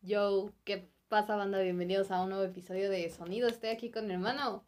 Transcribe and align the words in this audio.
Yo, 0.00 0.52
¿qué 0.64 0.88
pasa, 1.08 1.34
banda? 1.34 1.60
Bienvenidos 1.60 2.10
a 2.12 2.22
un 2.22 2.28
nuevo 2.28 2.44
episodio 2.44 2.88
de 2.88 3.10
Sonido. 3.10 3.48
Estoy 3.48 3.70
aquí 3.70 3.90
con 3.90 4.06
mi 4.06 4.14
hermano. 4.14 4.64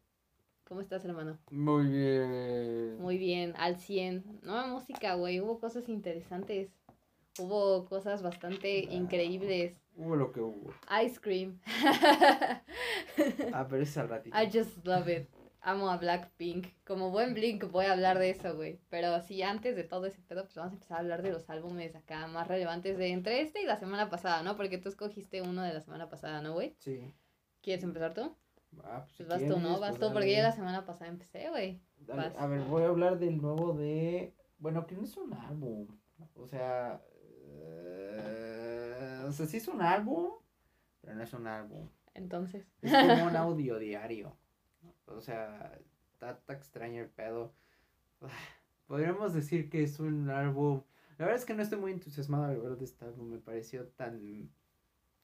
¿Cómo 0.64 0.80
estás, 0.80 1.04
hermano? 1.04 1.38
Muy 1.50 1.86
bien. 1.86 2.98
Muy 3.00 3.16
bien, 3.16 3.54
al 3.56 3.76
100. 3.76 4.40
Nueva 4.42 4.66
música, 4.66 5.14
güey. 5.14 5.40
Hubo 5.40 5.60
cosas 5.60 5.88
interesantes. 5.88 6.70
Hubo 7.38 7.84
cosas 7.86 8.22
bastante 8.22 8.80
increíbles. 8.80 9.76
Hubo 9.96 10.16
lo 10.16 10.32
que 10.32 10.40
hubo. 10.40 10.74
Ice 11.04 11.20
cream. 11.20 11.60
Ah, 13.52 13.66
pero 13.68 13.82
es 13.82 13.96
al 13.98 14.08
ratito. 14.08 14.36
I 14.36 14.46
just 14.46 14.84
love 14.86 15.08
it. 15.08 15.28
Amo 15.62 15.90
a 15.90 15.96
Blackpink. 15.98 16.68
Como 16.86 17.10
buen 17.10 17.34
Blink 17.34 17.70
voy 17.70 17.84
a 17.86 17.92
hablar 17.92 18.18
de 18.18 18.30
eso, 18.30 18.54
güey. 18.56 18.80
Pero 18.88 19.20
sí, 19.20 19.42
antes 19.42 19.76
de 19.76 19.84
todo 19.84 20.06
ese 20.06 20.20
pedo, 20.22 20.44
pues 20.44 20.54
vamos 20.56 20.72
a 20.72 20.74
empezar 20.76 20.96
a 20.96 21.00
hablar 21.00 21.22
de 21.22 21.30
los 21.32 21.50
álbumes 21.50 21.94
acá 21.94 22.26
más 22.28 22.48
relevantes 22.48 22.96
de 22.96 23.08
entre 23.12 23.42
este 23.42 23.62
y 23.62 23.66
la 23.66 23.76
semana 23.76 24.08
pasada, 24.08 24.42
¿no? 24.42 24.56
Porque 24.56 24.78
tú 24.78 24.88
escogiste 24.88 25.42
uno 25.42 25.62
de 25.62 25.74
la 25.74 25.80
semana 25.80 26.08
pasada, 26.08 26.40
¿no, 26.40 26.54
güey? 26.54 26.74
Sí. 26.78 27.14
¿Quieres 27.62 27.84
empezar 27.84 28.14
tú? 28.14 28.34
Ah, 28.84 29.02
pues, 29.04 29.14
Pues 29.16 29.28
vas 29.28 29.46
tú, 29.46 29.58
¿no? 29.60 29.78
Vas 29.80 29.90
pues 29.90 30.00
tú, 30.00 30.06
porque 30.14 30.30
dale. 30.30 30.36
yo 30.36 30.42
la 30.44 30.52
semana 30.52 30.86
pasada 30.86 31.10
empecé, 31.10 31.50
güey. 31.50 31.80
Vas. 32.06 32.34
A 32.38 32.46
ver, 32.46 32.60
voy 32.62 32.82
a 32.84 32.86
hablar 32.86 33.18
del 33.18 33.40
nuevo 33.42 33.74
de. 33.74 34.34
Bueno, 34.58 34.86
que 34.86 34.94
no 34.94 35.04
es 35.04 35.16
un 35.16 35.34
álbum. 35.34 35.88
O 36.34 36.46
sea. 36.46 37.02
eh, 37.44 39.24
O 39.26 39.32
sea, 39.32 39.46
sí 39.46 39.58
es 39.58 39.68
un 39.68 39.82
álbum, 39.82 40.30
pero 41.00 41.14
no 41.14 41.22
es 41.22 41.32
un 41.34 41.46
álbum. 41.46 41.88
Entonces. 42.14 42.66
Es 42.80 42.92
como 42.92 43.24
un 43.26 43.36
audio 43.36 43.78
diario. 43.78 44.36
O 45.10 45.20
sea, 45.20 45.78
está, 46.12 46.38
extraño 46.52 47.02
el 47.02 47.08
pedo. 47.08 47.52
Ah, 48.22 48.28
Podríamos 48.86 49.34
decir 49.34 49.70
que 49.70 49.82
es 49.82 50.00
un 50.00 50.30
álbum. 50.30 50.82
La 51.18 51.26
verdad 51.26 51.40
es 51.40 51.46
que 51.46 51.54
no 51.54 51.62
estoy 51.62 51.78
muy 51.78 51.92
entusiasmado 51.92 52.44
al 52.44 52.60
ver 52.60 52.76
de 52.76 52.84
este 52.84 53.04
álbum. 53.04 53.30
Me 53.30 53.38
pareció 53.38 53.86
tan. 53.88 54.50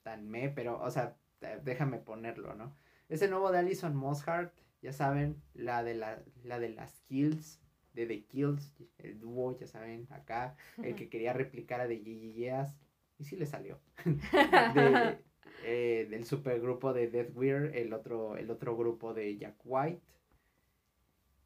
tan 0.03 0.29
me, 0.29 0.49
pero, 0.51 0.81
o 0.81 0.91
sea, 0.91 1.17
eh, 1.41 1.61
déjame 1.65 1.99
ponerlo, 1.99 2.55
¿no? 2.55 2.77
Es 3.09 3.23
el 3.23 3.31
nuevo 3.31 3.51
de 3.51 3.59
Alison 3.59 3.97
Mosshart. 3.97 4.53
Ya 4.83 4.93
saben, 4.93 5.43
la 5.55 5.83
de, 5.83 5.95
la, 5.95 6.23
la 6.45 6.61
de 6.61 6.69
las 6.69 7.01
Kills. 7.09 7.61
De 7.93 8.07
The 8.07 8.25
Kills, 8.27 8.75
el 8.99 9.19
dúo, 9.19 9.59
ya 9.59 9.67
saben, 9.67 10.07
acá. 10.11 10.55
El 10.83 10.95
que 10.95 11.09
quería 11.11 11.33
replicar 11.33 11.81
a 11.81 11.89
The 11.89 11.99
Yeahs. 11.99 12.77
Y 13.19 13.25
sí 13.25 13.37
le 13.37 13.47
salió 13.47 13.81
de, 14.05 15.19
eh, 15.65 16.07
del 16.11 16.25
supergrupo 16.25 16.93
de 16.93 17.09
Death 17.09 17.35
Weir, 17.35 17.73
el 17.75 17.93
otro, 17.93 18.37
el 18.37 18.51
otro 18.51 18.77
grupo 18.77 19.15
de 19.15 19.37
Jack 19.37 19.57
White. 19.65 20.01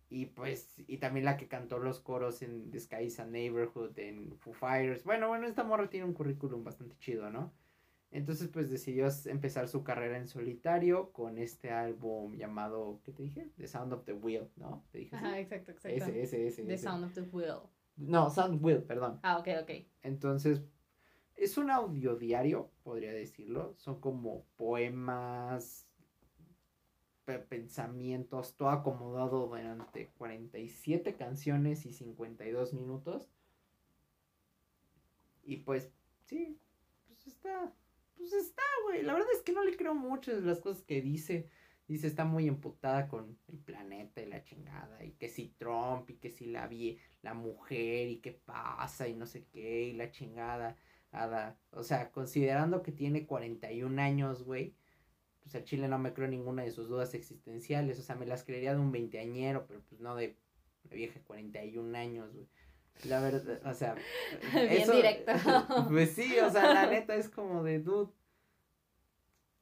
Y 0.08 0.26
pues, 0.26 0.74
y 0.88 0.98
también 0.98 1.24
la 1.24 1.36
que 1.36 1.46
cantó 1.46 1.78
los 1.78 2.00
coros 2.00 2.42
en 2.42 2.70
The 2.70 2.80
Sky 2.80 3.04
is 3.04 3.20
a 3.20 3.26
Neighborhood, 3.26 3.96
en 3.98 4.36
Foo 4.38 4.52
Fighters. 4.52 5.04
Bueno, 5.04 5.28
bueno, 5.28 5.46
esta 5.46 5.62
morra 5.62 5.88
tiene 5.88 6.06
un 6.06 6.14
currículum 6.14 6.64
bastante 6.64 6.96
chido, 6.98 7.30
¿no? 7.30 7.52
Entonces, 8.10 8.48
pues 8.48 8.68
decidió 8.70 9.06
empezar 9.26 9.68
su 9.68 9.84
carrera 9.84 10.16
en 10.16 10.26
solitario 10.26 11.12
con 11.12 11.38
este 11.38 11.70
álbum 11.70 12.36
llamado, 12.36 13.00
¿qué 13.04 13.12
te 13.12 13.22
dije? 13.22 13.52
The 13.56 13.68
Sound 13.68 13.92
of 13.92 14.04
the 14.04 14.14
Wheel, 14.14 14.48
¿no? 14.56 14.84
¿Te 14.90 14.98
dije 14.98 15.14
así? 15.14 15.24
Ajá, 15.26 15.38
exacto, 15.38 15.70
exacto. 15.70 15.96
Ese, 15.96 16.22
ese, 16.22 16.46
ese. 16.48 16.64
The 16.64 16.74
ese. 16.74 16.82
Sound 16.82 17.04
of 17.04 17.14
the 17.14 17.22
Wheel. 17.22 17.60
No, 17.96 18.28
Sound 18.28 18.64
Wheel, 18.64 18.82
perdón. 18.82 19.20
Ah, 19.22 19.38
ok, 19.38 19.48
ok. 19.62 19.70
Entonces, 20.02 20.60
es 21.40 21.56
un 21.58 21.70
audio 21.70 22.16
diario, 22.16 22.70
podría 22.82 23.12
decirlo. 23.12 23.74
Son 23.78 24.00
como 24.00 24.44
poemas, 24.56 25.86
pe- 27.24 27.38
pensamientos, 27.38 28.56
todo 28.56 28.70
acomodado 28.70 29.46
durante 29.46 30.08
47 30.18 31.16
canciones 31.16 31.86
y 31.86 31.92
52 31.92 32.74
minutos. 32.74 33.28
Y 35.42 35.56
pues, 35.58 35.90
sí, 36.26 36.58
pues 37.06 37.26
está, 37.26 37.72
pues 38.16 38.32
está, 38.32 38.62
güey. 38.84 39.02
La 39.02 39.14
verdad 39.14 39.28
es 39.34 39.42
que 39.42 39.52
no 39.52 39.64
le 39.64 39.76
creo 39.76 39.94
mucho 39.94 40.34
de 40.34 40.42
las 40.42 40.60
cosas 40.60 40.82
que 40.84 41.00
dice. 41.00 41.48
Dice, 41.88 42.06
está 42.06 42.24
muy 42.24 42.46
emputada 42.46 43.08
con 43.08 43.36
el 43.48 43.58
planeta 43.58 44.22
y 44.22 44.26
la 44.26 44.44
chingada. 44.44 45.04
Y 45.04 45.12
que 45.12 45.28
si 45.28 45.48
Trump 45.58 46.08
y 46.10 46.14
que 46.16 46.30
si 46.30 46.46
la 46.46 46.68
vie 46.68 46.98
la 47.22 47.34
mujer 47.34 48.08
y 48.08 48.18
qué 48.20 48.30
pasa 48.32 49.08
y 49.08 49.14
no 49.14 49.26
sé 49.26 49.46
qué 49.46 49.84
y 49.84 49.92
la 49.94 50.10
chingada. 50.12 50.76
Ada. 51.12 51.56
O 51.72 51.82
sea, 51.82 52.10
considerando 52.10 52.82
que 52.82 52.92
tiene 52.92 53.26
41 53.26 54.00
años, 54.00 54.44
güey, 54.44 54.74
pues 55.40 55.54
a 55.54 55.64
Chile 55.64 55.88
no 55.88 55.98
me 55.98 56.12
creo 56.12 56.28
ninguna 56.28 56.62
de 56.62 56.70
sus 56.70 56.88
dudas 56.88 57.14
existenciales. 57.14 57.98
O 57.98 58.02
sea, 58.02 58.14
me 58.16 58.26
las 58.26 58.44
creería 58.44 58.74
de 58.74 58.80
un 58.80 58.92
veinteañero, 58.92 59.66
pero 59.66 59.80
pues 59.88 60.00
no 60.00 60.14
de 60.14 60.36
una 60.84 60.94
vieja 60.94 61.18
de 61.18 61.24
41 61.24 61.96
años, 61.98 62.32
güey. 62.32 62.46
La 63.04 63.20
verdad, 63.20 63.60
o 63.64 63.72
sea, 63.74 63.94
Bien 64.54 64.90
directo. 64.90 65.32
Pues 65.88 66.10
sí, 66.10 66.38
o 66.38 66.50
sea, 66.50 66.74
la 66.74 66.86
neta 66.86 67.14
es 67.14 67.28
como 67.28 67.62
de 67.64 67.80
dude. 67.80 68.12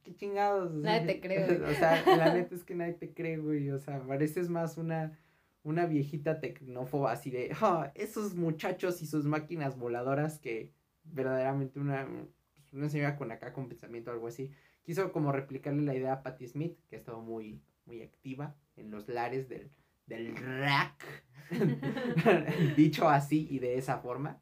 Qué 0.02 0.14
chingados. 0.16 0.72
Nadie 0.74 1.06
te 1.06 1.20
cree, 1.26 1.44
güey. 1.46 1.62
O 1.70 1.74
sea, 1.74 2.04
la 2.16 2.34
neta 2.34 2.54
es 2.54 2.64
que 2.64 2.74
nadie 2.74 2.94
te 2.94 3.12
cree, 3.12 3.36
güey. 3.38 3.70
O 3.70 3.78
sea, 3.78 4.00
pareces 4.02 4.48
más 4.48 4.76
una, 4.78 5.18
una 5.62 5.86
viejita 5.86 6.40
tecnófoba 6.40 7.12
así 7.12 7.30
de, 7.30 7.50
"Ah, 7.60 7.92
esos 7.94 8.34
muchachos 8.34 9.02
y 9.02 9.06
sus 9.06 9.24
máquinas 9.24 9.76
voladoras 9.78 10.38
que 10.38 10.72
verdaderamente 11.12 11.78
una, 11.78 12.06
pues, 12.54 12.72
una 12.72 12.88
señora 12.88 13.16
con 13.16 13.30
acá 13.32 13.52
con 13.52 13.68
pensamiento 13.68 14.10
o 14.10 14.14
algo 14.14 14.28
así. 14.28 14.52
Quiso 14.82 15.12
como 15.12 15.32
replicarle 15.32 15.82
la 15.82 15.94
idea 15.94 16.14
a 16.14 16.22
Patti 16.22 16.46
Smith, 16.46 16.78
que 16.88 16.96
ha 16.96 16.98
estado 16.98 17.20
muy, 17.20 17.62
muy 17.84 18.02
activa 18.02 18.56
en 18.76 18.90
los 18.90 19.08
lares 19.08 19.48
del, 19.48 19.70
del 20.06 20.36
rack. 20.36 21.04
Dicho 22.76 23.08
así 23.08 23.46
y 23.50 23.58
de 23.58 23.78
esa 23.78 23.98
forma. 23.98 24.38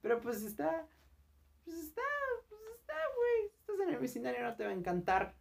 Pero 0.00 0.20
pues 0.20 0.42
está, 0.42 0.86
pues 1.64 1.76
está, 1.76 2.02
pues 2.48 2.60
está, 2.78 2.94
güey. 3.16 3.52
Estás 3.58 3.80
en 3.80 3.94
el 3.94 4.00
vecindario, 4.00 4.42
no 4.42 4.56
te 4.56 4.64
va 4.64 4.70
a 4.70 4.74
encantar. 4.74 5.36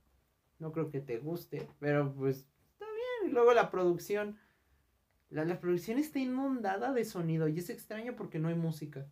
No 0.60 0.72
creo 0.72 0.90
que 0.90 1.02
te 1.02 1.18
guste, 1.18 1.68
pero 1.80 2.14
pues 2.14 2.46
está 2.72 2.86
bien. 2.86 3.32
Y 3.32 3.34
luego 3.34 3.54
la 3.54 3.72
producción, 3.72 4.38
la, 5.30 5.44
la 5.46 5.60
producción 5.60 5.98
está 5.98 6.20
inundada 6.20 6.94
de 6.94 7.04
sonido 7.06 7.48
y 7.48 7.58
es 7.58 7.70
extraño 7.70 8.16
porque 8.16 8.38
no 8.38 8.50
hay 8.50 8.56
música. 8.56 9.08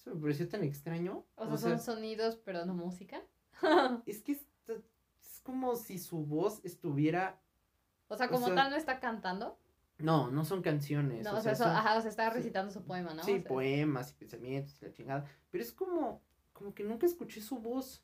Eso 0.00 0.14
me 0.14 0.20
pareció 0.22 0.48
tan 0.48 0.64
extraño. 0.64 1.26
O 1.36 1.46
sea, 1.46 1.58
son 1.58 1.78
sonidos, 1.78 2.36
pero 2.36 2.64
no 2.64 2.72
música. 2.72 3.22
es 4.06 4.22
que 4.22 4.32
es, 4.32 4.46
es 4.68 5.40
como 5.42 5.76
si 5.76 5.98
su 5.98 6.24
voz 6.24 6.60
estuviera... 6.64 7.38
O 8.08 8.16
sea, 8.16 8.26
O 8.26 8.30
como 8.30 8.46
sea, 8.46 8.54
tal 8.54 8.70
no 8.70 8.76
está 8.76 8.98
cantando. 8.98 9.58
No, 9.98 10.30
no 10.30 10.46
son 10.46 10.62
canciones. 10.62 11.24
No, 11.24 11.36
o 11.36 11.40
sea, 11.42 11.54
son- 11.54 11.68
ajá, 11.68 11.98
o 11.98 12.00
sea, 12.00 12.08
está 12.08 12.30
sí. 12.30 12.36
recitando 12.38 12.72
su 12.72 12.82
poema, 12.82 13.12
¿no? 13.12 13.22
Sí, 13.22 13.40
poemas 13.40 14.12
y 14.12 14.14
pensamientos 14.14 14.80
y 14.80 14.86
la 14.86 14.92
chingada. 14.92 15.26
Pero 15.50 15.62
es 15.62 15.72
como, 15.72 16.22
como 16.54 16.74
que 16.74 16.82
nunca 16.82 17.04
escuché 17.04 17.42
su 17.42 17.58
voz. 17.58 18.02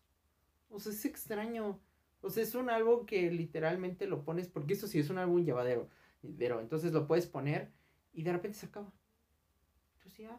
O 0.68 0.78
sea, 0.78 0.92
es 0.92 1.02
extraño. 1.06 1.80
O 2.20 2.28
sea, 2.28 2.42
es 2.42 2.54
un 2.54 2.68
álbum 2.68 3.06
que 3.06 3.30
literalmente 3.30 4.06
lo 4.06 4.22
pones, 4.22 4.48
porque 4.48 4.74
eso 4.74 4.86
sí 4.86 4.98
es 4.98 5.08
un 5.08 5.16
álbum 5.16 5.42
llevadero. 5.42 5.88
Pero 6.36 6.60
entonces 6.60 6.92
lo 6.92 7.06
puedes 7.06 7.26
poner 7.26 7.72
y 8.12 8.22
de 8.22 8.32
repente 8.32 8.58
se 8.58 8.66
acaba. 8.66 8.92
Sí, 10.08 10.24
ah, 10.26 10.38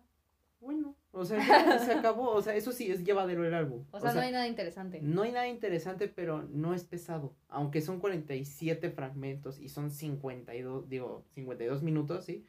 bueno. 0.60 0.96
O 1.12 1.26
sea, 1.26 1.40
ya 1.40 1.80
se 1.80 1.94
acabó. 1.94 2.30
O 2.32 2.42
sea, 2.42 2.56
eso 2.56 2.72
sí 2.72 2.92
es 2.92 3.04
llevadero 3.04 3.46
el 3.46 3.54
álbum. 3.54 3.86
O 3.92 4.00
sea, 4.00 4.14
no 4.14 4.22
hay 4.22 4.32
nada 4.32 4.48
interesante. 4.48 5.00
no 5.02 5.22
hay 5.24 5.32
nada 5.32 5.48
interesante, 5.48 6.08
pero 6.08 6.44
no 6.44 6.74
es 6.74 6.84
pesado. 6.84 7.36
Aunque 7.48 7.82
son 7.82 8.00
47 8.00 8.90
fragmentos 8.92 9.60
y 9.60 9.70
son 9.70 9.92
52, 9.92 10.90
digo, 10.90 11.26
52 11.34 11.84
minutos, 11.84 12.26
¿sí? 12.26 12.46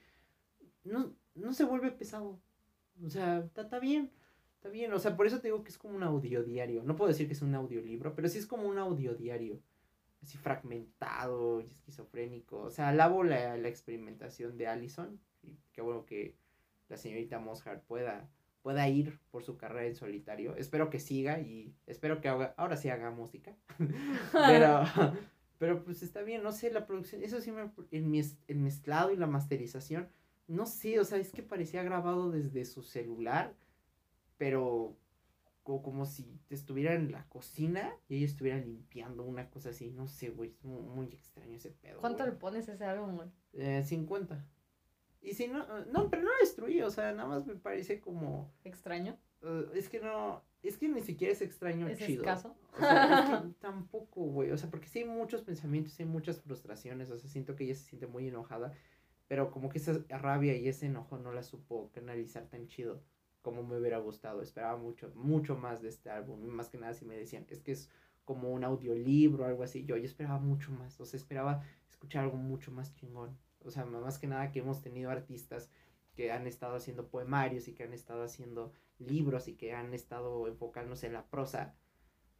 No, 0.84 1.14
no 1.34 1.52
se 1.52 1.64
vuelve 1.64 1.90
pesado. 1.92 2.40
O 3.04 3.10
sea, 3.10 3.38
está, 3.38 3.62
está 3.62 3.78
bien. 3.78 4.10
Está 4.56 4.68
bien. 4.68 4.92
O 4.92 4.98
sea, 4.98 5.16
por 5.16 5.26
eso 5.26 5.40
te 5.40 5.48
digo 5.48 5.62
que 5.62 5.70
es 5.70 5.78
como 5.78 5.94
un 5.94 6.02
audiodiario. 6.02 6.82
No 6.82 6.96
puedo 6.96 7.08
decir 7.08 7.26
que 7.26 7.34
es 7.34 7.42
un 7.42 7.54
audiolibro, 7.54 8.14
pero 8.14 8.28
sí 8.28 8.38
es 8.38 8.46
como 8.46 8.68
un 8.68 8.78
audiodiario. 8.78 9.60
Así 10.20 10.36
fragmentado 10.36 11.60
y 11.60 11.66
esquizofrénico. 11.66 12.58
O 12.58 12.70
sea, 12.70 12.88
alabo 12.88 13.22
la, 13.22 13.56
la 13.56 13.68
experimentación 13.68 14.56
de 14.56 14.66
Allison. 14.66 15.20
Y 15.42 15.56
qué 15.72 15.80
bueno 15.80 16.04
que 16.04 16.36
la 16.88 16.96
señorita 16.96 17.38
Mosshart 17.38 17.82
pueda 17.84 18.28
pueda 18.62 18.86
ir 18.88 19.18
por 19.30 19.44
su 19.44 19.56
carrera 19.56 19.86
en 19.86 19.94
solitario. 19.94 20.54
Espero 20.56 20.90
que 20.90 20.98
siga 20.98 21.40
y 21.40 21.74
espero 21.86 22.20
que 22.20 22.28
haga- 22.28 22.54
ahora 22.58 22.76
sí 22.76 22.88
haga 22.90 23.10
música. 23.10 23.56
pero, 24.32 24.82
pero 25.58 25.84
pues 25.84 26.02
está 26.02 26.22
bien, 26.22 26.42
no 26.42 26.52
sé, 26.52 26.70
la 26.72 26.84
producción, 26.86 27.22
eso 27.22 27.40
sí 27.40 27.50
me, 27.52 27.70
el, 27.92 28.24
el 28.48 28.58
mezclado 28.58 29.10
y 29.12 29.16
la 29.16 29.26
masterización, 29.28 30.08
no 30.48 30.66
sé, 30.66 30.98
o 31.00 31.04
sea, 31.04 31.18
es 31.18 31.30
que 31.32 31.42
parecía 31.42 31.82
grabado 31.82 32.30
desde 32.30 32.64
su 32.64 32.82
celular, 32.82 33.54
pero 34.36 34.96
co- 35.62 35.82
como, 35.82 36.04
si 36.04 36.38
estuviera 36.50 36.94
en 36.94 37.12
la 37.12 37.26
cocina 37.28 37.92
y 38.08 38.16
ella 38.16 38.26
estuviera 38.26 38.58
limpiando 38.58 39.22
una 39.24 39.50
cosa 39.50 39.70
así, 39.70 39.90
no 39.90 40.08
sé, 40.08 40.30
güey, 40.30 40.50
es 40.50 40.64
mu- 40.64 40.82
muy, 40.82 41.06
extraño 41.06 41.56
ese 41.56 41.70
pedo. 41.70 42.00
¿Cuánto 42.00 42.24
güey. 42.24 42.30
le 42.32 42.36
pones 42.38 42.68
a 42.68 42.72
ese 42.74 42.84
álbum, 42.84 43.16
güey? 43.16 43.28
Eh, 43.54 43.82
50. 43.84 44.44
Y 45.20 45.34
si 45.34 45.48
no, 45.48 45.62
eh, 45.62 45.86
no, 45.92 46.08
pero 46.10 46.22
no 46.22 46.30
lo 46.30 46.38
destruí, 46.40 46.80
o 46.82 46.90
sea, 46.90 47.12
nada 47.12 47.28
más 47.28 47.46
me 47.46 47.56
parece 47.56 48.00
como... 48.00 48.52
¿Extraño? 48.64 49.18
Uh, 49.42 49.70
es 49.74 49.88
que 49.88 50.00
no, 50.00 50.42
es 50.62 50.76
que 50.78 50.88
ni 50.88 51.00
siquiera 51.00 51.32
es 51.32 51.42
extraño 51.42 51.86
¿Es 51.88 51.98
chido. 51.98 52.22
escaso? 52.22 52.56
O 52.72 52.78
sea, 52.78 53.38
es 53.38 53.42
que 53.42 53.48
tampoco, 53.60 54.22
güey. 54.22 54.50
O 54.50 54.58
sea, 54.58 54.70
porque 54.70 54.88
sí 54.88 55.00
hay 55.00 55.04
muchos 55.04 55.42
pensamientos, 55.42 55.98
hay 56.00 56.06
muchas 56.06 56.40
frustraciones. 56.40 57.10
O 57.10 57.18
sea, 57.18 57.28
siento 57.30 57.54
que 57.54 57.64
ella 57.64 57.74
se 57.74 57.84
siente 57.84 58.06
muy 58.06 58.26
enojada. 58.28 58.72
Pero 59.28 59.50
como 59.50 59.68
que 59.68 59.78
esa 59.78 59.92
rabia 60.08 60.56
y 60.56 60.68
ese 60.68 60.86
enojo 60.86 61.18
no 61.18 61.32
la 61.32 61.42
supo 61.42 61.90
canalizar 61.92 62.46
tan 62.48 62.66
chido. 62.66 63.02
como 63.42 63.62
me 63.62 63.78
hubiera 63.78 63.98
gustado. 63.98 64.42
Esperaba 64.42 64.76
mucho, 64.76 65.10
mucho 65.14 65.56
más 65.56 65.80
de 65.82 65.88
este 65.88 66.10
álbum. 66.10 66.44
Más 66.46 66.68
que 66.68 66.78
nada 66.78 66.94
si 66.94 67.04
me 67.04 67.16
decían, 67.16 67.46
es 67.48 67.60
que 67.62 67.72
es 67.72 67.90
como 68.24 68.50
un 68.52 68.64
audiolibro 68.64 69.44
o 69.44 69.46
algo 69.46 69.62
así. 69.62 69.84
Yo, 69.84 69.96
yo 69.96 70.04
esperaba 70.04 70.38
mucho 70.38 70.72
más. 70.72 71.00
O 71.00 71.04
sea, 71.06 71.16
esperaba 71.18 71.62
escuchar 71.88 72.24
algo 72.24 72.36
mucho 72.36 72.72
más 72.72 72.94
chingón. 72.94 73.38
O 73.64 73.70
sea, 73.70 73.84
más 73.84 74.18
que 74.18 74.26
nada 74.26 74.50
que 74.50 74.60
hemos 74.60 74.80
tenido 74.82 75.10
artistas 75.10 75.70
que 76.14 76.32
han 76.32 76.46
estado 76.46 76.76
haciendo 76.76 77.08
poemarios 77.08 77.68
y 77.68 77.74
que 77.74 77.84
han 77.84 77.92
estado 77.92 78.22
haciendo 78.22 78.72
libros 78.98 79.48
y 79.48 79.54
que 79.54 79.72
han 79.72 79.94
estado 79.94 80.48
enfocándose 80.48 81.06
en 81.06 81.12
la 81.12 81.24
prosa, 81.26 81.74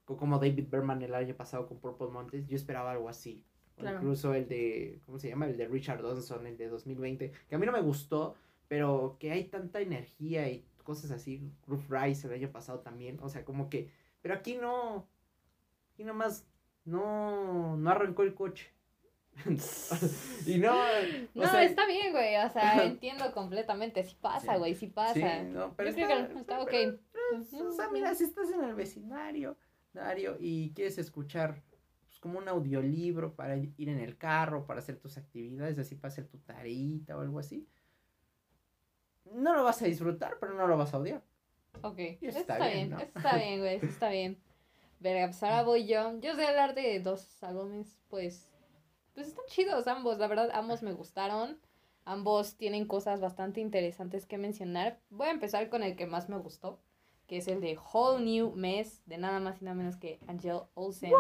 como 0.05 0.39
David 0.39 0.69
Berman 0.71 1.03
el 1.03 1.15
año 1.15 1.35
pasado 1.35 1.67
con 1.67 1.79
Purple 1.79 2.09
Montes, 2.09 2.47
yo 2.47 2.57
esperaba 2.57 2.93
algo 2.93 3.09
así. 3.09 3.45
Incluso 3.77 4.35
el 4.35 4.49
de, 4.49 5.01
¿cómo 5.07 5.19
se 5.19 5.29
llama? 5.29 5.47
El 5.47 5.57
de 5.57 5.69
Richard 5.69 6.03
Donson, 6.03 6.47
el 6.47 6.57
de 6.57 6.69
2020, 6.69 7.31
que 7.49 7.55
a 7.55 7.59
mí 7.59 7.67
no 7.67 7.71
me 7.71 7.81
gustó, 7.81 8.35
pero 8.67 9.17
que 9.21 9.31
hay 9.31 9.45
tanta 9.45 9.81
energía 9.81 10.51
y 10.51 10.67
cosas 10.83 11.11
así, 11.11 11.53
Roof 11.67 11.89
Rice 11.89 12.27
el 12.27 12.35
año 12.35 12.51
pasado 12.51 12.81
también, 12.81 13.19
o 13.23 13.29
sea, 13.29 13.45
como 13.45 13.69
que, 13.69 13.91
pero 14.21 14.35
aquí 14.35 14.57
no, 14.57 15.07
aquí 15.93 16.03
nomás 16.03 16.49
no, 16.85 17.77
no 17.77 17.91
arrancó 17.91 18.23
el 18.23 18.35
coche. 18.35 18.73
y 20.47 20.59
no. 20.59 20.75
No, 21.35 21.59
está 21.59 21.87
bien, 21.87 22.13
güey. 22.13 22.37
O 22.37 22.51
sea, 22.51 22.85
entiendo 22.85 23.33
completamente. 23.33 24.03
Sí 24.05 24.17
pasa, 24.21 24.57
güey, 24.57 24.75
sí. 24.75 24.89
pasa. 24.89 25.15
Sí, 25.15 25.23
no, 25.51 25.75
pero 25.75 25.91
Yo 25.91 26.07
creo 26.07 26.29
que 26.29 26.39
está 26.39 26.61
ok. 26.61 26.75
o 27.69 27.73
sea, 27.73 27.89
mira, 27.91 28.15
si 28.15 28.25
estás 28.25 28.51
en 28.51 28.65
el 28.65 28.75
vecindario 28.75 29.57
y 30.39 30.73
quieres 30.75 30.99
escuchar 30.99 31.63
pues, 32.07 32.21
como 32.21 32.39
un 32.39 32.49
audiolibro 32.49 33.35
para 33.35 33.57
ir 33.57 33.89
en 33.89 34.01
el 34.01 34.17
carro, 34.17 34.67
para 34.67 34.81
hacer 34.81 34.99
tus 34.99 35.17
actividades, 35.19 35.79
así 35.79 35.95
para 35.95 36.13
hacer 36.13 36.27
tu 36.27 36.39
tarita 36.39 37.17
o 37.17 37.21
algo 37.21 37.39
así, 37.39 37.67
no 39.25 39.55
lo 39.55 39.65
vas 39.65 39.83
a 39.83 39.87
disfrutar, 39.87 40.37
pero 40.41 40.55
no 40.55 40.67
lo 40.67 40.77
vas 40.77 40.95
a 40.95 40.99
odiar. 40.99 41.23
Ok, 41.83 41.99
eso 42.21 42.39
está, 42.39 42.59
bien, 42.59 42.93
eso 42.93 43.03
está 43.15 43.37
bien, 43.37 43.61
güey, 43.61 43.77
eso 43.77 43.87
está 43.87 44.09
bien. 44.09 44.39
Verga, 45.01 45.27
pues 45.27 45.43
ahora 45.43 45.63
voy 45.65 45.87
yo. 45.87 46.19
Yo 46.21 46.35
sé 46.35 46.47
hablar 46.47 46.75
de 46.75 47.01
dos 47.01 47.43
álbumes, 47.43 47.99
pues 48.09 48.49
pues 49.19 49.31
están 49.31 49.47
chidos 49.49 49.89
ambos, 49.89 50.19
la 50.19 50.29
verdad, 50.29 50.49
ambos 50.53 50.81
me 50.85 50.93
gustaron. 50.93 51.59
Ambos 52.05 52.57
tienen 52.57 52.87
cosas 52.87 53.21
bastante 53.21 53.61
interesantes 53.61 54.27
que 54.27 54.39
mencionar. 54.39 55.01
Voy 55.11 55.27
a 55.27 55.33
empezar 55.33 55.69
con 55.71 55.83
el 55.83 55.97
que 55.97 56.07
más 56.07 56.29
me 56.29 56.39
gustó, 56.39 56.81
que 57.27 57.39
es 57.39 57.49
el 57.49 57.61
de 57.61 57.77
Whole 57.77 58.25
New 58.25 58.53
Mess, 58.55 59.03
de 59.07 59.19
nada 59.19 59.41
más 59.41 59.61
y 59.61 59.65
nada 59.65 59.75
menos 59.75 59.97
que 59.97 60.21
Angel 60.29 60.61
Olsen. 60.75 61.11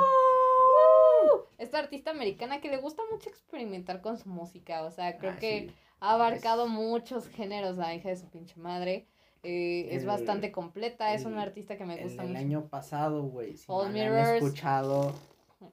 Esta 1.58 1.80
artista 1.80 2.12
americana 2.12 2.60
que 2.60 2.70
le 2.70 2.76
gusta 2.76 3.02
mucho 3.10 3.30
experimentar 3.30 4.00
con 4.00 4.16
su 4.16 4.28
música, 4.28 4.84
o 4.84 4.92
sea, 4.92 5.18
creo 5.18 5.32
ah, 5.32 5.38
que 5.40 5.72
ha 5.98 6.12
abarcado 6.12 6.68
muchos 6.68 7.26
géneros, 7.26 7.78
la 7.78 7.96
hija 7.96 8.10
de 8.10 8.16
su 8.16 8.30
pinche 8.30 8.54
madre. 8.60 9.08
Eh, 9.42 9.88
es 9.90 10.06
bastante 10.06 10.52
completa, 10.52 11.14
es 11.14 11.24
una 11.24 11.42
artista 11.42 11.76
que 11.76 11.84
me 11.84 12.00
gusta 12.00 12.22
mucho. 12.22 12.30
El 12.30 12.36
año 12.36 12.68
pasado, 12.68 13.24
güey, 13.24 13.56
si 13.56 13.66
no 13.66 13.80
han 13.80 13.96
escuchado, 13.96 15.12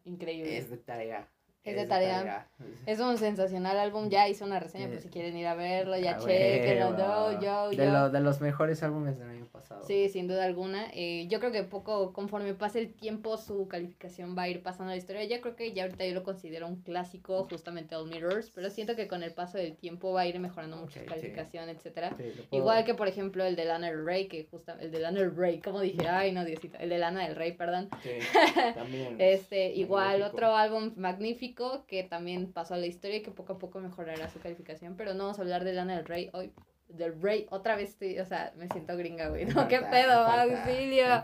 increíble. 0.06 0.58
Es 0.58 0.72
de 0.72 0.78
tarea. 0.78 1.30
Es 1.66 1.76
de 1.76 1.86
tarea. 1.88 2.48
Es 2.86 3.00
un 3.00 3.18
sensacional 3.18 3.78
álbum. 3.80 4.10
Ya 4.10 4.30
hice 4.30 4.44
una 4.44 4.60
reseña, 4.60 4.88
pues 4.88 5.02
si 5.02 5.10
quieren 5.10 5.36
ir 5.36 5.48
a 5.48 5.56
verlo, 5.56 5.98
ya 5.98 6.18
chequenlo. 6.18 6.96
Yo, 6.98 7.42
yo, 7.42 7.70
de, 7.72 7.92
lo, 7.92 8.10
de 8.10 8.20
los 8.22 8.40
mejores 8.40 8.84
álbumes 8.84 9.18
del 9.18 9.30
año 9.30 9.45
pasado. 9.56 9.84
Sí, 9.86 10.10
sin 10.10 10.28
duda 10.28 10.46
alguna. 10.46 10.88
Eh, 10.94 11.28
yo 11.30 11.40
creo 11.40 11.52
que 11.52 11.64
poco, 11.64 12.14
conforme 12.14 12.54
pase 12.54 12.80
el 12.80 12.94
tiempo, 12.94 13.38
su 13.38 13.68
calificación 13.68 14.38
va 14.38 14.44
a 14.44 14.50
ir 14.50 14.62
pasando 14.62 14.92
la 14.92 14.98
historia. 14.98 15.24
Ya 15.24 15.42
creo 15.42 15.56
que 15.56 15.74
ya 15.74 15.84
ahorita 15.84 16.06
yo 16.06 16.14
lo 16.14 16.24
considero 16.24 16.68
un 16.68 16.82
clásico, 16.82 17.48
justamente 17.50 17.96
All 17.96 18.08
Mirrors, 18.08 18.52
pero 18.52 18.70
siento 18.70 18.96
que 18.96 19.08
con 19.08 19.24
el 19.24 19.34
paso 19.34 19.58
del 19.58 19.76
tiempo 19.76 20.14
va 20.14 20.22
a 20.22 20.28
ir 20.28 20.40
mejorando 20.40 20.78
mucho 20.78 21.00
su 21.00 21.06
calificación, 21.06 21.70
etcétera. 21.70 22.16
Igual 22.52 22.86
que, 22.86 22.94
por 22.94 23.08
ejemplo, 23.08 23.44
el 23.44 23.56
de 23.56 23.66
Lana 23.66 23.88
del 23.88 24.06
Rey, 24.06 24.28
que 24.28 24.46
justo, 24.46 24.74
el 24.80 24.92
de 24.92 25.00
Lana 25.00 25.20
del 25.20 25.36
Rey, 25.36 25.60
como 25.60 25.82
dije, 25.82 26.08
ay, 26.08 26.32
no, 26.32 26.46
Diosito, 26.46 26.78
el 26.80 26.90
de 26.90 26.98
Lana 26.98 27.28
del 27.28 27.36
Rey, 27.36 27.54
perdón. 27.54 27.90
Sí, 28.04 28.12
también. 28.76 29.16
este, 29.20 29.74
igual, 29.74 30.22
otro 30.22 30.56
álbum 30.56 30.94
magnífico 30.96 31.86
que 31.88 32.04
también 32.04 32.52
pasó 32.52 32.74
a 32.74 32.78
la 32.78 32.86
historia 32.86 33.18
y 33.18 33.22
que 33.22 33.32
poco 33.32 33.54
a 33.54 33.58
poco 33.58 33.80
mejorará 33.80 34.30
su 34.30 34.40
calificación, 34.40 34.96
pero 34.96 35.14
no 35.14 35.24
vamos 35.26 35.40
a 35.40 35.42
hablar 35.42 35.64
de 35.64 35.74
Lana 35.74 35.98
del 35.98 36.06
Rey 36.06 36.30
hoy 36.34 36.52
del 36.88 37.22
Rey, 37.22 37.48
otra 37.50 37.76
vez 37.76 37.90
estoy, 37.90 38.20
o 38.20 38.26
sea, 38.26 38.54
me 38.58 38.68
siento 38.68 38.96
gringa, 38.98 39.30
güey, 39.30 39.46
¿no? 39.46 39.68
¿Qué 39.68 39.80
pedo? 39.80 40.14
Auxilio. 40.14 41.06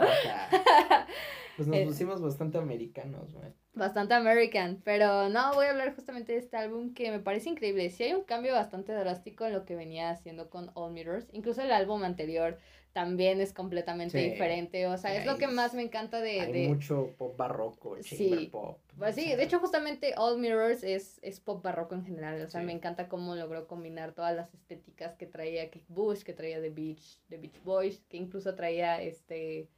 Pues 1.57 1.67
nos 1.67 1.79
pusimos 1.81 2.21
bastante 2.21 2.57
americanos, 2.57 3.33
güey. 3.33 3.53
Bastante 3.73 4.13
American, 4.13 4.81
pero 4.83 5.29
no, 5.29 5.53
voy 5.53 5.65
a 5.65 5.69
hablar 5.69 5.95
justamente 5.95 6.33
de 6.33 6.39
este 6.39 6.57
álbum 6.57 6.93
que 6.93 7.09
me 7.09 7.19
parece 7.19 7.49
increíble. 7.49 7.89
Sí 7.89 8.03
hay 8.03 8.13
un 8.13 8.23
cambio 8.23 8.53
bastante 8.53 8.91
drástico 8.93 9.45
en 9.45 9.53
lo 9.53 9.65
que 9.65 9.75
venía 9.75 10.09
haciendo 10.09 10.49
con 10.49 10.71
All 10.73 10.91
Mirrors, 10.91 11.27
incluso 11.31 11.61
el 11.61 11.71
álbum 11.71 12.03
anterior 12.03 12.57
también 12.93 13.39
es 13.39 13.53
completamente 13.53 14.17
diferente. 14.17 14.87
O 14.87 14.97
sea, 14.97 15.15
es 15.15 15.25
lo 15.25 15.37
que 15.37 15.47
más 15.47 15.73
me 15.73 15.81
encanta 15.81 16.19
de. 16.19 16.41
Hay 16.41 16.67
mucho 16.67 17.13
pop 17.17 17.37
barroco, 17.37 17.97
sí. 18.01 18.49
pop. 18.51 18.79
Pues 18.97 19.15
sí, 19.15 19.33
de 19.33 19.43
hecho, 19.43 19.59
justamente 19.59 20.13
All 20.17 20.39
Mirrors 20.39 20.83
es, 20.83 21.19
es 21.21 21.39
pop 21.39 21.63
barroco 21.63 21.95
en 21.95 22.05
general. 22.05 22.41
O 22.41 22.49
sea, 22.49 22.61
me 22.61 22.73
encanta 22.73 23.07
cómo 23.07 23.35
logró 23.35 23.67
combinar 23.67 24.13
todas 24.13 24.35
las 24.35 24.53
estéticas 24.53 25.15
que 25.15 25.25
traía 25.25 25.69
Kick 25.69 25.85
Bush, 25.87 26.23
que 26.23 26.33
traía 26.33 26.61
The 26.61 26.69
Beach, 26.69 27.19
The 27.29 27.37
Beach 27.37 27.63
Boys, 27.63 28.03
que 28.09 28.17
incluso 28.17 28.55
traía 28.55 29.01
este. 29.01 29.69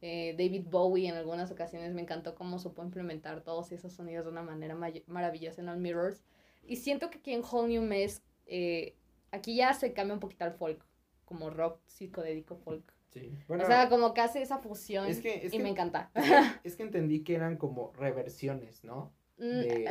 Eh, 0.00 0.34
David 0.38 0.66
Bowie 0.68 1.08
en 1.08 1.16
algunas 1.16 1.50
ocasiones 1.50 1.92
me 1.92 2.02
encantó 2.02 2.34
cómo 2.34 2.58
supo 2.58 2.82
implementar 2.82 3.42
todos 3.42 3.72
esos 3.72 3.92
sonidos 3.92 4.24
de 4.24 4.30
una 4.30 4.42
manera 4.42 4.76
maravillosa 5.06 5.60
en 5.60 5.68
All 5.68 5.78
Mirrors. 5.78 6.22
Y 6.64 6.76
siento 6.76 7.10
que 7.10 7.18
aquí 7.18 7.32
en 7.32 7.42
Whole 7.42 7.68
New 7.68 7.82
Mess, 7.82 8.22
eh, 8.46 8.94
aquí 9.32 9.56
ya 9.56 9.74
se 9.74 9.92
cambia 9.92 10.14
un 10.14 10.20
poquito 10.20 10.44
al 10.44 10.52
folk 10.52 10.84
como 11.24 11.50
rock 11.50 11.80
psicodélico 11.86 12.56
folk. 12.56 12.92
Sí. 13.10 13.32
Bueno, 13.48 13.64
o 13.64 13.66
sea, 13.66 13.88
como 13.88 14.14
que 14.14 14.20
hace 14.20 14.42
esa 14.42 14.58
fusión 14.58 15.06
y 15.10 15.58
me 15.58 15.70
encanta. 15.70 16.10
Es 16.64 16.76
que, 16.76 16.82
entendí 16.82 17.24
que 17.24 17.34
eran 17.34 17.56
como 17.56 17.92
reversiones, 17.94 18.84
¿no? 18.84 19.12
Mm, 19.38 19.42
de, 19.42 19.84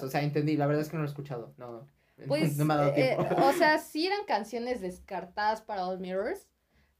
uh, 0.00 0.04
O 0.04 0.08
sea, 0.08 0.22
entendí, 0.22 0.56
la 0.56 0.66
verdad 0.66 0.82
es 0.82 0.88
que 0.88 0.96
no 0.96 1.02
lo 1.02 1.08
he 1.08 1.10
escuchado. 1.10 1.54
No, 1.56 1.86
pues, 2.26 2.56
no 2.58 2.64
me 2.64 2.74
ha 2.74 2.76
dado 2.76 2.90
eh, 2.90 3.16
tiempo. 3.16 3.46
o 3.46 3.52
sea, 3.52 3.78
sí 3.78 4.06
eran 4.06 4.24
canciones 4.26 4.80
descartadas 4.80 5.62
para 5.62 5.86
All 5.86 5.98
Mirrors, 5.98 6.46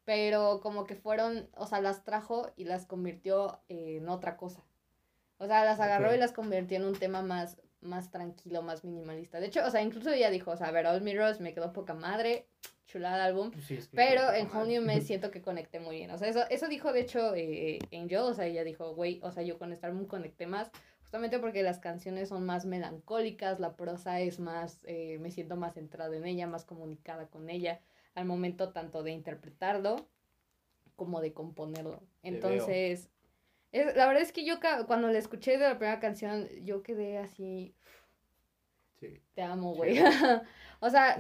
pero 0.05 0.61
como 0.61 0.85
que 0.85 0.97
fueron, 0.97 1.49
o 1.57 1.67
sea, 1.67 1.81
las 1.81 2.05
trajo 2.05 2.51
y 2.57 2.65
las 2.65 2.87
convirtió 2.87 3.61
en 3.69 4.09
otra 4.09 4.37
cosa. 4.37 4.65
O 5.39 5.47
sea, 5.47 5.65
las 5.65 5.81
agarró 5.81 6.15
y 6.15 6.19
las 6.19 6.33
convirtió 6.33 6.77
en 6.77 6.85
un 6.85 6.95
tema 6.95 7.23
más, 7.23 7.61
más 7.81 8.11
tranquilo, 8.11 8.63
más 8.63 8.85
minimalista. 8.85 9.41
De 9.41 9.47
hecho, 9.47 9.65
o 9.67 9.71
sea, 9.71 9.83
incluso 9.83 10.11
ella 10.11 10.31
dijo, 10.31 10.53
o 10.53 10.57
sea, 10.57 10.69
a 10.69 10.73
ver, 10.73 10.87
All 10.87 11.03
Mirrors 11.03 11.41
me 11.41 11.53
quedó 11.53 11.73
poca 11.73 11.95
madre, 11.95 12.47
chulada 12.87 13.25
álbum. 13.25 13.51
Pues 13.51 13.89
pero 13.93 14.33
en 14.33 14.49
New 14.69 14.83
me 14.83 15.01
siento 15.01 15.31
que 15.31 15.43
conecté 15.43 15.81
muy 15.81 15.97
bien. 15.97 16.11
O 16.11 16.19
sea, 16.19 16.29
eso, 16.29 16.45
eso 16.51 16.69
dijo 16.69 16.93
de 16.93 17.01
hecho 17.01 17.35
eh, 17.35 17.79
Angel. 17.93 18.19
O 18.19 18.35
sea, 18.35 18.47
ella 18.47 18.65
dijo, 18.65 18.95
güey, 18.95 19.21
o 19.23 19.33
sea, 19.33 19.43
yo 19.43 19.59
con 19.59 19.73
este 19.73 19.87
álbum 19.87 20.07
conecté 20.07 20.47
más. 20.47 20.71
Justamente 21.01 21.39
porque 21.39 21.63
las 21.63 21.79
canciones 21.79 22.31
son 22.31 22.47
más 22.47 22.65
melancólicas, 22.65 23.61
la 23.61 23.77
prosa 23.77 24.21
es 24.21 24.39
más, 24.39 24.81
eh, 24.85 25.19
me 25.21 25.31
siento 25.31 25.57
más 25.57 25.75
centrado 25.75 26.15
en 26.15 26.25
ella, 26.25 26.47
más 26.47 26.65
comunicada 26.65 27.27
con 27.27 27.51
ella, 27.51 27.81
al 28.15 28.25
momento 28.25 28.73
tanto 28.73 29.03
de 29.03 29.13
interpretarlo 29.13 30.09
como 30.97 31.21
de 31.21 31.33
componerlo. 31.33 32.03
Entonces, 32.23 33.11
es, 33.73 33.97
la 33.97 34.07
verdad 34.07 34.23
es 34.23 34.33
que 34.33 34.45
yo 34.45 34.61
cuando 34.87 35.09
la 35.09 35.19
escuché 35.19 35.53
de 35.53 35.69
la 35.69 35.79
primera 35.79 36.01
canción, 36.01 36.49
yo 36.63 36.83
quedé 36.83 37.19
así, 37.19 37.75
te 39.35 39.43
amo, 39.43 39.75
güey. 39.75 39.99
o 40.81 40.91
sea, 40.91 41.19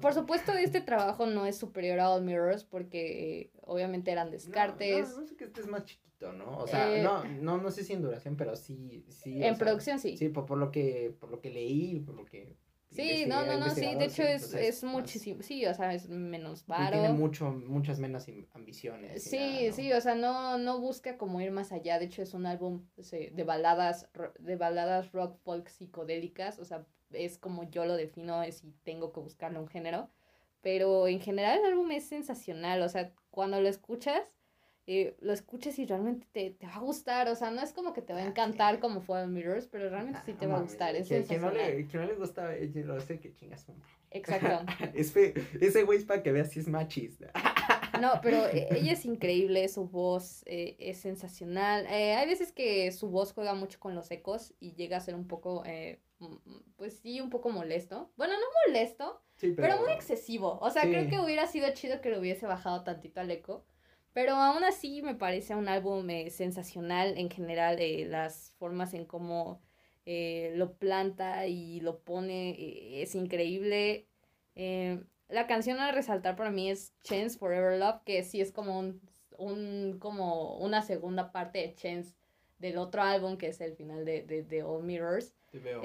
por 0.00 0.14
supuesto, 0.14 0.52
este 0.52 0.80
trabajo 0.80 1.26
no 1.26 1.46
es 1.46 1.56
superior 1.56 2.00
a 2.00 2.10
All 2.10 2.22
Mirrors 2.22 2.64
porque 2.64 3.50
obviamente 3.62 4.10
eran 4.10 4.30
descartes. 4.30 5.10
No, 5.10 5.20
no, 5.20 5.26
sé 5.26 5.36
que 5.36 5.44
este 5.44 5.60
es 5.60 5.66
más 5.66 5.84
chiquito, 5.84 6.32
¿no? 6.32 6.58
O 6.58 6.66
sea, 6.66 6.94
eh, 6.94 7.02
no, 7.02 7.24
no, 7.24 7.58
no 7.58 7.70
sé 7.70 7.84
si 7.84 7.92
en 7.92 8.02
duración, 8.02 8.36
pero 8.36 8.56
sí, 8.56 9.06
sí. 9.08 9.42
En 9.42 9.56
producción 9.56 9.98
sí. 9.98 10.16
Sí, 10.16 10.28
por, 10.28 10.50
lo 10.56 10.70
que, 10.70 11.14
por 11.18 11.30
lo 11.30 11.40
que 11.40 11.50
leí, 11.50 12.00
por 12.00 12.14
lo 12.14 12.24
que 12.24 12.56
Sí, 12.92 13.24
no, 13.26 13.44
no, 13.44 13.58
no, 13.58 13.70
sí, 13.70 13.94
de 13.94 14.04
hecho 14.04 14.22
es, 14.22 14.52
es 14.52 14.84
muchísimo, 14.84 15.42
sí, 15.42 15.64
o 15.66 15.74
sea, 15.74 15.94
es 15.94 16.08
menos 16.08 16.66
varo. 16.66 16.92
tiene 16.92 17.08
mucho, 17.08 17.50
muchas 17.50 17.98
menos 17.98 18.26
ambiciones. 18.52 19.22
Sí, 19.22 19.70
sí, 19.72 19.92
o 19.92 20.00
sea, 20.00 20.14
no, 20.14 20.58
no 20.58 20.78
busca 20.78 21.16
como 21.16 21.40
ir 21.40 21.50
más 21.52 21.72
allá, 21.72 21.98
de 21.98 22.04
hecho 22.04 22.22
es 22.22 22.34
un 22.34 22.46
álbum 22.46 22.84
de 22.96 23.44
baladas, 23.44 24.08
de 24.38 24.56
baladas 24.56 25.10
rock 25.12 25.38
folk 25.42 25.68
psicodélicas, 25.68 26.58
o 26.58 26.64
sea, 26.64 26.86
es 27.12 27.38
como 27.38 27.64
yo 27.70 27.84
lo 27.84 27.96
defino, 27.96 28.42
es 28.42 28.58
si 28.58 28.72
tengo 28.84 29.12
que 29.12 29.20
buscarle 29.20 29.58
un 29.58 29.68
género. 29.68 30.10
Pero 30.60 31.08
en 31.08 31.20
general 31.20 31.58
el 31.58 31.72
álbum 31.72 31.90
es 31.90 32.04
sensacional, 32.04 32.82
o 32.82 32.88
sea, 32.88 33.12
cuando 33.30 33.60
lo 33.60 33.68
escuchas, 33.68 34.22
eh, 34.86 35.16
lo 35.20 35.32
escuchas 35.32 35.78
y 35.78 35.86
realmente 35.86 36.26
te, 36.32 36.50
te, 36.50 36.66
va 36.66 36.76
a 36.76 36.80
gustar, 36.80 37.28
o 37.28 37.36
sea, 37.36 37.50
no 37.50 37.60
es 37.62 37.72
como 37.72 37.92
que 37.92 38.02
te 38.02 38.12
va 38.12 38.20
a 38.20 38.26
encantar 38.26 38.80
como 38.80 39.00
fue 39.00 39.26
Mirrors, 39.26 39.66
pero 39.66 39.88
realmente 39.88 40.20
sí 40.26 40.32
te 40.32 40.46
va 40.46 40.58
a 40.58 40.60
gustar, 40.62 40.96
es 40.96 41.08
que, 41.08 41.24
que, 41.24 41.38
no 41.38 41.50
le, 41.50 41.86
que 41.86 41.96
no 41.98 42.04
le 42.04 42.14
gusta 42.14 42.50
lo 42.52 43.00
sé 43.00 43.20
que 43.20 43.32
chingas 43.32 43.66
Exacto. 44.10 44.66
ese 44.94 45.82
güey 45.84 45.98
es 45.98 46.04
para 46.04 46.22
que 46.22 46.32
veas 46.32 46.50
si 46.50 46.60
es 46.60 46.68
machista. 46.68 47.32
No, 48.00 48.12
pero 48.22 48.46
eh, 48.48 48.68
ella 48.70 48.92
es 48.92 49.04
increíble, 49.04 49.68
su 49.68 49.86
voz 49.86 50.42
eh, 50.46 50.76
es 50.78 50.98
sensacional. 50.98 51.86
Eh, 51.86 52.14
hay 52.14 52.26
veces 52.26 52.50
que 52.50 52.90
su 52.90 53.10
voz 53.10 53.32
juega 53.32 53.54
mucho 53.54 53.78
con 53.78 53.94
los 53.94 54.10
ecos 54.10 54.54
y 54.58 54.72
llega 54.74 54.96
a 54.96 55.00
ser 55.00 55.14
un 55.14 55.28
poco, 55.28 55.62
eh, 55.66 56.00
mm, 56.18 56.26
mm, 56.26 56.62
pues 56.76 56.98
sí, 56.98 57.20
un 57.20 57.30
poco 57.30 57.50
molesto. 57.50 58.10
Bueno, 58.16 58.34
no 58.34 58.46
molesto, 58.66 59.22
Sí, 59.36 59.52
pero, 59.56 59.80
muy 59.80 59.92
excesivo. 59.92 60.58
O 60.60 60.70
sea, 60.70 60.82
Sí. 60.82 60.90
creo 60.90 61.08
que 61.08 61.20
hubiera 61.20 61.46
sido 61.46 61.68
chido 61.74 62.00
que 62.00 62.10
lo 62.10 62.18
hubiese 62.18 62.46
bajado 62.46 62.82
tantito 62.82 63.20
al 63.20 63.30
eco. 63.30 63.66
Pero 64.12 64.34
aún 64.34 64.62
así 64.64 65.02
me 65.02 65.14
parece 65.14 65.54
un 65.54 65.68
álbum 65.68 66.08
eh, 66.10 66.30
sensacional 66.30 67.16
en 67.16 67.30
general, 67.30 67.80
eh, 67.80 68.06
las 68.06 68.52
formas 68.58 68.92
en 68.94 69.06
cómo 69.06 69.60
eh, 70.04 70.52
lo 70.56 70.74
planta 70.74 71.46
y 71.46 71.80
lo 71.80 72.00
pone 72.00 72.50
eh, 72.50 73.02
es 73.02 73.14
increíble. 73.14 74.06
Eh, 74.54 75.02
la 75.28 75.46
canción 75.46 75.80
a 75.80 75.92
resaltar 75.92 76.36
para 76.36 76.50
mí 76.50 76.70
es 76.70 76.92
Chance 77.02 77.38
Forever 77.38 77.78
Love, 77.78 78.02
que 78.04 78.22
sí 78.22 78.40
es 78.40 78.52
como 78.52 78.78
un, 78.78 79.00
un 79.38 79.96
como 79.98 80.58
una 80.58 80.82
segunda 80.82 81.32
parte 81.32 81.60
de 81.60 81.74
Chance 81.74 82.14
del 82.58 82.76
otro 82.78 83.02
álbum 83.02 83.38
que 83.38 83.48
es 83.48 83.60
el 83.60 83.74
final 83.74 84.04
de, 84.04 84.22
de, 84.22 84.42
de 84.42 84.62
All 84.62 84.82
Mirrors. 84.82 85.34
Te 85.50 85.58
veo. 85.58 85.80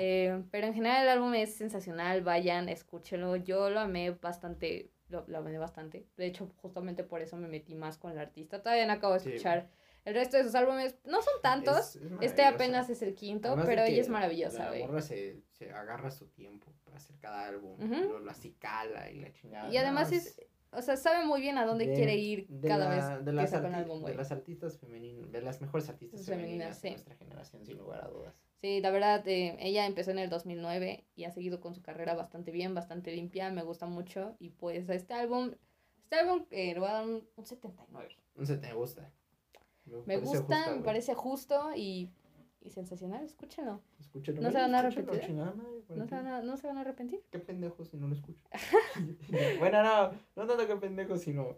Pero 0.51 0.67
en 0.67 0.73
general 0.73 1.03
el 1.03 1.09
álbum 1.09 1.33
es 1.33 1.55
sensacional, 1.55 2.21
vayan, 2.23 2.69
escúchenlo. 2.69 3.35
Yo 3.35 3.69
lo 3.69 3.79
amé 3.79 4.11
bastante, 4.11 4.91
lo, 5.09 5.25
lo 5.27 5.37
amé 5.37 5.57
bastante. 5.57 6.05
De 6.17 6.25
hecho, 6.25 6.51
justamente 6.57 7.03
por 7.03 7.21
eso 7.21 7.37
me 7.37 7.47
metí 7.47 7.75
más 7.75 7.97
con 7.97 8.11
el 8.11 8.19
artista. 8.19 8.61
Todavía 8.61 8.85
no 8.85 8.93
acabo 8.93 9.13
de 9.13 9.19
Sí. 9.21 9.29
escuchar 9.29 9.69
el 10.05 10.13
resto 10.13 10.37
de 10.37 10.43
sus 10.43 10.55
álbumes. 10.55 10.97
No 11.05 11.21
son 11.21 11.33
tantos. 11.41 11.95
Es- 11.95 11.95
es 11.97 12.11
este 12.21 12.45
apenas 12.45 12.89
es 12.89 13.01
el 13.01 13.13
quinto, 13.15 13.49
Además 13.49 13.65
pero 13.67 13.83
ella 13.83 14.01
es 14.01 14.09
maravillosa, 14.09 14.71
La 14.71 14.79
morra 14.85 15.01
se, 15.01 15.41
se 15.51 15.71
agarra 15.71 16.11
su 16.11 16.27
tiempo 16.27 16.73
para 16.83 16.97
hacer 16.97 17.17
cada 17.19 17.47
álbum. 17.47 17.73
Ujú. 17.81 18.09
lo, 18.13 18.19
lo 18.19 18.31
cala 18.59 19.09
y 19.11 19.19
la 19.19 19.31
chingada. 19.33 19.69
Y 19.71 19.77
además 19.77 20.11
es, 20.11 20.39
o 20.71 20.81
sea, 20.81 20.97
sabe 20.97 21.25
muy 21.25 21.39
bien 21.41 21.57
a 21.57 21.65
dónde 21.65 21.87
de- 21.87 21.93
quiere 21.93 22.15
ir 22.15 22.47
cada 22.61 22.89
la- 22.89 22.95
vez 23.15 23.19
de 23.25 23.31
que 23.31 23.35
las 23.35 23.49
saca 23.51 23.67
un 23.67 23.75
álbum, 23.75 24.01
güey. 24.01 24.13
De 24.13 24.17
las 24.17 24.31
artistas 24.31 24.77
femeninas, 24.77 25.31
de 25.31 25.41
las 25.41 25.61
mejores 25.61 25.89
artistas 25.89 26.25
Femeninas, 26.25 26.47
femeninas, 26.49 26.77
sí. 26.77 26.87
de 26.87 26.91
nuestra 26.91 27.15
generación, 27.15 27.65
sin 27.65 27.77
lugar 27.77 28.03
a 28.03 28.07
dudas. 28.09 28.35
Sí, 28.61 28.81
la 28.81 28.89
verdad, 28.89 29.27
eh, 29.27 29.55
ella 29.59 29.85
empezó 29.85 30.11
en 30.11 30.19
el 30.19 30.29
2009 30.29 31.05
y 31.15 31.25
ha 31.25 31.31
seguido 31.31 31.59
con 31.59 31.75
su 31.75 31.81
carrera 31.83 32.15
bastante 32.15 32.51
bien, 32.51 32.73
bastante 32.73 33.11
limpia, 33.11 33.51
me 33.51 33.63
gusta 33.63 33.85
mucho. 33.85 34.35
Y 34.39 34.49
pues 34.49 34.89
este 34.89 35.13
álbum, 35.13 35.51
este 36.03 36.15
álbum 36.15 36.45
eh, 36.49 36.73
le 36.73 36.79
voy 36.79 36.89
a 36.89 36.93
dar 36.93 37.05
un, 37.05 37.27
un 37.35 37.45
79. 37.45 38.17
No 38.35 38.45
sé, 38.45 38.57
te 38.57 38.73
gusta. 38.73 39.11
Me 40.05 40.17
gusta, 40.17 40.39
justa, 40.39 40.75
me 40.75 40.81
parece 40.81 41.13
justo 41.13 41.71
y, 41.75 42.11
y 42.61 42.71
sensacional, 42.71 43.23
escúchenlo. 43.23 43.81
Escúchalo, 43.99 44.41
¿No 44.41 44.51
se 44.51 44.57
van 44.57 44.75
a 44.75 44.79
arrepentir? 44.79 45.21
chingada 45.21 45.53
madre, 45.53 45.81
¿para 45.87 45.99
No 45.99 46.07
se, 46.07 46.15
van 46.15 46.27
a, 46.27 46.41
no 46.41 46.57
se 46.57 46.67
van 46.67 46.77
a 46.77 46.81
arrepentir. 46.81 47.23
Qué 47.31 47.39
pendejo 47.39 47.85
si 47.85 47.97
no 47.97 48.07
lo 48.07 48.15
escucho. 48.15 48.41
bueno, 49.59 49.83
no, 49.83 50.11
no 50.35 50.47
tanto 50.47 50.67
que 50.67 50.75
pendejo, 50.75 51.17
sino. 51.17 51.57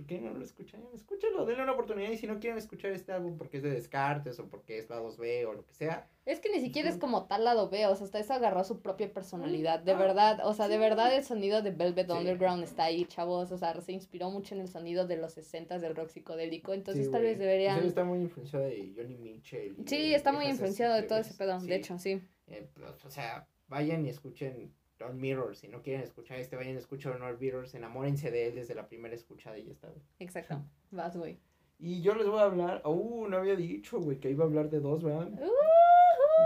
¿Por 0.00 0.06
qué 0.06 0.18
no 0.18 0.32
lo 0.32 0.42
escuchan? 0.42 0.82
Escúchalo, 0.94 1.44
denle 1.44 1.62
una 1.62 1.72
oportunidad. 1.72 2.10
Y 2.10 2.16
si 2.16 2.26
no 2.26 2.40
quieren 2.40 2.56
escuchar 2.56 2.90
este 2.92 3.12
álbum 3.12 3.36
porque 3.36 3.58
es 3.58 3.62
de 3.62 3.68
Descartes 3.70 4.38
o 4.38 4.48
porque 4.48 4.78
es 4.78 4.88
lados 4.88 5.18
B 5.18 5.44
o 5.44 5.52
lo 5.52 5.66
que 5.66 5.74
sea, 5.74 6.08
Es 6.24 6.40
que 6.40 6.48
ni 6.50 6.60
siquiera 6.60 6.88
es 6.88 6.94
Sí. 6.94 7.00
como 7.00 7.26
tal 7.26 7.44
lado 7.44 7.68
B, 7.68 7.86
o 7.86 7.94
sea, 7.96 8.04
hasta 8.06 8.18
eso 8.18 8.32
agarró 8.32 8.62
su 8.64 8.80
propia 8.80 9.12
personalidad, 9.12 9.80
de 9.80 9.92
Ah, 9.92 9.98
verdad, 9.98 10.40
o 10.46 10.54
sea, 10.54 10.68
de 10.68 10.74
sí. 10.76 10.80
verdad 10.80 11.14
el 11.14 11.22
sonido 11.24 11.60
de 11.60 11.70
Velvet 11.72 12.06
Sí. 12.06 12.12
Underground 12.12 12.62
está 12.64 12.84
ahí, 12.84 13.04
chavos, 13.04 13.50
o 13.52 13.58
sea, 13.58 13.78
se 13.80 13.92
inspiró 13.92 14.30
mucho 14.30 14.54
en 14.54 14.62
el 14.62 14.68
sonido 14.68 15.06
de 15.06 15.16
los 15.18 15.32
60 15.34 15.78
del 15.78 15.94
rock 15.96 16.08
psicodélico, 16.10 16.72
entonces 16.72 17.06
Sí, 17.06 17.12
tal 17.12 17.22
vez 17.22 17.38
deberían... 17.38 17.74
Serio, 17.76 17.88
está 17.88 18.04
muy 18.04 18.20
influenciado 18.20 18.64
de 18.64 18.92
Johnny 18.96 19.18
Mitchell. 19.18 19.76
Sí, 19.86 20.14
está 20.14 20.32
muy 20.32 20.46
influenciado 20.46 20.94
de 20.94 21.02
todo 21.02 21.18
ese 21.18 21.34
pedo, 21.34 21.60
Sí. 21.60 21.66
de 21.68 21.74
hecho, 21.76 21.98
sí. 21.98 22.22
Eh, 22.46 22.66
pues, 22.74 23.04
o 23.04 23.10
sea, 23.10 23.46
vayan 23.68 24.06
y 24.06 24.08
escuchen 24.10 24.72
Don't 25.00 25.14
Mirror. 25.14 25.56
Si 25.56 25.66
no 25.66 25.82
quieren 25.82 26.02
escuchar 26.02 26.38
este, 26.38 26.54
vayan 26.56 26.74
y 26.74 26.76
escuchen 26.78 27.18
Don't 27.18 27.40
Mirrors. 27.40 27.74
Enamórense 27.74 28.30
de 28.30 28.48
él 28.48 28.54
desde 28.54 28.74
la 28.74 28.86
primera 28.86 29.14
escuchada 29.14 29.58
y 29.58 29.64
ya 29.64 29.72
está. 29.72 29.88
Exacto, 30.20 30.62
vas, 30.92 31.16
güey. 31.16 31.38
Y 31.78 32.02
yo 32.02 32.14
les 32.14 32.28
voy 32.28 32.38
a 32.38 32.44
hablar. 32.44 32.82
Uh, 32.84 33.26
no 33.26 33.38
había 33.38 33.56
dicho, 33.56 33.98
güey, 33.98 34.18
que 34.20 34.30
iba 34.30 34.44
a 34.44 34.46
hablar 34.46 34.68
de 34.70 34.80
dos, 34.80 35.02
¿verdad? 35.02 35.28
Uh, 35.32 35.50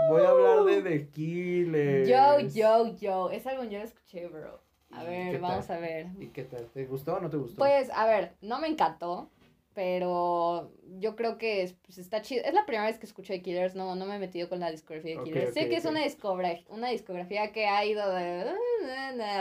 Voy 0.09 0.21
a 0.23 0.29
hablar 0.29 0.63
de 0.63 0.81
The 0.81 1.09
Killers. 1.09 2.07
Yo, 2.07 2.39
yo, 2.39 2.95
yo, 2.97 3.29
ese 3.31 3.49
álbum 3.49 3.69
yo 3.69 3.79
lo 3.79 3.83
escuché, 3.85 4.27
bro. 4.27 4.61
A 4.91 5.03
¿Y 5.03 5.07
ver, 5.07 5.39
vamos 5.41 5.67
tal? 5.67 5.77
a 5.77 5.79
ver. 5.81 6.07
¿Y 6.19 6.27
qué 6.27 6.43
tal? 6.43 6.67
¿Te 6.67 6.85
gustó 6.85 7.15
o 7.15 7.19
no 7.19 7.29
te 7.29 7.37
gustó? 7.37 7.57
Pues, 7.57 7.89
a 7.89 8.05
ver, 8.05 8.35
no 8.41 8.59
me 8.59 8.67
encantó, 8.67 9.29
pero 9.75 10.71
yo 10.97 11.15
creo 11.15 11.37
que 11.37 11.61
es- 11.61 11.73
pues, 11.73 11.97
está 11.99 12.21
chido. 12.21 12.43
Es 12.45 12.53
la 12.53 12.65
primera 12.65 12.87
vez 12.87 12.97
que 12.97 13.05
escucho 13.05 13.33
de 13.33 13.41
Killers, 13.41 13.75
no, 13.75 13.95
no 13.95 14.05
me 14.05 14.15
he 14.15 14.19
metido 14.19 14.49
con 14.49 14.59
la 14.59 14.71
discografía 14.71 15.17
de 15.17 15.23
Killers. 15.23 15.53
sé 15.53 15.69
que 15.69 15.75
es 15.75 15.85
una, 15.85 16.01
discogra 16.01 16.57
una 16.69 16.89
discografía 16.89 17.51
que 17.51 17.67
ha 17.67 17.85
ido 17.85 18.09
de... 18.13 18.45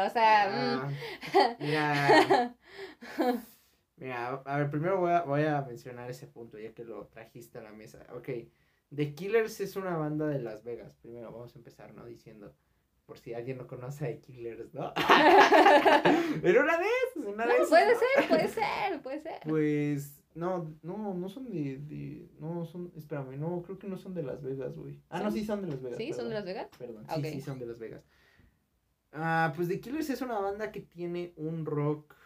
O 0.07 0.11
sea, 0.11 0.49
mm. 0.51 0.95
Ah, 1.37 1.57
mira. 1.61 2.55
Mira, 3.97 4.43
a 4.45 4.59
ver, 4.59 4.71
primero 4.71 4.99
voy 4.99 5.13
a, 5.13 5.23
voy 5.23 5.45
a 5.45 5.63
mencionar 5.63 6.11
ese 6.11 6.27
punto 6.27 6.59
ya 6.59 6.73
que 6.75 6.85
lo 6.85 7.07
trajiste 7.07 7.59
a 7.59 7.63
la 7.63 7.71
mesa. 7.73 8.05
Ok, 8.13 8.29
The 8.95 9.15
Killers 9.15 9.61
es 9.61 9.77
una 9.77 9.97
banda 9.97 10.27
de 10.27 10.41
Las 10.41 10.65
Vegas. 10.65 10.97
Primero 10.97 11.31
vamos 11.31 11.55
a 11.55 11.59
empezar, 11.59 11.95
¿no? 11.95 12.05
Diciendo, 12.05 12.53
por 13.07 13.19
si 13.19 13.35
alguien 13.35 13.59
no 13.59 13.69
conoce 13.69 14.05
a 14.05 14.09
The 14.09 14.19
Killers, 14.21 14.75
¿no? 14.75 14.93
Pero 16.43 16.63
una 16.63 16.75
esas, 16.75 17.25
una 17.25 17.47
no, 17.47 17.53
esas. 17.53 17.69
puede 17.69 17.93
¿no? 17.95 18.01
ser, 18.01 18.29
puede 18.29 18.49
ser, 18.49 19.03
puede 19.03 19.21
ser. 19.21 19.41
Pues, 19.47 20.24
no, 20.35 20.77
no, 20.83 21.15
no 21.15 21.29
son 21.29 21.45
de, 21.45 21.79
de, 21.79 22.29
no 22.41 22.65
son, 22.65 22.93
espérame, 22.97 23.39
no, 23.39 23.63
creo 23.63 23.79
que 23.79 23.87
no 23.89 23.97
son 23.97 24.15
de 24.15 24.23
Las 24.23 24.43
Vegas, 24.43 24.77
güey. 24.77 25.01
Ah, 25.09 25.23
no, 25.23 25.31
¿Sí? 25.31 25.45
son 25.45 25.63
de 25.63 25.69
Las 25.69 25.81
Vegas. 25.81 25.99
¿Sí? 25.99 26.13
¿Son 26.13 26.29
de. 26.29 26.35
Las 26.35 26.45
Vegas? 26.45 26.69
Perdón, 26.77 27.05
Ok. 27.09 27.25
sí, 27.25 27.33
sí, 27.33 27.41
son 27.41 27.59
de 27.59 27.67
Las 27.67 27.79
Vegas. 27.79 28.05
Ah, 29.13 29.53
pues 29.55 29.69
The 29.69 29.81
Killers 29.81 30.11
es 30.11 30.23
una 30.23 30.41
banda 30.41 30.73
que 30.73 30.81
tiene 30.81 31.35
un 31.37 31.65
rock, 31.65 32.17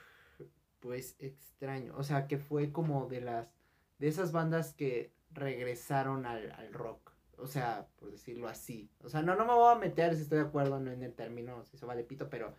pues, 0.81 1.17
extraño. 1.19 1.95
O 1.97 2.03
sea, 2.03 2.27
que 2.27 2.39
fue 2.39 2.73
como 2.73 3.07
de 3.09 3.21
las, 3.21 3.55
de 3.99 4.09
esas 4.09 4.33
bandas 4.33 4.73
que 4.73 5.13
regresaron 5.31 6.25
al, 6.25 6.51
al 6.53 6.73
rock. 6.73 7.13
O 7.37 7.47
sea, 7.47 7.89
por 7.97 8.11
decirlo 8.11 8.49
así. 8.49 8.91
O 9.03 9.09
sea, 9.09 9.23
no, 9.23 9.37
no 9.37 9.45
me 9.45 9.53
voy 9.53 9.75
a 9.75 9.79
meter 9.79 10.17
si 10.17 10.23
estoy 10.23 10.39
de 10.39 10.45
acuerdo 10.45 10.81
no 10.81 10.91
en 10.91 11.03
el 11.03 11.15
término, 11.15 11.63
si 11.65 11.77
eso 11.77 11.87
vale 11.87 12.05
pito, 12.05 12.29
pero 12.31 12.55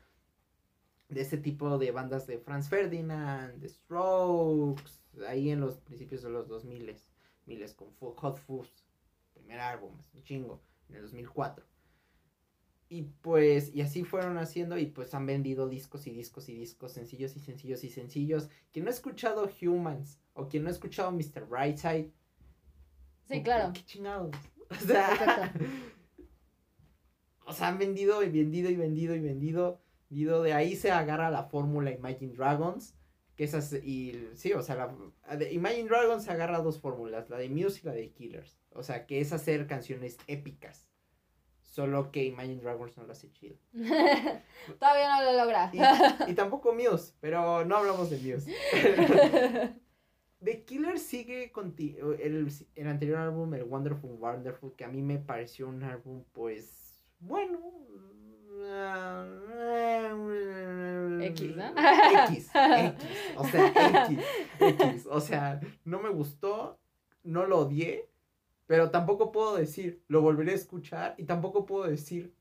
de 1.10 1.22
ese 1.22 1.38
tipo 1.38 1.78
de 1.80 1.92
bandas 1.92 2.28
de 2.28 2.38
Franz 2.38 2.70
Ferdinand, 2.70 3.60
The 3.60 3.68
Strokes, 3.68 4.99
ahí 5.28 5.50
en 5.50 5.60
los 5.62 5.78
principios 5.80 6.22
de 6.24 6.30
los 6.30 6.48
2000, 6.48 6.96
miles 7.46 7.74
con 7.74 7.92
Hot 7.96 8.38
Fuzz, 8.38 8.70
primer 9.34 9.60
álbum, 9.60 9.98
es 10.00 10.14
un 10.14 10.24
chingo, 10.24 10.62
en 10.90 10.96
el 10.96 11.02
2004. 11.04 11.66
Y 12.92 13.04
pues, 13.04 13.74
y 13.76 13.82
así 13.82 14.04
fueron 14.04 14.38
haciendo 14.40 14.76
y 14.78 14.88
pues 14.88 15.14
han 15.14 15.26
vendido 15.28 15.70
discos 15.70 16.08
y 16.08 16.12
discos 16.12 16.50
y 16.50 16.56
discos, 16.56 16.92
sencillos 16.94 17.36
y 17.36 17.40
sencillos 17.40 17.84
y 17.84 17.90
sencillos. 17.90 18.50
Quien 18.72 18.86
no 18.86 18.90
ha 18.90 18.94
escuchado 18.94 19.48
Humans 19.62 20.20
o 20.34 20.48
quien 20.48 20.64
no 20.64 20.70
ha 20.70 20.72
escuchado 20.72 21.12
Mr. 21.12 21.46
Brightside. 21.48 22.12
Sí, 23.28 23.34
¿qué- 23.36 23.44
claro. 23.44 23.74
¿Qué 23.74 23.86
chingados? 23.86 24.32
O 24.72 24.76
sea, 24.76 25.12
Exacto. 25.14 25.66
o 27.46 27.54
sea, 27.54 27.68
han 27.70 27.78
vendido 27.80 28.22
y 28.24 28.30
vendido 28.30 28.70
y 28.70 28.76
vendido 28.76 29.16
y 29.16 29.20
vendido. 29.20 29.82
vendido. 30.10 30.44
De 30.44 30.54
ahí 30.54 30.76
se 30.76 30.92
agarra 30.92 31.30
la 31.32 31.44
fórmula 31.44 31.92
Imagine 31.92 32.34
Dragons. 32.34 32.96
Que 33.40 33.46
esas, 33.46 33.72
y 33.72 34.28
sí, 34.36 34.52
o 34.52 34.62
sea, 34.62 34.76
la, 34.76 35.38
de 35.38 35.54
Imagine 35.54 35.88
Dragons 35.88 36.28
agarra 36.28 36.60
dos 36.60 36.82
fórmulas, 36.82 37.30
la 37.30 37.38
de 37.38 37.48
Muse 37.48 37.80
y 37.82 37.86
la 37.86 37.94
de 37.94 38.12
Killers. 38.12 38.60
O 38.74 38.84
sea, 38.84 39.06
que 39.06 39.22
es 39.22 39.32
hacer 39.32 39.66
canciones 39.66 40.18
épicas. 40.28 40.90
Solo 41.62 42.12
que 42.12 42.26
Imagine 42.26 42.62
Dragons 42.62 42.98
no 42.98 43.06
lo 43.06 43.14
hace 43.14 43.32
chido. 43.32 43.56
Todavía 43.72 45.16
no 45.16 45.24
lo 45.24 45.38
logra. 45.38 45.72
Y, 45.72 46.32
y 46.32 46.34
tampoco 46.36 46.74
Muse, 46.74 47.14
pero 47.22 47.64
no 47.64 47.78
hablamos 47.78 48.10
de 48.10 48.18
Muse. 48.18 48.54
The 50.44 50.66
Killer 50.66 51.00
sigue 51.00 51.54
con 51.54 51.74
el, 51.78 52.52
el 52.76 52.88
anterior 52.90 53.20
álbum, 53.20 53.54
el 53.54 53.64
Wonderful 53.64 54.18
Wonderful, 54.20 54.76
que 54.76 54.84
a 54.84 54.90
mí 54.90 55.02
me 55.02 55.18
pareció 55.18 55.70
un 55.70 55.82
álbum, 55.84 56.26
pues, 56.34 57.00
bueno. 57.22 57.58
X, 61.22 61.56
¿no? 61.56 61.66
X, 62.30 62.50
X, 62.54 62.96
o 63.38 63.44
sea, 63.46 64.06
X, 64.08 64.20
X, 64.60 65.08
o 65.10 65.20
sea, 65.22 65.60
no 65.86 66.00
me 66.00 66.10
gustó, 66.10 66.80
no 67.24 67.46
lo 67.46 67.60
odié, 67.60 68.10
pero 68.66 68.92
tampoco 68.92 69.32
puedo 69.32 69.56
decir, 69.56 70.02
lo 70.08 70.22
volveré 70.22 70.52
a 70.52 70.56
escuchar, 70.56 71.16
y 71.18 71.24
tampoco 71.26 71.66
puedo 71.66 71.86
decir, 71.90 72.34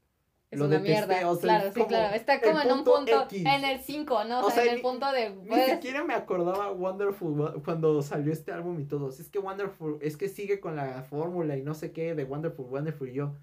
Es 0.50 0.58
lo 0.58 0.66
una 0.66 0.78
detesté, 0.78 1.06
mierda. 1.08 1.30
o 1.30 1.35
sea, 1.35 1.42
claro, 1.42 1.66
es 1.68 1.75
sí, 1.75 1.80
como 1.80 1.88
claro. 1.88 2.14
Está 2.14 2.40
como 2.40 2.61
en 2.61 2.73
un 2.73 2.85
punto 2.85 3.23
X. 3.25 3.44
en 3.47 3.64
el 3.64 3.80
5, 3.80 4.25
¿no? 4.25 4.40
O, 4.40 4.47
O 4.47 4.50
sea, 4.50 4.62
en 4.62 4.68
el 4.70 4.76
ni- 4.76 4.82
punto 4.82 5.12
de. 5.12 5.30
Ni 5.30 5.49
pues, 5.49 5.70
siquiera 5.73 6.04
me 6.04 6.14
acordaba 6.14 6.70
Wonderful 6.73 7.32
Wo- 7.38 7.62
cuando 7.64 8.00
salió 8.02 8.32
este 8.32 8.52
álbum 8.52 8.80
y 8.80 8.85
todos. 8.85 9.20
Es 9.20 9.28
que 9.28 9.38
Wonderful, 9.38 9.99
es 10.00 10.16
que 10.16 10.28
sigue 10.28 10.58
con 10.61 10.75
la 10.76 11.02
fórmula 11.02 11.56
y 11.56 11.62
no 11.62 11.75
sé 11.75 11.92
qué 11.92 12.14
de 12.14 12.25
Wonderful, 12.25 12.66
Wonderful 12.66 13.08
y 13.11 13.14
yo. 13.14 13.35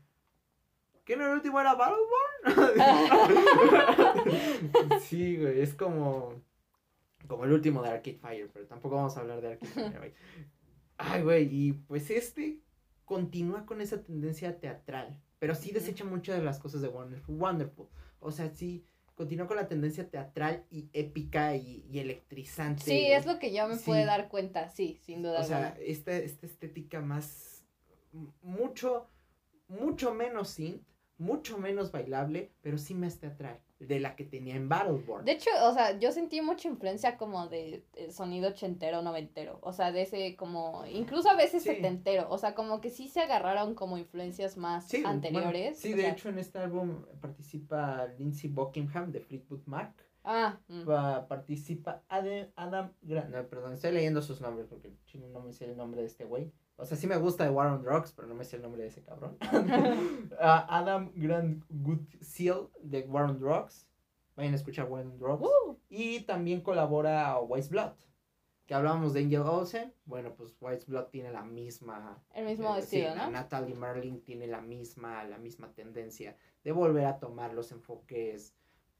¿Qué 1.05 1.15
no 1.15 1.25
el 1.27 1.33
último 1.33 1.59
era 1.61 1.75
Battleborn? 2.45 2.65
sí, 5.01 5.37
güey, 5.37 5.61
es 5.61 5.73
como 5.73 6.41
como 7.27 7.45
el 7.45 7.53
último 7.53 7.81
de 7.81 7.89
Arcade 7.89 8.17
Fire, 8.19 8.49
pero 8.53 8.67
tampoco 8.67 8.95
vamos 8.95 9.17
a 9.17 9.21
hablar 9.21 9.41
de 9.41 9.53
Arcade 9.53 9.71
Fire, 9.71 9.97
güey. 9.97 10.13
Ay, 10.97 11.23
güey, 11.23 11.49
y 11.51 11.73
pues 11.73 12.09
este 12.11 12.59
continúa 13.03 13.65
con 13.65 13.81
esa 13.81 14.01
tendencia 14.03 14.59
teatral, 14.59 15.19
pero 15.39 15.55
sí 15.55 15.71
desecha 15.71 16.03
muchas 16.05 16.37
de 16.37 16.43
las 16.43 16.59
cosas 16.59 16.81
de 16.81 16.87
Wonderful, 16.87 17.35
Wonderful. 17.35 17.87
O 18.19 18.31
sea, 18.31 18.49
sí 18.49 18.85
continuó 19.15 19.47
con 19.47 19.57
la 19.57 19.67
tendencia 19.67 20.09
teatral 20.09 20.65
y 20.69 20.89
épica 20.93 21.55
y, 21.55 21.85
y 21.89 21.99
electrizante. 21.99 22.83
Sí, 22.83 23.07
es 23.11 23.25
lo 23.25 23.39
que 23.39 23.53
yo 23.53 23.67
me 23.67 23.75
Sí. 23.77 23.85
pude 23.85 24.05
dar 24.05 24.27
cuenta, 24.29 24.69
sí, 24.69 24.99
sin 25.03 25.21
duda 25.23 25.39
O 25.39 25.43
sea, 25.43 25.75
esta, 25.79 26.15
esta 26.15 26.45
estética 26.45 27.01
más, 27.01 27.63
mucho, 28.41 29.07
mucho 29.67 30.13
menos 30.13 30.49
synth, 30.49 30.83
mucho 31.17 31.57
menos 31.57 31.91
bailable, 31.91 32.51
pero 32.61 32.77
sí 32.77 32.93
más 32.93 33.19
teatral, 33.19 33.59
de 33.79 33.99
la 33.99 34.15
que 34.15 34.23
tenía 34.25 34.55
en 34.55 34.67
Battleborn. 34.69 35.25
De 35.25 35.33
hecho, 35.33 35.49
o 35.63 35.73
sea, 35.73 35.97
yo 35.99 36.11
sentí 36.11 36.41
mucha 36.41 36.67
influencia 36.67 37.17
como 37.17 37.47
de, 37.47 37.85
sonido 38.09 38.49
ochentero, 38.49 39.01
noventero, 39.01 39.59
o 39.61 39.71
sea, 39.73 39.91
de 39.91 40.01
ese 40.03 40.35
como, 40.35 40.85
incluso 40.87 41.29
a 41.29 41.35
veces 41.35 41.63
Sí. 41.63 41.69
setentero, 41.69 42.27
o 42.29 42.37
sea, 42.37 42.53
como 42.55 42.81
que 42.81 42.89
sí 42.89 43.07
se 43.07 43.21
agarraron 43.21 43.75
como 43.75 43.97
influencias 43.97 44.57
más 44.57 44.87
Sí, 44.87 44.97
bueno, 44.97 45.09
anteriores. 45.09 45.79
sí, 45.79 45.93
o 45.93 45.95
de 45.95 46.03
sea, 46.03 46.11
hecho 46.11 46.29
en 46.29 46.39
este 46.39 46.59
álbum 46.59 47.03
participa 47.21 48.07
Lindsey 48.17 48.49
Buckingham 48.49 49.11
de 49.11 49.19
Fleetwood 49.21 49.61
Mac. 49.65 49.93
Ah, 50.27 50.57
mm. 50.67 50.85
Participa 51.27 52.01
Adam, 52.09 52.47
Adam 52.55 52.91
Grant. 53.03 53.29
No, 53.29 53.47
perdón, 53.47 53.73
estoy 53.73 53.91
leyendo 53.91 54.21
sus 54.23 54.41
nombres 54.41 54.67
porque 54.67 54.91
chino 55.05 55.27
no 55.29 55.39
me 55.41 55.53
sé 55.53 55.65
el 55.65 55.77
nombre 55.77 56.01
de 56.01 56.07
este 56.07 56.25
güey. 56.25 56.51
O 56.77 56.85
sea, 56.85 56.97
sí 56.97 57.07
me 57.07 57.15
gusta 57.17 57.45
de 57.45 57.49
War 57.51 57.67
on 57.67 57.81
Drugs, 57.81 58.11
pero 58.11 58.27
no 58.27 58.35
me 58.35 58.43
sé 58.43 58.57
el 58.57 58.61
nombre 58.61 58.81
de 58.81 58.89
ese 58.89 59.01
cabrón. 59.03 59.37
Ah, 60.39 60.65
Adam 60.69 61.11
Grant 61.15 61.63
Goodseal 61.69 62.69
de 62.81 63.01
War 63.03 63.25
on 63.25 63.39
Drugs. 63.39 63.87
Vayan 64.35 64.53
a 64.53 64.57
escuchar 64.57 64.89
War 64.89 65.05
on 65.05 65.17
Drugs. 65.17 65.43
Uh, 65.43 65.77
Y 65.87 66.21
también 66.21 66.61
colabora 66.61 67.39
Wise 67.39 67.69
Blood. 67.69 67.93
Que 68.65 68.73
hablábamos 68.73 69.13
de 69.13 69.21
Angel 69.21 69.41
Olsen. 69.41 69.93
Bueno, 70.05 70.33
pues 70.35 70.55
Wise 70.59 70.85
Blood 70.87 71.05
tiene 71.05 71.31
la 71.31 71.43
misma. 71.43 72.21
el 72.33 72.45
mismo 72.45 72.75
eh, 72.75 72.79
estilo, 72.79 73.15
¿no? 73.15 73.29
Natalie 73.29 73.75
Merlin 73.75 74.21
tiene 74.23 74.47
la 74.47 74.59
misma, 74.59 75.23
la 75.23 75.37
misma 75.37 75.71
tendencia 75.73 76.35
de 76.63 76.71
volver 76.71 77.05
a 77.05 77.19
tomar 77.19 77.53
los 77.53 77.71
enfoques 77.71 78.55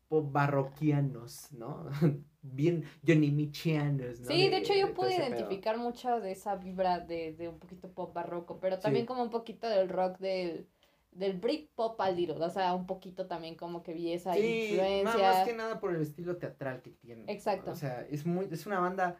pop 0.07 0.31
barroquianos, 0.31 1.51
¿no? 1.51 1.89
Bien 2.41 2.83
Johnny 3.05 3.31
Michianos, 3.31 4.19
¿no? 4.19 4.27
Sí, 4.27 4.49
de 4.49 4.57
hecho 4.57 4.73
yo 4.75 4.93
pude 4.93 5.09
ese 5.09 5.17
pedo. 5.23 5.29
identificar 5.35 5.77
mucho 5.77 6.19
de 6.19 6.31
esa 6.31 6.55
vibra 6.55 6.99
de, 6.99 7.33
de 7.33 7.49
un 7.49 7.57
poquito 7.59 7.91
pop 7.91 8.13
barroco, 8.13 8.59
pero 8.59 8.77
también 8.79 9.03
Sí. 9.03 9.07
como 9.07 9.23
un 9.23 9.31
poquito 9.31 9.67
del 9.67 9.89
rock 9.89 10.19
del, 10.19 10.67
del 11.11 11.37
brick 11.39 11.69
pop 11.73 11.99
al 12.01 12.15
little, 12.15 12.35
o 12.43 12.49
sea, 12.51 12.73
un 12.75 12.85
poquito 12.85 13.25
también 13.25 13.55
como 13.55 13.81
que 13.81 13.93
vi 13.93 14.11
esa 14.13 14.35
Sí, 14.35 14.67
influencia. 14.69 15.17
más 15.31 15.47
que 15.47 15.55
nada 15.55 15.79
por 15.79 15.95
el 15.95 16.01
estilo 16.01 16.37
teatral 16.37 16.81
que 16.83 16.91
tiene. 16.91 17.23
Exacto. 17.31 17.71
O 17.71 17.75
sea, 17.75 18.05
es 18.09 18.27
muy, 18.27 18.47
es 18.51 18.67
una 18.67 18.79
banda, 18.79 19.17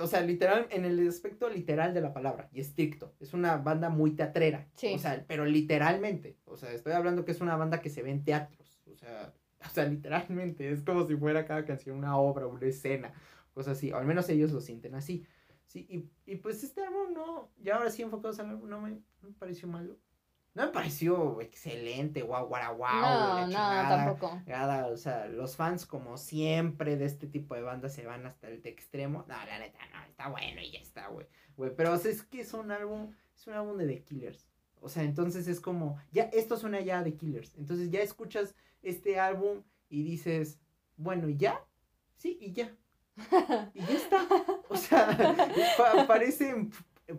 o 0.00 0.06
sea, 0.08 0.22
literal, 0.22 0.66
en 0.70 0.84
el 0.84 1.06
aspecto 1.06 1.48
literal 1.48 1.94
de 1.94 2.00
la 2.00 2.12
palabra, 2.12 2.48
y 2.52 2.58
estricto, 2.60 3.14
es 3.20 3.34
una 3.34 3.56
banda 3.58 3.88
muy 3.88 4.12
teatrera. 4.16 4.66
Sí. 4.74 4.94
O 4.94 4.98
sea, 4.98 5.24
pero 5.28 5.44
literalmente, 5.44 6.38
o 6.46 6.56
sea, 6.56 6.72
estoy 6.72 6.92
hablando 6.94 7.24
que 7.24 7.30
es 7.32 7.40
una 7.40 7.56
banda 7.56 7.80
que 7.80 7.90
se 7.90 8.02
ve 8.02 8.10
en 8.10 8.24
teatros, 8.24 8.80
o 8.92 8.96
sea, 8.96 9.32
o 9.70 9.70
sea, 9.70 9.84
literalmente, 9.86 10.70
es 10.70 10.82
como 10.82 11.06
si 11.06 11.16
fuera 11.16 11.44
cada 11.44 11.64
canción 11.64 11.96
una 11.96 12.16
obra, 12.16 12.46
una 12.46 12.66
escena, 12.66 13.12
cosas 13.52 13.78
así, 13.78 13.92
o 13.92 13.96
al 13.96 14.06
menos 14.06 14.28
ellos 14.28 14.52
lo 14.52 14.60
sienten 14.60 14.94
así. 14.94 15.26
Sí, 15.66 15.86
y, 15.88 16.32
y 16.32 16.36
pues 16.36 16.62
este 16.62 16.84
álbum 16.84 17.14
no, 17.14 17.50
ya 17.58 17.76
ahora 17.76 17.90
sí 17.90 18.02
enfocados 18.02 18.38
al 18.38 18.50
álbum, 18.50 18.68
no 18.68 18.80
me, 18.80 18.90
no 18.90 19.28
me 19.28 19.32
pareció 19.32 19.66
malo. 19.68 19.96
No 20.54 20.66
me 20.66 20.72
pareció 20.72 21.40
excelente, 21.40 22.22
guau, 22.22 22.46
guau, 22.46 22.76
guau, 22.76 23.02
la 23.02 23.46
no, 23.48 23.82
no, 23.82 23.88
tampoco. 23.88 24.40
Nada, 24.46 24.86
o 24.86 24.96
sea, 24.96 25.26
los 25.26 25.56
fans 25.56 25.84
como 25.84 26.16
siempre 26.16 26.96
de 26.96 27.06
este 27.06 27.26
tipo 27.26 27.56
de 27.56 27.62
bandas 27.62 27.92
se 27.92 28.06
van 28.06 28.24
hasta 28.24 28.48
el 28.48 28.62
de 28.62 28.68
extremo. 28.70 29.24
No, 29.26 29.34
la 29.34 29.58
neta, 29.58 29.80
no, 29.92 30.04
está 30.04 30.28
bueno 30.28 30.60
y 30.60 30.70
ya 30.70 30.78
está, 30.78 31.08
güey. 31.08 31.26
Güey, 31.56 31.74
pero 31.74 31.92
o 31.92 31.96
sea, 31.96 32.12
es 32.12 32.22
que 32.22 32.42
es 32.42 32.54
un 32.54 32.70
álbum, 32.70 33.12
es 33.34 33.46
un 33.48 33.54
álbum 33.54 33.76
de 33.78 33.86
The 33.88 34.04
Killers. 34.04 34.46
O 34.80 34.88
sea, 34.88 35.02
entonces 35.02 35.48
es 35.48 35.58
como, 35.58 35.98
ya, 36.12 36.24
esto 36.24 36.56
suena 36.56 36.80
ya 36.80 37.00
a 37.00 37.04
The 37.04 37.16
Killers. 37.16 37.56
Entonces 37.56 37.90
ya 37.90 38.00
escuchas 38.00 38.54
este 38.84 39.18
álbum 39.18 39.62
y 39.88 40.02
dices, 40.02 40.58
bueno, 40.96 41.28
¿y 41.28 41.36
ya? 41.36 41.60
Sí, 42.16 42.38
y 42.40 42.52
ya. 42.52 42.74
Y 43.74 43.80
ya 43.80 43.94
está. 43.96 44.26
O 44.68 44.76
sea, 44.76 45.06
pa- 45.78 46.06
parece, 46.06 46.54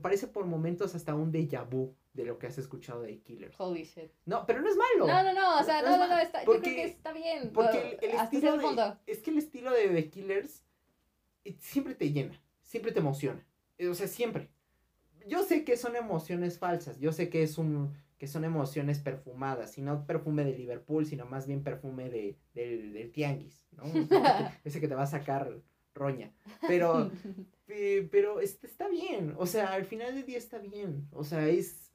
parece 0.01 0.27
por 0.27 0.45
momentos 0.45 0.93
hasta 0.95 1.15
un 1.15 1.31
déjà 1.31 1.63
vu 1.69 1.95
de 2.13 2.25
lo 2.25 2.38
que 2.38 2.48
has 2.48 2.57
escuchado 2.57 3.01
de 3.01 3.10
The 3.13 3.19
Killers. 3.22 3.55
Holy 3.60 3.84
shit. 3.84 4.12
No, 4.25 4.45
pero 4.45 4.62
no 4.62 4.69
es 4.69 4.75
malo. 4.77 5.07
No, 5.07 5.24
no, 5.24 5.34
no, 5.34 5.60
o 5.60 5.63
sea, 5.63 5.81
No 5.81 5.98
no, 5.98 6.07
no, 6.07 6.17
está, 6.17 6.39
yo 6.41 6.45
porque- 6.45 6.62
creo 6.62 6.75
que 6.75 6.86
está 6.86 7.12
bien. 7.13 7.51
Porque 7.53 7.98
el, 8.01 8.10
el 8.12 8.19
estilo 8.19 8.57
de, 8.57 8.93
es 9.07 9.19
que 9.22 9.31
el 9.31 9.38
estilo 9.38 9.72
de 9.72 9.89
The 9.89 10.10
Killers 10.10 10.63
eh, 11.43 11.55
siempre 11.60 11.93
te 11.95 12.12
llena, 12.12 12.41
siempre 12.63 12.91
te 12.91 13.00
emociona. 13.00 13.45
Eh, 13.77 13.88
O 13.89 13.93
sea, 13.95 14.07
siempre. 14.07 14.50
Yo 15.27 15.43
sé 15.43 15.63
que 15.63 15.75
son 15.75 15.95
emociones 15.95 16.60
falsas, 16.60 17.00
yo 17.00 17.12
sé 17.12 17.29
que 17.29 17.41
es 17.43 17.57
un 17.57 17.93
que 18.17 18.27
son 18.27 18.45
emociones 18.45 19.00
perfumadas, 19.00 19.77
y 19.77 19.81
no 19.81 20.05
perfume 20.05 20.44
de 20.46 20.57
Liverpool, 20.57 21.05
sino 21.05 21.25
más 21.25 21.48
bien 21.48 21.63
perfume 21.63 22.09
de, 22.09 22.37
del, 22.53 22.94
del 22.94 23.11
tianguis, 23.11 23.66
¿no? 23.72 23.83
Ese 24.63 24.79
que 24.79 24.87
te- 24.87 24.96
va 24.96 25.03
a 25.03 25.07
sacar 25.07 25.59
roña. 25.94 26.31
Pero, 26.68 27.11
pero 28.11 28.39
está 28.39 28.87
bien, 28.89 29.33
o 29.37 29.46
sea, 29.46 29.74
al 29.74 29.85
final 29.85 30.13
del 30.16 30.25
día 30.25 30.37
está 30.37 30.59
bien, 30.59 31.07
o 31.11 31.24
sea, 31.24 31.48
es, 31.48 31.92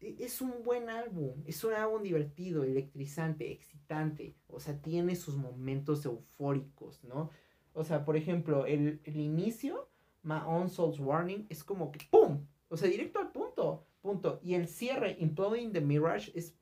e- 0.00 0.16
es 0.20 0.40
un 0.40 0.62
buen 0.62 0.88
álbum, 0.88 1.42
es 1.46 1.64
un 1.64 1.72
álbum 1.72 2.02
divertido, 2.02 2.62
electrizante, 2.64 3.50
excitante, 3.52 4.34
o 4.48 4.60
sea, 4.60 4.80
tiene 4.80 5.16
sus 5.16 5.36
momentos 5.36 6.04
eufóricos, 6.04 7.02
¿no? 7.04 7.30
O 7.72 7.82
sea, 7.82 8.04
por 8.04 8.16
ejemplo, 8.16 8.66
el, 8.66 9.00
el 9.04 9.16
inicio, 9.16 9.88
My 10.22 10.38
Own 10.46 10.68
Soul's 10.70 11.00
Warning, 11.00 11.46
es 11.48 11.64
como 11.64 11.90
que 11.90 12.00
¡pum! 12.10 12.46
O 12.68 12.76
sea, 12.76 12.88
directo 12.88 13.18
al 13.18 13.32
punto, 13.32 13.84
punto. 14.04 14.38
Y 14.42 14.54
el 14.54 14.68
cierre, 14.68 15.16
Imploding 15.18 15.72
the 15.72 15.80
Mirage, 15.80 16.30
es... 16.38 16.54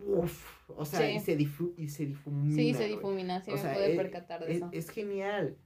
Uf, 0.00 0.68
o 0.76 0.84
sea, 0.84 1.00
Sí. 1.00 1.16
y, 1.16 1.20
se 1.20 1.36
difu- 1.36 1.74
y 1.76 1.88
se 1.88 2.06
difumina. 2.06 2.54
Sí, 2.54 2.72
se 2.72 2.86
difumina, 2.86 3.40
sí 3.42 3.50
O 3.50 3.54
me 3.54 3.60
sea, 3.60 3.74
pude 3.74 3.92
eh, 3.92 3.96
percatar 3.96 4.44
de 4.44 4.50
Es, 4.52 4.56
eso. 4.58 4.68
es 4.72 4.90
genial. 4.90 5.58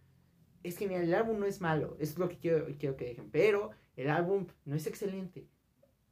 Es 0.62 0.76
genial. 0.78 1.02
El 1.04 1.14
álbum 1.14 1.38
no 1.38 1.46
es 1.46 1.60
malo. 1.60 1.96
Eso 2.00 2.12
es 2.12 2.18
lo 2.18 2.28
que 2.28 2.38
quiero, 2.38 2.66
quiero 2.78 2.96
que 2.96 3.04
dejen. 3.06 3.30
Pero 3.30 3.70
el 3.96 4.08
álbum 4.10 4.46
no 4.64 4.74
es 4.74 4.86
excelente. 4.86 5.46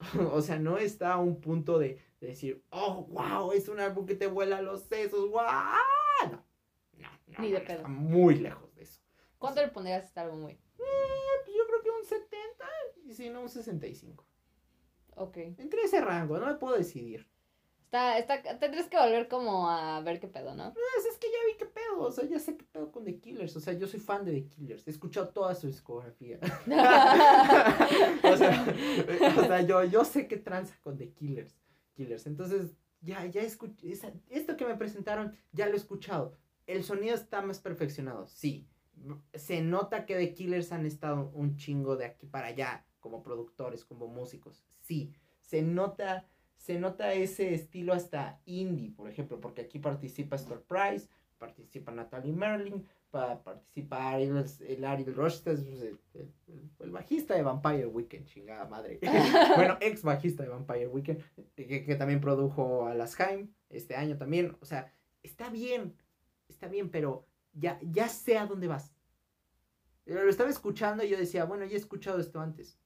o 0.32 0.40
sea, 0.42 0.58
no 0.58 0.78
está 0.78 1.14
a 1.14 1.18
un 1.18 1.40
punto 1.40 1.78
de, 1.78 1.98
de 2.20 2.26
decir, 2.28 2.62
oh, 2.70 3.06
wow, 3.10 3.52
es 3.52 3.68
un 3.68 3.80
álbum 3.80 4.06
que 4.06 4.14
te 4.14 4.26
vuela 4.28 4.60
los 4.62 4.82
sesos. 4.82 5.28
¡Wow! 5.30 5.42
No. 6.30 6.44
No, 6.98 7.08
no. 7.26 7.38
Ni 7.38 7.50
de 7.52 7.60
pedo. 7.60 7.76
Está 7.78 7.88
muy 7.88 8.36
lejos 8.36 8.74
de 8.74 8.82
eso. 8.82 9.00
¿Cuánto 9.38 9.62
le 9.62 9.68
pondrías 9.68 10.02
a 10.02 10.06
este 10.06 10.20
álbum, 10.20 10.42
güey? 10.42 10.54
Eh, 10.78 11.52
yo 11.56 11.66
creo 11.66 11.82
que 11.82 11.90
un 11.90 12.04
70 12.04 12.64
y 13.06 13.14
si 13.14 13.30
no, 13.30 13.40
un 13.40 13.48
65. 13.48 14.26
Ok. 15.20 15.36
Entre 15.36 15.82
ese 15.82 16.00
rango, 16.00 16.38
no 16.38 16.46
me 16.46 16.54
puedo 16.54 16.76
decidir. 16.76 17.28
Está, 17.84 18.18
está, 18.18 18.40
tendrías 18.58 18.88
que 18.88 18.96
volver 18.96 19.26
como 19.28 19.68
a 19.68 20.00
ver 20.00 20.18
qué 20.20 20.28
pedo, 20.28 20.54
¿no? 20.54 20.72
Pues 20.72 21.06
es 21.12 21.18
que 21.18 21.26
ya 21.26 21.38
vi 21.50 21.58
qué 21.58 21.66
pedo, 21.66 22.02
o 22.02 22.10
sea, 22.12 22.24
ya 22.24 22.38
sé 22.38 22.56
qué 22.56 22.64
pedo 22.64 22.90
con 22.92 23.04
The 23.04 23.18
Killers, 23.18 23.56
o 23.56 23.60
sea, 23.60 23.72
yo 23.72 23.88
soy 23.88 23.98
fan 23.98 24.24
de 24.24 24.30
The 24.32 24.46
Killers, 24.46 24.86
he 24.86 24.90
escuchado 24.90 25.28
toda 25.30 25.54
su 25.56 25.66
discografía. 25.66 26.38
o, 28.22 28.36
sea, 28.36 28.74
o 29.36 29.44
sea, 29.44 29.60
yo, 29.62 29.82
yo 29.84 30.04
sé 30.04 30.28
qué 30.28 30.36
tranza 30.36 30.76
con 30.82 30.96
The 30.96 31.10
Killers, 31.12 31.58
Killers, 31.94 32.26
entonces 32.28 32.76
ya, 33.00 33.26
ya 33.26 33.42
escuché, 33.42 33.90
esa- 33.90 34.14
esto 34.28 34.56
que 34.56 34.66
me 34.66 34.76
presentaron, 34.76 35.36
ya 35.50 35.66
lo 35.66 35.72
he 35.72 35.76
escuchado, 35.76 36.36
el 36.68 36.84
sonido 36.84 37.16
está 37.16 37.42
más 37.42 37.58
perfeccionado, 37.58 38.28
sí, 38.28 38.68
se 39.34 39.62
nota 39.62 40.06
que 40.06 40.14
The 40.14 40.32
Killers 40.32 40.70
han 40.70 40.86
estado 40.86 41.28
un 41.34 41.56
chingo 41.56 41.96
de 41.96 42.04
aquí 42.04 42.26
para 42.26 42.46
allá, 42.46 42.86
como 43.00 43.22
productores, 43.22 43.84
como 43.84 44.06
músicos, 44.06 44.62
sí, 44.80 45.12
se 45.40 45.62
nota 45.62 46.26
se 46.56 46.78
nota 46.78 47.14
ese 47.14 47.54
estilo 47.54 47.94
hasta 47.94 48.38
indie, 48.44 48.90
por 48.90 49.08
ejemplo, 49.08 49.40
porque 49.40 49.62
aquí 49.62 49.78
participa 49.78 50.36
Store 50.36 50.60
Price, 50.60 51.08
participa 51.38 51.90
Natalie 51.90 52.34
Merlin, 52.34 52.86
pa- 53.10 53.42
participa 53.42 54.10
Ariel, 54.10 54.44
el 54.68 54.84
Ariel 54.84 55.14
Rochester, 55.14 55.54
el, 55.54 55.98
el- 56.12 56.32
el- 56.48 56.70
el 56.80 56.90
bajista 56.90 57.34
de 57.34 57.42
Vampire 57.42 57.86
Weekend, 57.86 58.26
chingada 58.26 58.66
madre. 58.66 59.00
bueno, 59.56 59.78
ex 59.80 60.02
bajista 60.02 60.42
de 60.42 60.50
Vampire 60.50 60.86
Weekend, 60.88 61.22
que, 61.56 61.82
que 61.86 61.96
también 61.96 62.20
produjo 62.20 62.86
a 62.86 62.94
Las 62.94 63.18
Haim 63.18 63.48
este 63.70 63.96
año 63.96 64.18
también. 64.18 64.54
O 64.60 64.66
sea, 64.66 64.92
está 65.22 65.48
bien, 65.48 65.96
está 66.46 66.68
bien, 66.68 66.90
pero 66.90 67.26
ya, 67.54 67.78
ya 67.80 68.06
sé 68.10 68.36
a 68.36 68.44
dónde 68.46 68.68
vas. 68.68 68.92
Lo 70.04 70.28
estaba 70.28 70.50
escuchando 70.50 71.02
y 71.04 71.08
yo 71.08 71.16
decía, 71.16 71.44
bueno, 71.46 71.64
ya 71.64 71.72
he 71.72 71.76
escuchado 71.78 72.20
esto 72.20 72.38
antes. 72.38 72.78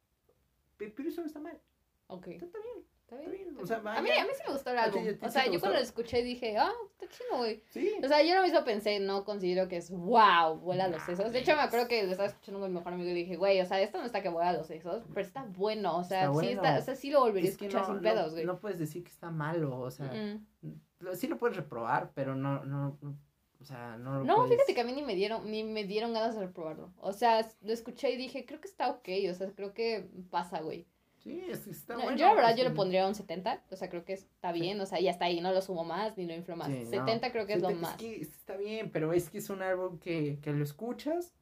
Pe- 0.76 0.92
Pero 0.96 1.08
eso 1.08 1.20
no 1.20 1.26
está 1.26 1.40
mal, 1.40 1.60
Ok. 2.08 2.28
está, 2.28 2.46
está 2.46 2.58
bien. 2.58 2.84
Está 3.04 3.16
Está 3.16 3.30
bien. 3.30 3.56
o 3.60 3.66
sea, 3.66 3.76
a, 3.76 4.02
mí, 4.02 4.10
a 4.10 4.24
mí 4.24 4.30
sí 4.34 4.42
me 4.46 4.52
gustó 4.54 4.70
el 4.70 4.78
¿A 4.78 4.90
ti- 4.90 4.98
álbum. 4.98 5.04
ti 5.18 5.26
O 5.26 5.28
sí 5.28 5.32
sea, 5.32 5.44
yo 5.46 5.60
cuando 5.60 5.78
lo 5.78 5.84
escuché 5.84 6.22
dije, 6.22 6.56
ah, 6.56 6.72
está 6.90 7.06
chido, 7.06 7.36
güey. 7.36 7.62
Sí. 7.68 7.92
O 8.02 8.08
sea, 8.08 8.22
yo 8.22 8.34
lo 8.34 8.42
mismo 8.42 8.64
pensé, 8.64 8.98
no 8.98 9.24
considero 9.24 9.68
que 9.68 9.76
es 9.76 9.90
wow, 9.90 10.56
vuela 10.58 10.86
a 10.86 10.88
los 10.88 11.02
sesos. 11.02 11.30
De 11.30 11.38
hecho, 11.40 11.54
me 11.54 11.60
acuerdo 11.62 11.86
que 11.86 12.02
lo 12.04 12.10
estaba 12.12 12.28
escuchando 12.28 12.60
con 12.60 12.70
mi 12.72 12.78
mejor 12.78 12.94
amigo 12.94 13.10
y 13.10 13.14
dije, 13.14 13.36
güey, 13.36 13.60
o 13.60 13.66
sea, 13.66 13.80
esto 13.82 13.98
no 13.98 14.04
está 14.06 14.22
que 14.22 14.30
vuela 14.30 14.48
a 14.50 14.52
los 14.54 14.66
sesos, 14.66 15.04
pero 15.12 15.20
está 15.26 15.44
bueno. 15.44 15.98
O 15.98 16.02
sea, 16.04 16.24
Está 16.30 16.40
sí 16.40 16.48
está, 16.48 16.78
o 16.78 16.82
sea, 16.82 16.96
sí 16.96 17.10
lo 17.10 17.20
volvería 17.20 17.50
a 17.50 17.52
Es 17.52 17.60
escuchar 17.60 17.82
no, 17.82 17.86
sin 17.94 18.02
pedos, 18.02 18.32
güey. 18.32 18.46
No, 18.46 18.58
puedes 18.58 18.78
decir 18.78 19.04
que 19.04 19.10
está 19.10 19.30
malo, 19.30 19.78
o 19.78 19.90
sea, 19.90 20.10
Mm. 20.10 21.14
sí 21.14 21.28
lo 21.28 21.36
puedes 21.36 21.56
reprobar, 21.58 22.10
pero 22.14 22.34
no, 22.34 22.64
no, 22.64 22.96
no, 23.02 23.18
o 23.64 23.66
sea, 23.66 23.96
no 23.96 24.18
lo 24.18 24.24
No, 24.24 24.36
puedes- 24.36 24.50
fíjate 24.52 24.74
que 24.74 24.80
a 24.82 24.84
mí 24.84 24.92
ni 24.92 25.02
me 25.02 25.14
dieron, 25.14 25.50
ni 25.50 25.64
me 25.64 25.84
dieron 25.84 26.12
ganas 26.12 26.38
de 26.38 26.46
probarlo. 26.48 26.92
O 26.98 27.12
sea, 27.14 27.48
lo 27.62 27.72
escuché 27.72 28.10
y 28.12 28.16
dije, 28.16 28.44
creo 28.44 28.60
que 28.60 28.68
está 28.68 28.90
ok, 28.90 29.08
o 29.30 29.34
sea, 29.34 29.50
creo 29.54 29.72
que 29.72 30.06
pasa, 30.30 30.60
güey. 30.60 30.86
Sí, 31.16 31.40
es, 31.48 31.66
está 31.66 31.94
No, 31.94 32.02
bueno. 32.02 32.18
yo 32.18 32.26
la 32.26 32.34
verdad 32.34 32.54
yo 32.56 32.64
le 32.64 32.70
pondría 32.72 33.08
un 33.08 33.14
70, 33.14 33.64
o 33.70 33.76
sea, 33.76 33.88
creo 33.88 34.04
que 34.04 34.12
está 34.12 34.52
bien, 34.52 34.78
o 34.82 34.84
sea, 34.84 35.00
ya 35.00 35.10
está 35.10 35.24
ahí, 35.24 35.40
no 35.40 35.52
lo 35.52 35.62
sumo 35.62 35.82
más 35.82 36.18
ni 36.18 36.26
lo 36.26 36.34
inflo 36.34 36.54
más. 36.56 36.68
sí, 36.68 36.80
no. 36.84 36.90
70 36.90 37.32
creo 37.32 37.46
que 37.46 37.54
es 37.54 37.62
lo 37.62 37.68
Sete- 37.70 37.80
más. 37.80 37.96
que 37.96 38.16
está 38.20 38.56
bien, 38.58 38.90
pero 38.90 39.14
es 39.14 39.30
que 39.30 39.38
es 39.38 39.48
un 39.48 39.62
álbum 39.62 39.98
que, 39.98 40.38
que 40.42 40.52
lo 40.52 40.62
escuchas 40.62 41.32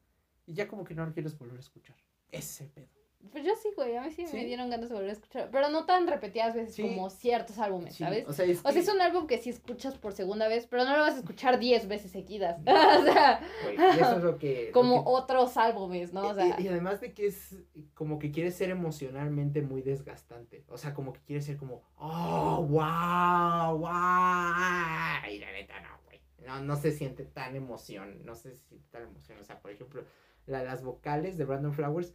y 0.47 0.53
ya 0.53 0.69
como 0.69 0.85
que 0.85 0.95
no 0.95 1.05
lo 1.05 1.11
quieres 1.13 1.37
volver 1.37 1.57
a 1.57 1.59
escuchar. 1.59 1.97
Ese 2.31 2.63
es 2.63 2.69
pedo. 2.71 2.87
Pues 3.31 3.45
yo 3.45 3.51
sí, 3.55 3.69
güey, 3.75 3.95
a 3.95 4.01
mí 4.01 4.11
sí, 4.11 4.27
¿Sí? 4.27 4.35
me 4.35 4.45
dieron 4.45 4.69
ganas 4.69 4.89
de 4.89 4.95
volver 4.95 5.09
a 5.09 5.13
escuchar, 5.13 5.49
pero 5.51 5.69
no 5.69 5.85
tan 5.85 6.07
repetidas 6.07 6.53
veces 6.53 6.75
Sí. 6.75 6.83
como 6.83 7.09
ciertos 7.09 7.57
álbumes, 7.57 7.95
Sí, 7.95 8.03
¿sabes? 8.03 8.27
O 8.27 8.33
sea, 8.33 8.45
es, 8.45 8.59
O 8.65 8.71
sea, 8.71 8.81
es 8.81 8.89
un 8.89 8.99
álbum 9.01 9.27
que 9.27 9.37
sí 9.37 9.49
escuchas 9.49 9.97
por 9.97 10.11
segunda 10.13 10.47
vez, 10.49 10.67
pero 10.67 10.83
no 10.83 10.91
lo 10.95 11.01
vas 11.03 11.15
a 11.15 11.19
escuchar 11.19 11.57
10 11.57 11.87
veces 11.87 12.11
seguidas. 12.11 12.59
o 12.67 13.03
sea, 13.03 13.39
güey, 13.63 13.75
y 13.77 13.99
eso 14.01 14.17
es 14.17 14.23
lo 14.23 14.37
que... 14.37 14.65
lo 14.67 14.71
como 14.73 15.03
que- 15.03 15.09
otros 15.09 15.55
álbumes, 15.57 16.11
¿no? 16.13 16.27
O 16.27 16.33
sea, 16.33 16.59
y, 16.59 16.63
y 16.63 16.67
además 16.67 16.99
de 17.01 17.13
que 17.13 17.27
es 17.27 17.55
como 17.93 18.19
que 18.19 18.31
quiere 18.31 18.51
ser 18.51 18.69
emocionalmente 18.69 19.61
muy 19.61 19.81
desgastante. 19.81 20.65
O 20.67 20.77
sea, 20.77 20.93
como 20.93 21.13
que 21.13 21.21
quiere 21.21 21.41
ser 21.41 21.55
como, 21.57 21.81
oh, 21.95 22.61
wow, 22.69 23.77
wow. 23.77 25.31
Y 25.31 25.39
la 25.39 25.51
neta 25.51 25.79
no, 25.81 25.89
güey. 26.05 26.21
No, 26.45 26.59
no 26.61 26.75
se 26.75 26.91
siente 26.91 27.23
tan 27.25 27.55
emoción. 27.55 28.23
No 28.25 28.35
se 28.35 28.57
siente 28.57 28.85
tan 28.91 29.03
emoción. 29.03 29.39
O 29.39 29.43
sea, 29.43 29.59
por 29.61 29.71
ejemplo, 29.71 30.03
la- 30.45 30.63
las 30.63 30.83
vocales 30.83 31.37
de 31.37 31.45
Brandon 31.45 31.73
Flowers, 31.73 32.13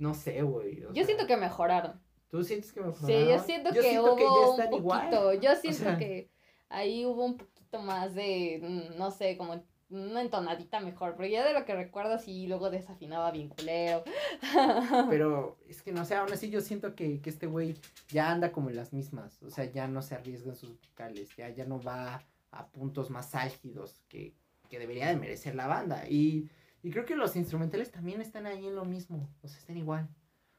no 0.00 0.14
sé, 0.14 0.42
güey. 0.42 0.80
yo 0.80 0.92
sea, 0.92 1.04
siento 1.04 1.26
que 1.26 1.36
mejoraron. 1.36 2.00
¿Tú 2.28 2.42
sientes 2.44 2.72
que 2.72 2.80
Sí, 2.80 2.86
mejoraron? 2.86 3.28
yo 3.28 3.38
siento 3.44 3.70
que 3.72 3.82
siento 3.82 4.02
hubo 4.04 4.16
que 4.16 4.22
ya 4.24 4.30
un 4.30 4.56
poquito, 4.56 4.76
igual. 4.78 5.40
yo 5.40 5.54
siento 5.56 5.78
sea- 5.84 5.98
que 5.98 6.30
ahí 6.68 7.04
hubo 7.06 7.24
un 7.24 7.36
poquito 7.36 7.80
más 7.80 8.14
de, 8.14 8.60
mm, 8.62 8.98
no 8.98 9.10
sé, 9.10 9.36
como 9.36 9.62
una 9.90 10.20
entonadita 10.20 10.78
mejor, 10.78 11.16
pero 11.16 11.28
ya 11.28 11.44
de 11.44 11.52
lo 11.52 11.64
que 11.64 11.74
recuerdo 11.74 12.16
sí, 12.18 12.46
luego 12.46 12.70
desafinaba 12.70 13.32
bien 13.32 13.48
culero. 13.48 14.04
Pero 15.10 15.58
es 15.68 15.82
que 15.82 15.90
no 15.92 16.04
sé, 16.04 16.14
aún 16.14 16.32
así 16.32 16.48
yo 16.50 16.60
siento 16.60 16.94
que, 16.94 17.20
que 17.20 17.28
este 17.30 17.46
güey 17.48 17.74
ya 18.08 18.30
anda 18.30 18.52
como 18.52 18.70
en 18.70 18.76
las 18.76 18.92
mismas. 18.92 19.42
O 19.42 19.50
sea, 19.50 19.64
ya 19.64 19.88
no 19.88 20.00
se 20.02 20.14
arriesga 20.14 20.50
en 20.50 20.56
sus 20.56 20.80
vocales, 20.80 21.28
ya, 21.36 21.48
ya 21.48 21.64
no 21.64 21.80
va 21.82 22.22
a 22.52 22.66
puntos 22.68 23.10
más 23.10 23.34
álgidos 23.34 24.00
que, 24.08 24.32
que 24.68 24.78
debería 24.78 25.08
de 25.08 25.16
merecer 25.16 25.56
la 25.56 25.66
banda. 25.66 26.04
Y, 26.08 26.48
y 26.82 26.90
creo 26.90 27.04
que 27.04 27.16
los 27.16 27.36
instrumentales 27.36 27.90
también 27.90 28.20
están 28.20 28.46
ahí 28.46 28.66
en 28.66 28.74
lo 28.74 28.84
mismo. 28.84 29.28
O 29.42 29.48
sea, 29.48 29.58
están 29.58 29.76
igual. 29.76 30.08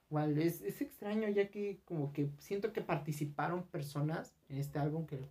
Igual, 0.10 0.38
es, 0.38 0.62
es 0.62 0.82
extraño 0.82 1.30
ya 1.30 1.50
que 1.50 1.82
como 1.86 2.12
que 2.12 2.30
siento 2.40 2.74
que 2.74 2.82
participaron 2.82 3.64
personas 3.68 4.36
en 4.50 4.58
este 4.58 4.78
álbum 4.78 5.06
que, 5.08 5.18
que 5.18 5.30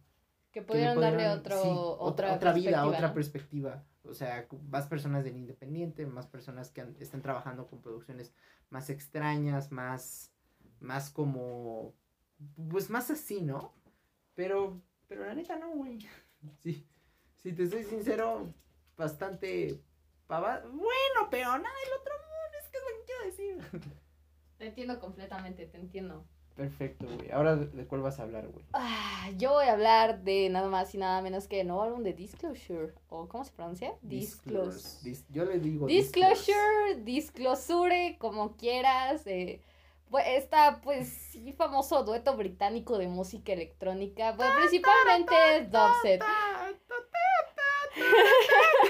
que 0.53 0.63
pudieron 0.63 0.95
le 0.97 1.01
darle 1.03 1.29
otro, 1.29 1.63
sí, 1.63 1.69
otra, 1.71 2.35
otra 2.35 2.53
vida, 2.53 2.87
otra 2.87 3.13
perspectiva. 3.13 3.85
O 4.05 4.15
sea, 4.15 4.47
más 4.71 4.87
personas 4.87 5.23
del 5.25 5.37
independiente, 5.37 6.07
más 6.07 6.27
personas 6.27 6.71
que 6.71 6.81
han- 6.81 6.97
están 6.99 7.21
trabajando 7.21 7.67
con 7.67 7.83
producciones 7.83 8.33
más 8.71 8.89
extrañas, 8.89 9.71
más, 9.71 10.33
más 10.81 11.11
como, 11.11 11.93
pues 12.71 12.89
más 12.89 13.11
así, 13.11 13.43
¿no? 13.43 13.75
Pero, 14.35 14.81
pero 15.07 15.27
la 15.27 15.35
neta 15.35 15.57
no, 15.57 15.71
güey. 15.73 15.99
Sí, 16.63 16.87
si 17.37 17.53
te 17.53 17.67
soy 17.69 17.85
sincero, 17.85 18.55
bastante, 18.97 19.79
bueno, 20.39 21.29
pero 21.31 21.47
nada 21.59 21.75
del 21.85 22.01
otro 22.01 22.15
mundo, 22.15 22.59
es 22.61 22.69
que 22.69 22.77
es 22.79 22.85
lo 22.85 22.99
que 22.99 23.05
quiero 23.07 23.25
decir. 23.25 23.83
Te 24.59 24.67
entiendo 24.67 25.01
completamente, 25.01 25.67
te 25.67 25.77
entiendo. 25.79 26.25
Perfecto, 26.55 27.07
güey. 27.07 27.31
Ahora, 27.31 27.57
¿de, 27.57 27.87
cuál 27.87 28.03
vas 28.03 28.21
a 28.21 28.25
hablar, 28.25 28.47
güey? 28.49 28.65
Ah, 28.75 29.31
yo 29.39 29.53
voy 29.53 29.65
a 29.65 29.73
hablar 29.73 30.21
de 30.23 30.51
nada 30.51 30.69
más 30.69 30.95
y 30.95 30.99
nada 30.99 31.23
menos 31.23 31.49
que 31.49 31.63
el 31.63 31.69
nuevo 31.69 31.83
álbum 31.83 32.03
de 32.03 32.13
Disclosure, 32.13 32.93
o 33.09 33.27
¿cómo 33.29 33.45
se 33.45 33.53
pronuncia? 33.53 33.95
Disclose. 34.03 35.01
Dis- 35.03 35.25
yo 35.31 35.47
le 35.47 35.59
digo 35.59 35.87
Disclosure, 35.87 36.97
disclosure, 37.03 38.19
como 38.19 38.57
quieras. 38.57 39.27
Eh, 39.27 39.63
pues, 40.11 40.27
está, 40.27 40.81
pues, 40.83 41.09
sí, 41.09 41.53
famoso 41.53 42.03
dueto 42.05 42.37
británico 42.37 42.99
de 42.99 43.09
música 43.09 43.53
electrónica. 43.53 44.35
Pues, 44.37 44.51
principalmente 44.59 45.35
es 45.57 45.71
Dubstep. 45.71 46.23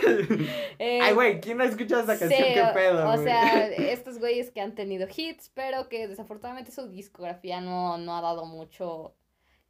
Eh, 0.79 1.01
Ay, 1.03 1.15
güey, 1.15 1.41
¿quién 1.41 1.59
no 1.59 1.65
ha 1.65 1.67
escuchado 1.67 2.03
esa 2.03 2.19
canción? 2.19 2.49
sí, 2.49 2.55
¿Qué 2.55 2.65
pedo, 2.75 3.11
O 3.11 3.23
sea, 3.23 3.67
estos 3.93 4.19
güeyes 4.19 4.51
que 4.51 4.61
han 4.61 4.75
tenido 4.75 5.07
hits, 5.15 5.51
pero 5.55 5.89
que 5.89 6.09
desafortunadamente 6.09 6.73
su 6.73 6.89
discografía 6.89 7.61
no, 7.61 7.99
no 7.99 8.17
ha 8.17 8.21
dado 8.23 8.47
mucho 8.47 9.15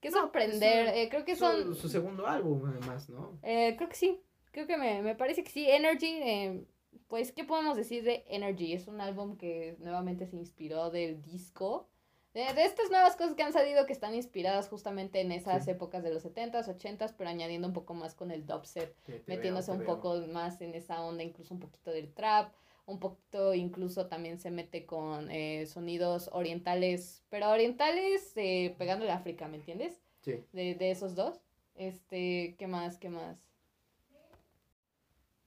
que 0.01 0.11
No, 0.11 0.15
pues, 0.15 0.23
sorprender. 0.23 0.89
su- 0.89 0.95
Eh, 0.95 1.09
creo 1.11 1.25
que 1.25 1.35
su, 1.37 1.41
son... 1.45 1.75
su 1.75 1.89
segundo 1.89 2.27
álbum, 2.27 2.63
además, 2.67 3.09
¿no? 3.09 3.39
Eh, 3.43 3.75
creo 3.77 3.89
que 3.89 3.97
sí. 3.97 4.21
Creo 4.53 4.67
que 4.67 4.77
me, 4.77 5.03
me 5.03 5.15
parece 5.15 5.43
que 5.45 5.51
sí. 5.51 5.69
Energy, 5.69 6.21
eh, 6.23 6.65
pues, 7.09 7.33
¿qué 7.33 7.45
podemos 7.45 7.77
decir 7.77 8.03
de 8.05 8.25
Energy? 8.29 8.73
Es 8.73 8.87
un 8.89 9.01
álbum 9.01 9.37
que 9.37 9.77
nuevamente 9.81 10.27
se 10.27 10.37
inspiró 10.37 10.91
del 10.91 11.23
disco. 11.23 11.89
De, 12.33 12.53
de 12.55 12.65
estas 12.65 12.91
nuevas 12.91 13.17
cosas 13.17 13.35
que 13.35 13.43
han 13.43 13.53
salido 13.53 13.87
que 13.87 13.93
están 13.93 14.15
inspiradas 14.15 14.69
justamente 14.69 15.21
en 15.21 15.33
esas 15.33 15.65
Sí. 15.65 15.73
épocas 15.73 16.03
de 16.05 16.13
los 16.15 16.25
70s, 16.25 16.69
80s, 16.69 17.13
pero 17.17 17.29
añadiendo 17.29 17.67
un 17.67 17.75
poco 17.75 17.93
más 17.95 18.15
con 18.15 18.31
el 18.31 18.47
dubstep, 18.47 18.97
Te- 19.03 19.19
te 19.19 19.25
metiéndose 19.27 19.73
veo, 19.73 19.81
un 19.81 19.87
veo. 19.87 19.97
poco 19.97 20.17
más 20.29 20.61
en 20.61 20.75
esa 20.75 21.03
onda, 21.03 21.25
incluso 21.25 21.55
un 21.55 21.61
poquito 21.61 21.91
del 21.91 22.13
trap, 22.15 22.53
un 22.87 23.01
poquito 23.01 23.53
incluso 23.55 24.07
también 24.07 24.39
se 24.39 24.51
mete 24.53 24.87
con 24.87 25.29
eh, 25.31 25.67
sonidos 25.67 26.31
orientales, 26.33 27.25
pero 27.31 27.51
orientales 27.51 28.33
eh, 28.37 28.75
pegándole 28.79 29.11
a 29.11 29.17
África, 29.17 29.49
¿me 29.49 29.57
entiendes? 29.57 30.01
Sí. 30.21 30.45
de, 30.53 30.75
de 30.77 30.91
esos 30.93 31.15
dos. 31.17 31.41
Este, 31.75 32.55
¿qué 32.59 32.67
más? 32.67 32.99
¿Qué 32.99 33.09
más? 33.09 33.50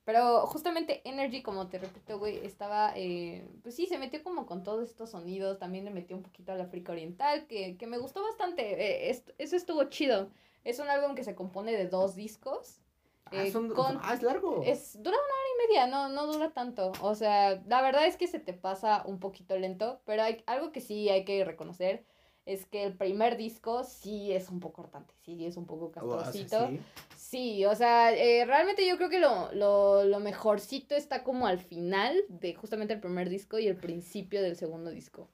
Pero 0.05 0.45
justamente 0.47 1.01
Energy, 1.07 1.41
como 1.41 1.67
te 1.69 1.79
repito, 1.79 2.19
güey, 2.19 2.45
estaba, 2.45 2.91
eh, 2.95 3.47
pues 3.61 3.75
sí, 3.75 3.85
se 3.85 3.97
metió 3.97 4.21
como 4.21 4.45
con 4.45 4.63
todos 4.63 4.89
estos 4.89 5.11
sonidos, 5.11 5.59
también 5.59 5.85
le 5.85 5.91
metió 5.91 6.17
un 6.17 6.23
poquito 6.23 6.51
a 6.51 6.55
la 6.55 6.65
África 6.65 6.91
Oriental, 6.91 7.47
que, 7.47 7.77
que 7.77 7.87
me 7.87 7.97
gustó 7.97 8.21
bastante, 8.21 8.73
eh, 8.73 9.09
est- 9.09 9.29
eso 9.37 9.55
estuvo 9.55 9.83
chido. 9.85 10.29
Es 10.65 10.79
un 10.79 10.89
álbum 10.89 11.15
que 11.15 11.23
se 11.23 11.35
compone 11.35 11.71
de 11.71 11.87
dos 11.87 12.15
discos. 12.15 12.81
Ah, 13.25 13.45
eh, 13.45 13.51
son- 13.51 13.69
con- 13.69 13.97
ah, 14.01 14.13
es 14.13 14.21
largo. 14.21 14.61
Es, 14.63 15.01
dura 15.01 15.15
una 15.15 15.25
hora 15.25 15.47
y 15.53 15.67
media, 15.67 15.87
no, 15.87 16.09
no 16.09 16.27
dura 16.31 16.51
tanto. 16.51 16.91
O 17.01 17.15
sea, 17.15 17.61
la 17.67 17.81
verdad 17.81 18.05
es 18.05 18.17
que 18.17 18.27
se 18.27 18.39
te 18.39 18.53
pasa 18.53 19.03
un 19.05 19.19
poquito 19.19 19.57
lento, 19.57 20.01
pero 20.05 20.23
hay 20.23 20.43
algo 20.47 20.71
que 20.73 20.81
sí 20.81 21.09
hay 21.09 21.23
que 21.23 21.45
reconocer 21.45 22.05
es 22.45 22.65
que 22.65 22.83
el 22.83 22.93
primer 22.97 23.37
disco 23.37 23.83
sí 23.83 24.31
es 24.33 24.49
un 24.49 24.59
poco 24.59 24.81
cortante, 24.83 25.13
sí 25.23 25.45
es 25.45 25.55
un 25.57 25.65
poco 25.65 25.85
O- 25.85 26.05
o 26.07 26.15
sea, 26.15 26.23
castrocito. 26.23 26.67
sí. 26.67 26.79
Sí, 27.15 27.65
o 27.65 27.73
sea, 27.73 28.11
eh, 28.13 28.45
realmente 28.45 28.85
yo 28.87 28.97
creo 28.97 29.09
que 29.09 29.19
lo, 29.19 29.51
lo, 29.53 30.03
lo 30.03 30.19
mejorcito 30.19 30.93
está 30.95 31.23
como 31.23 31.47
al 31.47 31.57
final 31.59 32.15
de 32.29 32.53
justamente 32.53 32.93
el 32.93 32.99
primer 32.99 33.29
disco 33.29 33.57
y 33.59 33.67
el 33.67 33.75
principio 33.77 34.41
del 34.41 34.55
segundo 34.55 34.91
disco. 34.91 35.29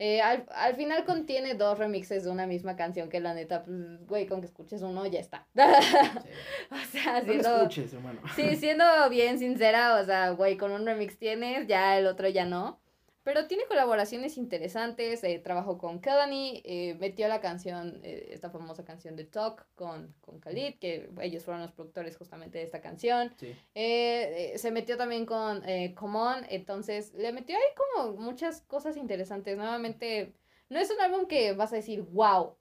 Eh, 0.00 0.20
al, 0.20 0.44
al 0.50 0.74
final 0.74 1.04
contiene 1.04 1.54
dos 1.54 1.78
remixes 1.78 2.24
de 2.24 2.30
una 2.30 2.48
misma 2.48 2.74
canción 2.74 3.08
que 3.08 3.20
la 3.20 3.32
neta, 3.32 3.62
pues, 3.62 4.04
güey, 4.08 4.26
con 4.26 4.40
que 4.40 4.46
escuches 4.46 4.82
uno 4.82 5.06
ya 5.06 5.20
está. 5.20 5.46
Sí. 5.54 5.60
o 6.72 6.84
sea, 6.90 7.20
No 7.20 7.24
siendo, 7.26 7.56
escuches, 7.58 7.92
hermano. 7.94 8.20
sí, 8.34 8.56
siendo 8.56 8.84
bien 9.08 9.38
sincera, 9.38 10.00
o 10.00 10.04
sea, 10.04 10.30
güey, 10.30 10.56
con 10.56 10.72
un 10.72 10.84
remix 10.84 11.16
tienes, 11.18 11.68
ya 11.68 11.96
el 11.96 12.06
otro 12.08 12.28
ya 12.28 12.44
no. 12.44 12.80
Pero 13.24 13.46
tiene 13.46 13.64
colaboraciones 13.64 14.36
interesantes, 14.36 15.24
eh, 15.24 15.38
trabajó 15.38 15.78
con 15.78 15.98
Kelani, 16.00 16.62
eh, 16.64 16.94
metió 17.00 17.26
la 17.26 17.40
canción, 17.40 18.00
eh, 18.02 18.28
esta 18.32 18.50
famosa 18.50 18.84
canción 18.84 19.16
de 19.16 19.24
Talk 19.24 19.66
con, 19.74 20.14
con 20.20 20.40
Khalid, 20.40 20.74
que 20.78 21.08
ellos 21.22 21.42
fueron 21.42 21.62
los 21.62 21.72
productores 21.72 22.18
justamente 22.18 22.58
de 22.58 22.64
esta 22.64 22.82
canción. 22.82 23.32
Sí. 23.40 23.56
Eh, 23.74 24.52
se 24.56 24.70
metió 24.70 24.98
también 24.98 25.24
con 25.24 25.66
eh, 25.66 25.94
Come 25.94 26.18
On, 26.18 26.46
entonces 26.50 27.14
le 27.14 27.32
metió 27.32 27.56
ahí 27.56 27.62
como 27.74 28.12
muchas 28.18 28.60
cosas 28.60 28.96
interesantes. 28.98 29.56
Nuevamente, 29.56 30.34
no 30.68 30.78
es 30.78 30.90
un 30.90 31.00
álbum 31.00 31.26
que 31.26 31.54
vas 31.54 31.72
a 31.72 31.76
decir, 31.76 32.02
wow, 32.02 32.56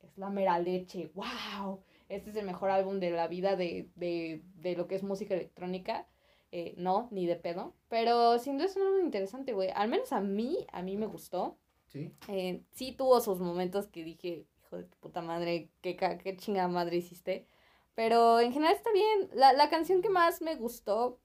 es 0.00 0.16
la 0.16 0.30
mera 0.30 0.60
leche, 0.60 1.10
wow, 1.14 1.82
este 2.08 2.30
es 2.30 2.36
el 2.36 2.46
mejor 2.46 2.70
álbum 2.70 3.00
de 3.00 3.10
la 3.10 3.26
vida 3.26 3.56
de, 3.56 3.88
de, 3.96 4.42
de 4.58 4.76
lo 4.76 4.86
que 4.86 4.94
es 4.94 5.02
música 5.02 5.34
electrónica. 5.34 6.06
Eh, 6.56 6.72
no, 6.76 7.08
ni 7.10 7.26
de 7.26 7.34
pedo. 7.34 7.74
Pero 7.88 8.38
sin 8.38 8.58
duda 8.58 8.68
es 8.68 8.76
un 8.76 8.82
álbum 8.82 9.00
interesante, 9.00 9.52
güey. 9.54 9.70
Al 9.74 9.88
menos 9.88 10.12
a 10.12 10.20
mí, 10.20 10.64
a 10.70 10.82
mí 10.82 10.96
me 10.96 11.06
gustó. 11.06 11.58
Sí. 11.88 12.12
Eh, 12.28 12.62
sí 12.70 12.92
tuvo 12.92 13.20
sus 13.20 13.40
momentos 13.40 13.88
que 13.88 14.04
dije, 14.04 14.46
hijo 14.60 14.76
de 14.76 14.84
tu 14.84 14.96
puta 14.98 15.20
madre, 15.20 15.68
qué, 15.80 15.96
qué 15.96 16.36
chingada 16.36 16.68
madre 16.68 16.98
hiciste. 16.98 17.48
Pero 17.96 18.38
en 18.38 18.52
general 18.52 18.76
está 18.76 18.92
bien. 18.92 19.30
La, 19.34 19.52
la 19.52 19.68
canción 19.68 20.00
que 20.00 20.10
más 20.10 20.42
me 20.42 20.54
gustó 20.54 21.18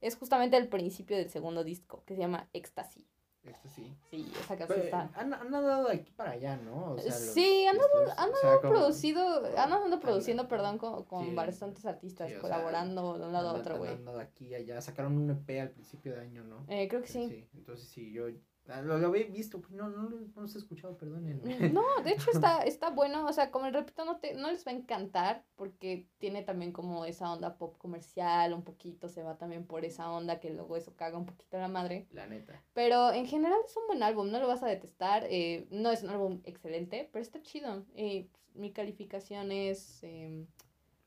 es 0.00 0.16
justamente 0.16 0.56
el 0.56 0.68
principio 0.68 1.18
del 1.18 1.28
segundo 1.28 1.62
disco, 1.62 2.02
que 2.06 2.14
se 2.14 2.20
llama 2.20 2.48
Ecstasy. 2.54 3.06
Esto 3.44 3.68
sí. 3.68 3.94
Sí, 4.10 4.32
esa 4.40 4.56
canción 4.56 4.68
Pero, 4.68 4.82
está. 4.84 5.10
han, 5.14 5.34
han 5.34 5.54
andado 5.54 5.88
de 5.88 5.94
aquí 5.96 6.10
para 6.12 6.30
allá, 6.32 6.56
¿no? 6.56 6.92
O 6.92 6.98
sea, 6.98 7.04
los- 7.10 7.14
Sí, 7.34 7.66
han 7.66 7.76
estos, 7.76 8.18
Han 8.18 8.30
o 8.30 8.36
sea, 8.36 8.56
como- 8.56 8.70
producido, 8.74 9.36
han 9.44 9.58
andado 9.58 9.84
Anda- 9.84 10.00
produciendo, 10.00 10.48
perdón, 10.48 10.78
con, 10.78 11.04
con 11.04 11.26
sí. 11.26 11.34
bastantes 11.34 11.84
artistas, 11.84 12.26
Sí, 12.28 12.32
sea, 12.32 12.40
colaborando 12.40 13.18
de 13.18 13.26
un 13.26 13.32
lado 13.32 13.50
a 13.50 13.52
otro, 13.54 13.74
han 13.74 13.78
güey. 13.80 13.92
andado 13.92 14.16
de 14.18 14.24
aquí 14.24 14.54
allá. 14.54 14.80
Sacaron 14.80 15.16
un 15.18 15.30
EP 15.30 15.60
al 15.60 15.70
principio 15.70 16.14
de 16.14 16.20
año, 16.22 16.42
¿no? 16.44 16.64
Eh, 16.68 16.88
creo 16.88 17.02
que 17.02 17.08
sí. 17.08 17.46
Entonces 17.54 17.86
sí, 17.88 18.10
yo 18.12 18.28
Lo, 18.66 18.98
lo 18.98 19.08
había 19.08 19.26
visto, 19.26 19.60
pero 19.60 19.74
no, 19.74 19.90
no, 19.90 20.08
no 20.08 20.40
los 20.40 20.54
he 20.54 20.58
escuchado, 20.58 20.96
perdónenme. 20.96 21.68
No, 21.70 21.82
de 22.02 22.12
hecho 22.12 22.30
está, 22.32 22.62
está 22.62 22.88
bueno, 22.88 23.26
o 23.26 23.32
sea, 23.34 23.50
como 23.50 23.68
repito, 23.70 24.06
no, 24.06 24.18
te, 24.20 24.34
no 24.34 24.50
les 24.50 24.66
va 24.66 24.72
a 24.72 24.74
encantar 24.74 25.44
porque 25.54 26.08
tiene 26.18 26.42
también 26.42 26.72
como 26.72 27.04
esa 27.04 27.30
onda 27.30 27.58
pop 27.58 27.76
comercial, 27.76 28.54
un 28.54 28.62
poquito 28.64 29.08
se 29.10 29.22
va 29.22 29.36
también 29.36 29.66
por 29.66 29.84
esa 29.84 30.10
onda 30.10 30.40
que 30.40 30.48
luego 30.48 30.76
eso 30.78 30.96
caga 30.96 31.18
un 31.18 31.26
poquito 31.26 31.58
a 31.58 31.60
la 31.60 31.68
madre. 31.68 32.06
La 32.10 32.26
neta. 32.26 32.62
Pero 32.72 33.12
en 33.12 33.26
general 33.26 33.58
es 33.66 33.76
un 33.76 33.86
buen 33.86 34.02
álbum, 34.02 34.30
no 34.30 34.40
lo 34.40 34.48
vas 34.48 34.62
a 34.62 34.66
detestar, 34.66 35.26
eh, 35.28 35.66
no 35.70 35.90
es 35.90 36.02
un 36.02 36.08
álbum 36.10 36.40
excelente, 36.44 37.08
pero 37.12 37.22
está 37.22 37.42
chido. 37.42 37.84
Eh, 37.96 38.28
mi 38.54 38.72
calificación 38.72 39.52
es, 39.52 40.02
em, 40.02 40.46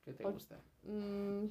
¿Qué 0.05 0.13
te 0.13 0.21
Por- 0.23 0.33
gusta? 0.33 0.59
mm, 0.83 1.47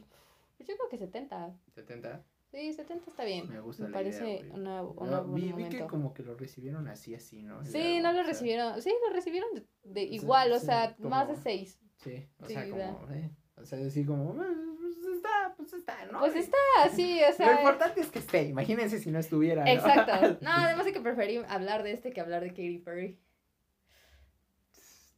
pues 0.56 0.68
yo 0.68 0.76
creo 0.76 0.88
que 0.88 0.98
70. 0.98 1.52
¿70? 1.74 2.22
Sí, 2.56 2.72
70 2.72 3.10
está 3.10 3.24
bien. 3.24 3.48
Me 3.50 3.60
gusta 3.60 3.82
Me 3.84 3.90
la 3.90 4.00
idea, 4.00 4.12
parece 4.18 4.36
güey. 4.38 4.50
una, 4.58 4.80
No, 4.80 4.90
una 4.92 5.20
buen 5.20 5.34
vi, 5.34 5.52
vi 5.52 5.68
que 5.68 5.84
como 5.86 6.14
que 6.14 6.22
lo 6.22 6.34
recibieron 6.36 6.88
así, 6.88 7.14
así, 7.14 7.42
¿no? 7.42 7.62
Sí, 7.66 8.00
no 8.00 8.12
lo 8.12 8.20
sea, 8.20 8.26
recibieron, 8.26 8.80
sí, 8.80 8.94
lo 9.06 9.12
recibieron 9.12 9.50
de, 9.82 10.02
igual, 10.04 10.52
o 10.52 10.58
sí, 10.58 10.64
sea, 10.64 10.96
más 11.00 11.28
de 11.28 11.34
como- 11.34 11.42
6. 11.44 11.78
Sí, 11.98 12.26
o 12.40 12.46
Sí, 12.46 12.54
sea, 12.54 12.70
como, 12.70 13.08
eh, 13.12 13.30
o 13.56 13.64
sea, 13.66 13.78
decir 13.78 14.06
como, 14.06 14.40
"Ah, 14.40 14.46
pues 14.80 14.96
está, 15.16 15.54
pues 15.54 15.72
está, 15.74 16.04
¿no? 16.06 16.18
Pues 16.20 16.34
está 16.34 16.56
así, 16.82 17.20
o 17.22 17.26
Lo 17.30 17.34
sea. 17.34 17.52
importante 17.58 18.00
es 18.00 18.10
que 18.10 18.20
esté, 18.20 18.44
imagínense 18.44 19.00
si 19.00 19.10
no 19.10 19.18
estuviera. 19.18 19.62
¿no? 19.62 19.70
Exacto. 19.70 20.12
No, 20.40 20.50
además 20.50 20.86
de 20.86 20.94
que 20.94 21.00
preferí 21.02 21.42
hablar 21.48 21.82
de 21.82 21.92
este 21.92 22.10
que 22.10 22.22
hablar 22.22 22.40
de 22.42 22.48
Katy 22.50 22.78
Perry. 22.78 23.20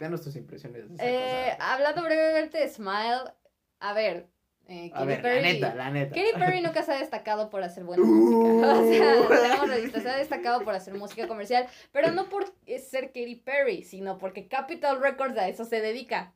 Danos 0.01 0.22
tus 0.22 0.35
impresiones 0.35 0.88
de 0.88 0.94
esa 0.96 1.05
Eh, 1.07 1.53
cosa. 1.57 1.72
hablando 1.74 2.03
brevemente 2.03 2.59
de 2.59 2.68
Smile, 2.68 3.33
a 3.79 3.92
ver, 3.94 4.29
eh, 4.68 4.90
A 4.94 5.04
ver, 5.04 5.22
Perry. 5.22 5.37
la 5.42 5.42
neta, 5.52 5.74
la 5.74 5.90
neta. 5.90 6.14
Katy 6.14 6.33
Perry 6.38 6.61
nunca 6.61 6.83
se 6.83 6.92
ha 6.92 6.98
destacado 6.98 7.50
por 7.50 7.62
hacer 7.62 7.85
buena 7.85 8.02
Uh. 8.02 8.07
música. 8.07 9.14
O 9.28 9.35
sea, 9.35 9.64
realistas, 9.64 10.02
se 10.02 10.11
ha 10.11 10.16
destacado 10.16 10.62
por 10.62 10.74
hacer 10.74 10.94
música 10.94 11.26
comercial, 11.26 11.66
pero 11.90 12.12
no 12.12 12.28
por 12.28 12.44
ser 12.78 13.07
Katy 13.09 13.37
Perry, 13.44 13.83
sino 13.83 14.18
porque 14.18 14.46
Capitol 14.46 15.00
Records 15.00 15.37
a 15.38 15.48
eso 15.48 15.64
se 15.64 15.81
dedica. 15.81 16.35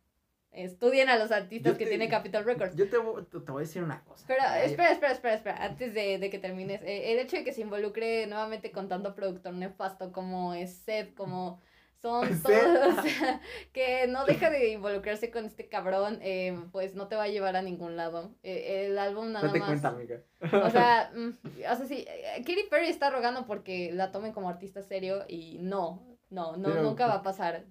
Estudien 0.50 1.08
a 1.08 1.16
los 1.16 1.32
artistas 1.32 1.72
Yo 1.72 1.78
que 1.78 1.84
te- 1.84 1.90
tiene 1.90 2.10
Capitol 2.10 2.44
Records. 2.44 2.76
Yo 2.76 2.86
te, 2.90 2.98
voy- 2.98 3.24
te 3.24 3.38
voy 3.38 3.62
a 3.62 3.66
decir 3.66 3.82
una 3.82 4.02
cosa. 4.04 4.24
Pero 4.26 4.42
espera, 4.62 4.90
espera, 4.92 5.12
espera, 5.12 5.34
espera, 5.34 5.64
antes 5.64 5.94
de, 5.94 6.18
de 6.18 6.28
que 6.28 6.38
termines. 6.38 6.82
eh, 6.82 7.12
el 7.12 7.18
hecho 7.20 7.38
de 7.38 7.44
que 7.44 7.54
se 7.54 7.62
involucre 7.62 8.26
nuevamente 8.26 8.70
con 8.70 8.86
tanto 8.86 9.14
productor 9.14 9.54
nefasto 9.54 10.12
como 10.12 10.52
es 10.52 10.74
Seth, 10.74 11.14
como 11.14 11.62
son 12.02 12.42
todos, 12.42 12.98
o 12.98 13.02
sea, 13.02 13.40
que 13.72 14.06
no 14.08 14.26
deja 14.26 14.50
de 14.50 14.72
involucrarse 14.72 15.30
con 15.30 15.44
este 15.44 15.68
cabrón, 15.68 16.18
eh, 16.20 16.58
pues 16.72 16.94
no 16.94 17.06
te 17.06 17.14
va 17.16 17.24
a 17.24 17.28
llevar 17.28 17.54
a 17.54 17.62
ningún 17.62 17.96
lado. 17.96 18.34
Eh, 18.42 18.86
el 18.86 18.98
álbum 18.98 19.30
nada 19.30 19.46
Date 19.46 19.60
más. 19.60 19.68
cuenta, 19.68 19.88
amiga. 19.88 20.20
O 20.40 20.70
sea, 20.70 21.12
mm, 21.14 21.30
o 21.46 21.76
sea, 21.76 21.86
sí, 21.86 22.04
eh, 22.08 22.42
Katy 22.44 22.64
Perry 22.68 22.88
está 22.88 23.08
rogando 23.10 23.46
porque 23.46 23.92
la 23.92 24.10
tomen 24.10 24.32
como 24.32 24.48
artista 24.48 24.82
serio 24.82 25.24
y 25.28 25.58
no, 25.60 26.18
no, 26.28 26.56
no, 26.56 26.68
Pero- 26.70 26.82
nunca 26.82 27.06
va 27.06 27.14
a 27.14 27.22
pasar. 27.22 27.64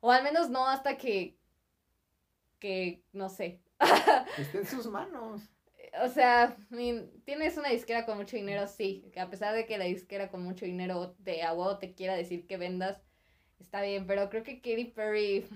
O 0.00 0.12
al 0.12 0.22
menos 0.22 0.50
no 0.50 0.68
hasta 0.68 0.96
que, 0.96 1.36
que, 2.58 3.02
no 3.12 3.28
sé. 3.28 3.60
Está 4.38 4.58
en 4.58 4.66
sus 4.66 4.86
manos. 4.86 5.42
O 6.04 6.08
sea, 6.08 6.56
tienes 7.24 7.56
una 7.56 7.70
disquera 7.70 8.04
con 8.04 8.18
mucho 8.18 8.36
dinero, 8.36 8.66
sí. 8.68 9.08
Que 9.12 9.20
a 9.20 9.30
pesar 9.30 9.54
de 9.54 9.66
que 9.66 9.78
la 9.78 9.86
disquera 9.86 10.28
con 10.28 10.42
mucho 10.42 10.66
dinero 10.66 11.16
te 11.24 11.42
a 11.42 11.54
huevo 11.54 11.78
te 11.78 11.94
quiera 11.94 12.14
decir 12.14 12.46
que 12.46 12.58
vendas, 12.58 13.00
está 13.60 13.82
bien. 13.82 14.06
Pero 14.06 14.28
creo 14.30 14.42
que 14.42 14.56
Katy 14.60 14.86
Perry. 14.94 15.46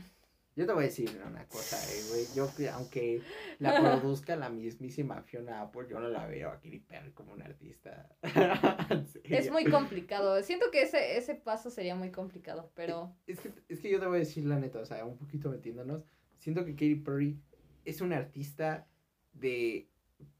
Yo 0.55 0.67
te 0.67 0.73
voy 0.75 0.85
a 0.85 0.87
decir 0.89 1.09
una 1.27 1.47
cosa, 1.49 1.79
eh, 1.95 2.03
güey. 2.11 2.27
Yo, 2.37 2.55
que- 2.55 2.69
aunque 2.69 3.23
la 3.59 3.81
produzca 3.81 4.37
la 4.37 4.51
mismísima 4.51 5.23
Fiona 5.23 5.63
Apple, 5.63 5.87
yo 5.89 5.99
no 5.99 6.09
la 6.11 6.27
veo 6.27 6.51
a 6.51 6.57
Katy 6.61 6.81
Perry 6.81 7.11
como 7.13 7.33
una 7.33 7.47
artista. 7.47 8.15
Es 9.25 9.51
muy 9.51 9.65
complicado. 9.65 10.43
Siento 10.43 10.71
que 10.71 10.83
ese, 10.83 11.17
ese 11.17 11.35
paso 11.35 11.71
sería 11.71 11.95
muy 11.95 12.11
complicado, 12.11 12.71
pero. 12.75 13.15
Es 13.27 13.41
que, 13.41 13.51
es 13.69 13.81
que 13.81 13.91
yo 13.91 13.99
te 13.99 14.07
voy 14.07 14.17
a 14.17 14.19
decir 14.21 14.45
la 14.45 14.59
neta, 14.59 14.79
o 14.81 14.85
sea, 14.87 15.05
un 15.07 15.17
poquito 15.17 15.49
metiéndonos. 15.51 16.05
Siento 16.39 16.65
que 16.65 16.73
Katy 16.73 16.97
Perry 16.97 17.39
es 17.85 18.01
una 18.03 18.19
artista 18.19 18.87
de. 19.33 19.89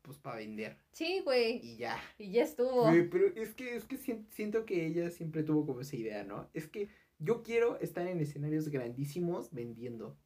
Pues 0.03 0.19
para 0.19 0.37
vender. 0.37 0.77
Sí, 0.93 1.21
güey. 1.25 1.59
Y 1.63 1.77
ya. 1.77 1.97
Y 2.19 2.33
ya 2.33 2.43
estuvo. 2.43 2.83
Güey, 2.89 3.09
pero 3.09 3.29
es 3.35 3.55
que, 3.55 3.77
es 3.77 3.85
que 3.85 3.97
sien- 3.97 4.27
siento 4.31 4.67
que 4.67 4.85
ella 4.85 5.11
siempre 5.11 5.43
tuvo 5.43 5.65
como 5.65 5.81
esa 5.81 5.97
idea, 5.97 6.23
¿no? 6.25 6.51
Es 6.55 6.69
que 6.69 6.89
yo 7.23 7.43
quiero 7.43 7.79
estar 7.81 8.07
en 8.07 8.21
escenarios 8.21 8.69
grandísimos 8.69 9.53
vendiendo. 9.53 10.17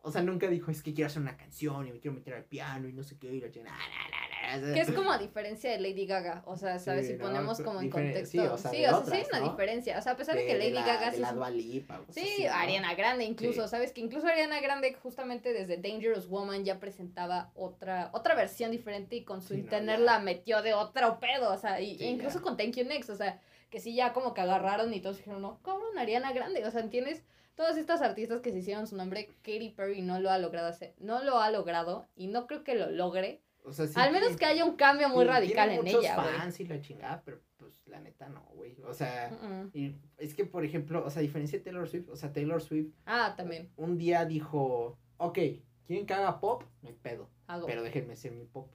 O 0.00 0.12
sea, 0.12 0.22
nunca 0.22 0.46
dijo, 0.48 0.70
es 0.70 0.82
que 0.82 0.94
quiero 0.94 1.08
hacer 1.08 1.20
una 1.20 1.36
canción 1.36 1.86
y 1.86 1.92
me 1.92 1.98
quiero 1.98 2.14
meter 2.14 2.34
al 2.34 2.44
piano 2.44 2.88
y 2.88 2.92
no 2.92 3.02
sé 3.02 3.18
qué. 3.18 3.34
Y 3.34 3.40
la 3.40 3.50
chingada, 3.50 3.76
na, 3.76 3.84
na, 3.84 4.58
na, 4.58 4.68
na". 4.68 4.74
Que 4.74 4.80
es 4.80 4.92
como 4.92 5.10
a 5.10 5.18
diferencia 5.18 5.70
de 5.72 5.80
Lady 5.80 6.06
Gaga. 6.06 6.44
O 6.46 6.56
sea, 6.56 6.78
¿sabes? 6.78 7.06
Sí, 7.06 7.12
si 7.12 7.18
¿no? 7.18 7.24
ponemos 7.24 7.60
como 7.60 7.80
en 7.80 7.90
contexto. 7.90 8.30
sí, 8.30 8.38
o 8.38 8.56
sea, 8.56 8.70
sí, 8.70 8.76
o 8.78 8.88
sea, 8.88 8.98
otras, 8.98 9.18
sí 9.18 9.24
hay 9.24 9.28
una 9.30 9.40
¿no? 9.40 9.50
diferencia. 9.50 9.98
O 9.98 10.02
sea, 10.02 10.12
a 10.12 10.16
pesar 10.16 10.36
de, 10.36 10.46
que 10.46 10.52
de 10.54 10.58
Lady 10.60 10.70
la, 10.70 10.86
Gaga 10.86 11.10
de 11.10 11.16
sí 11.16 11.20
la 11.20 11.32
Dua 11.32 11.50
Lipa, 11.50 11.98
cosas 11.98 12.14
Sí, 12.14 12.44
¿no? 12.44 12.54
Ariana 12.54 12.94
Grande 12.94 13.24
incluso. 13.24 13.66
¿sabes? 13.66 13.92
Que 13.92 14.00
incluso 14.00 14.28
Ariana 14.28 14.60
Grande 14.60 14.94
justamente 14.94 15.52
desde 15.52 15.76
Dangerous 15.76 16.28
Woman 16.28 16.64
ya 16.64 16.78
presentaba 16.78 17.50
otra 17.54 18.10
otra 18.14 18.36
versión 18.36 18.70
diferente 18.70 19.16
y 19.16 19.24
con 19.24 19.42
su 19.42 19.54
internet 19.54 19.98
la 19.98 20.20
metió 20.20 20.62
de 20.62 20.74
otro 20.74 21.18
pedo, 21.18 21.52
o 21.52 21.58
sea, 21.58 21.80
y, 21.80 22.02
incluso 22.04 22.38
ya. 22.38 22.42
con 22.44 22.56
Thank 22.56 22.76
You 22.76 22.84
Next, 22.84 23.10
o 23.10 23.16
sea, 23.16 23.40
que 23.70 23.80
sí 23.80 23.94
ya 23.94 24.12
como 24.12 24.34
que 24.34 24.40
agarraron 24.40 24.92
y 24.94 25.00
todos 25.00 25.18
dijeron, 25.18 25.42
no, 25.42 25.60
cabrón, 25.62 25.98
Ariana 25.98 26.32
Grande, 26.32 26.64
o 26.64 26.70
sea, 26.70 26.88
tienes 26.88 27.24
todas 27.54 27.76
estas 27.76 28.02
artistas 28.02 28.40
que 28.40 28.52
se 28.52 28.58
hicieron 28.58 28.86
su 28.86 28.96
nombre, 28.96 29.34
Katy 29.42 29.70
Perry 29.70 30.00
no 30.02 30.20
lo 30.20 30.30
ha 30.30 30.38
logrado 30.38 30.68
hacer, 30.68 30.94
no 30.98 31.22
lo 31.24 31.40
ha 31.40 31.50
logrado 31.50 32.06
y 32.16 32.28
no 32.28 32.46
creo 32.46 32.62
que 32.64 32.74
lo 32.74 32.90
logre, 32.90 33.42
O 33.64 33.72
sea, 33.72 33.86
sí 33.86 33.94
al 33.96 34.12
menos 34.12 34.36
que 34.36 34.44
haya 34.46 34.64
un 34.64 34.76
cambio 34.76 35.08
muy 35.08 35.24
radical 35.24 35.70
en 35.70 35.84
muchos 35.84 36.04
ella, 36.04 36.16
fans 36.16 36.60
y 36.60 36.66
la 36.66 36.80
chingada, 36.80 37.22
pero 37.24 37.40
pues 37.56 37.80
la 37.86 38.00
neta 38.00 38.28
no, 38.28 38.42
güey. 38.54 38.76
O 38.86 38.94
sea, 38.94 39.30
y 39.74 39.96
es 40.16 40.34
que 40.34 40.44
por 40.44 40.64
ejemplo, 40.64 41.04
o 41.04 41.10
sea, 41.10 41.20
a 41.20 41.22
diferencia 41.22 41.58
de 41.58 41.64
Taylor 41.64 41.88
Swift, 41.88 42.08
o 42.08 42.16
sea, 42.16 42.32
Taylor 42.32 42.62
Swift 42.62 42.94
Ah, 43.04 43.34
también, 43.36 43.70
un 43.76 43.98
día 43.98 44.24
dijo, 44.24 44.96
ok, 45.16 45.38
¿quieren 45.84 46.06
que 46.06 46.14
haga 46.14 46.38
pop? 46.40 46.62
No 46.80 46.88
hay 46.88 46.94
pedo, 46.94 47.28
hago. 47.48 47.66
pero 47.66 47.82
déjenme 47.82 48.14
ser 48.14 48.32
mi 48.32 48.44
pop. 48.44 48.70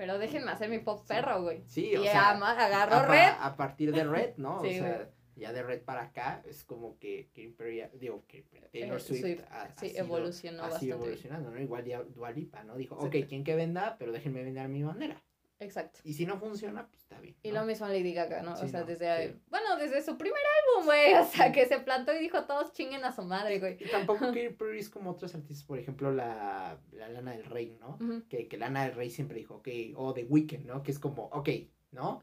Pero 0.00 0.18
déjenme 0.18 0.50
hacer 0.50 0.70
mi 0.70 0.78
pop 0.78 1.00
Sí. 1.02 1.08
perro, 1.08 1.42
güey. 1.42 1.62
Sí, 1.66 1.90
Y 1.92 1.96
o 1.96 2.02
sea, 2.04 2.30
ama- 2.30 2.52
agarró 2.52 2.94
a, 2.96 3.06
red. 3.06 3.32
a 3.38 3.54
partir 3.54 3.92
de 3.92 4.02
Red, 4.04 4.36
¿no? 4.38 4.62
Sí, 4.64 4.80
o 4.80 4.82
sea, 4.82 5.10
ya 5.36 5.52
de 5.52 5.62
Red 5.62 5.82
para 5.82 6.04
acá 6.04 6.42
es 6.46 6.64
como 6.64 6.98
que, 6.98 7.28
que 7.34 7.52
digo, 8.00 8.24
que 8.26 8.44
Taylor 8.72 8.96
Eh, 8.96 9.00
Swift, 9.00 9.20
Swift, 9.20 9.42
ha, 9.50 9.62
ha 9.64 9.76
Sí, 9.76 9.90
sido- 9.90 10.00
evolucionó 10.04 10.58
ha 10.60 10.62
bastante. 10.62 10.86
sido 10.86 10.96
evolucionando, 10.96 11.50
¿no? 11.50 11.60
Igual 11.60 11.84
ya 11.84 12.02
Dua 12.02 12.30
Lipa, 12.30 12.64
¿no? 12.64 12.76
Dijo, 12.76 12.94
ok. 12.96 13.14
¿quién 13.28 13.44
que 13.44 13.54
venda? 13.54 13.96
Pero 13.98 14.10
déjenme 14.10 14.42
vender 14.42 14.64
a 14.64 14.68
mi 14.68 14.82
manera. 14.82 15.22
Exacto. 15.60 16.00
Y 16.04 16.14
si 16.14 16.24
no 16.24 16.38
funciona, 16.38 16.86
pues 16.86 17.02
está 17.02 17.20
bien. 17.20 17.36
Y 17.42 17.52
lo 17.52 17.64
mismo 17.64 17.86
Lady 17.86 18.14
Gaga, 18.14 18.42
¿no? 18.42 18.56
Sí, 18.56 18.64
o 18.64 18.68
sea, 18.68 18.80
no, 18.80 18.86
desde, 18.86 19.28
sí. 19.28 19.40
bueno, 19.50 19.76
desde 19.76 20.02
su 20.02 20.16
primer 20.16 20.40
álbum, 20.40 20.86
güey, 20.86 21.14
o 21.14 21.24
sea, 21.24 21.52
que 21.52 21.66
se 21.66 21.78
plantó 21.80 22.14
y 22.14 22.18
dijo, 22.18 22.44
todos 22.44 22.72
chinguen 22.72 23.04
a 23.04 23.12
su 23.12 23.22
madre, 23.22 23.60
güey. 23.60 23.76
Y 23.78 23.90
tampoco 23.90 24.26
Katy 24.28 24.48
Perry 24.58 24.80
es 24.80 24.88
como 24.88 25.10
otros 25.10 25.34
artistas, 25.34 25.64
por 25.64 25.78
ejemplo, 25.78 26.10
la, 26.10 26.80
la 26.92 27.08
Lana 27.10 27.32
del 27.32 27.44
Rey, 27.44 27.76
¿no? 27.78 27.98
Ujú. 28.00 28.22
Que, 28.28 28.48
que 28.48 28.56
Lana 28.56 28.84
del 28.84 28.94
Rey 28.94 29.10
siempre 29.10 29.38
dijo, 29.38 29.56
ok, 29.56 29.68
o 29.96 30.14
The 30.14 30.24
Weeknd, 30.24 30.64
¿no? 30.64 30.82
Que 30.82 30.92
es 30.92 30.98
como, 30.98 31.24
ok, 31.26 31.48
¿no? 31.92 32.22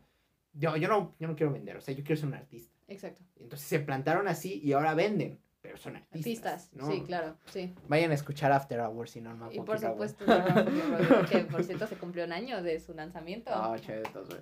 Yo, 0.53 0.75
yo 0.75 0.87
no, 0.87 1.15
yo 1.19 1.27
no 1.27 1.35
quiero 1.35 1.53
vender, 1.53 1.77
o 1.77 1.81
sea, 1.81 1.93
yo 1.93 2.03
quiero 2.03 2.19
ser 2.19 2.29
un 2.29 2.33
artista. 2.33 2.75
Exacto. 2.87 3.21
Entonces 3.35 3.67
se 3.67 3.79
plantaron 3.79 4.27
así 4.27 4.59
y 4.63 4.73
ahora 4.73 4.95
venden, 4.95 5.39
pero 5.77 5.83
son 5.83 5.95
artistas. 5.95 6.17
Artistas, 6.63 6.69
¿no? 6.73 6.87
sí, 6.91 7.03
claro, 7.03 7.37
sí. 7.51 7.73
Vayan 7.87 8.11
a 8.11 8.15
escuchar 8.15 8.51
After 8.51 8.79
Hours 8.79 9.11
si 9.11 9.21
no, 9.21 9.33
no 9.35 9.51
Y 9.51 9.59
por 9.61 9.79
supuesto, 9.79 10.25
Road, 10.25 11.29
que 11.29 11.39
por 11.39 11.63
cierto 11.63 11.87
se 11.87 11.97
cumplió 11.97 12.25
un 12.25 12.33
año 12.33 12.61
de 12.63 12.79
su 12.79 12.93
lanzamiento. 12.93 13.51
No, 13.51 13.77
chetos, 13.77 14.27
güey. 14.29 14.41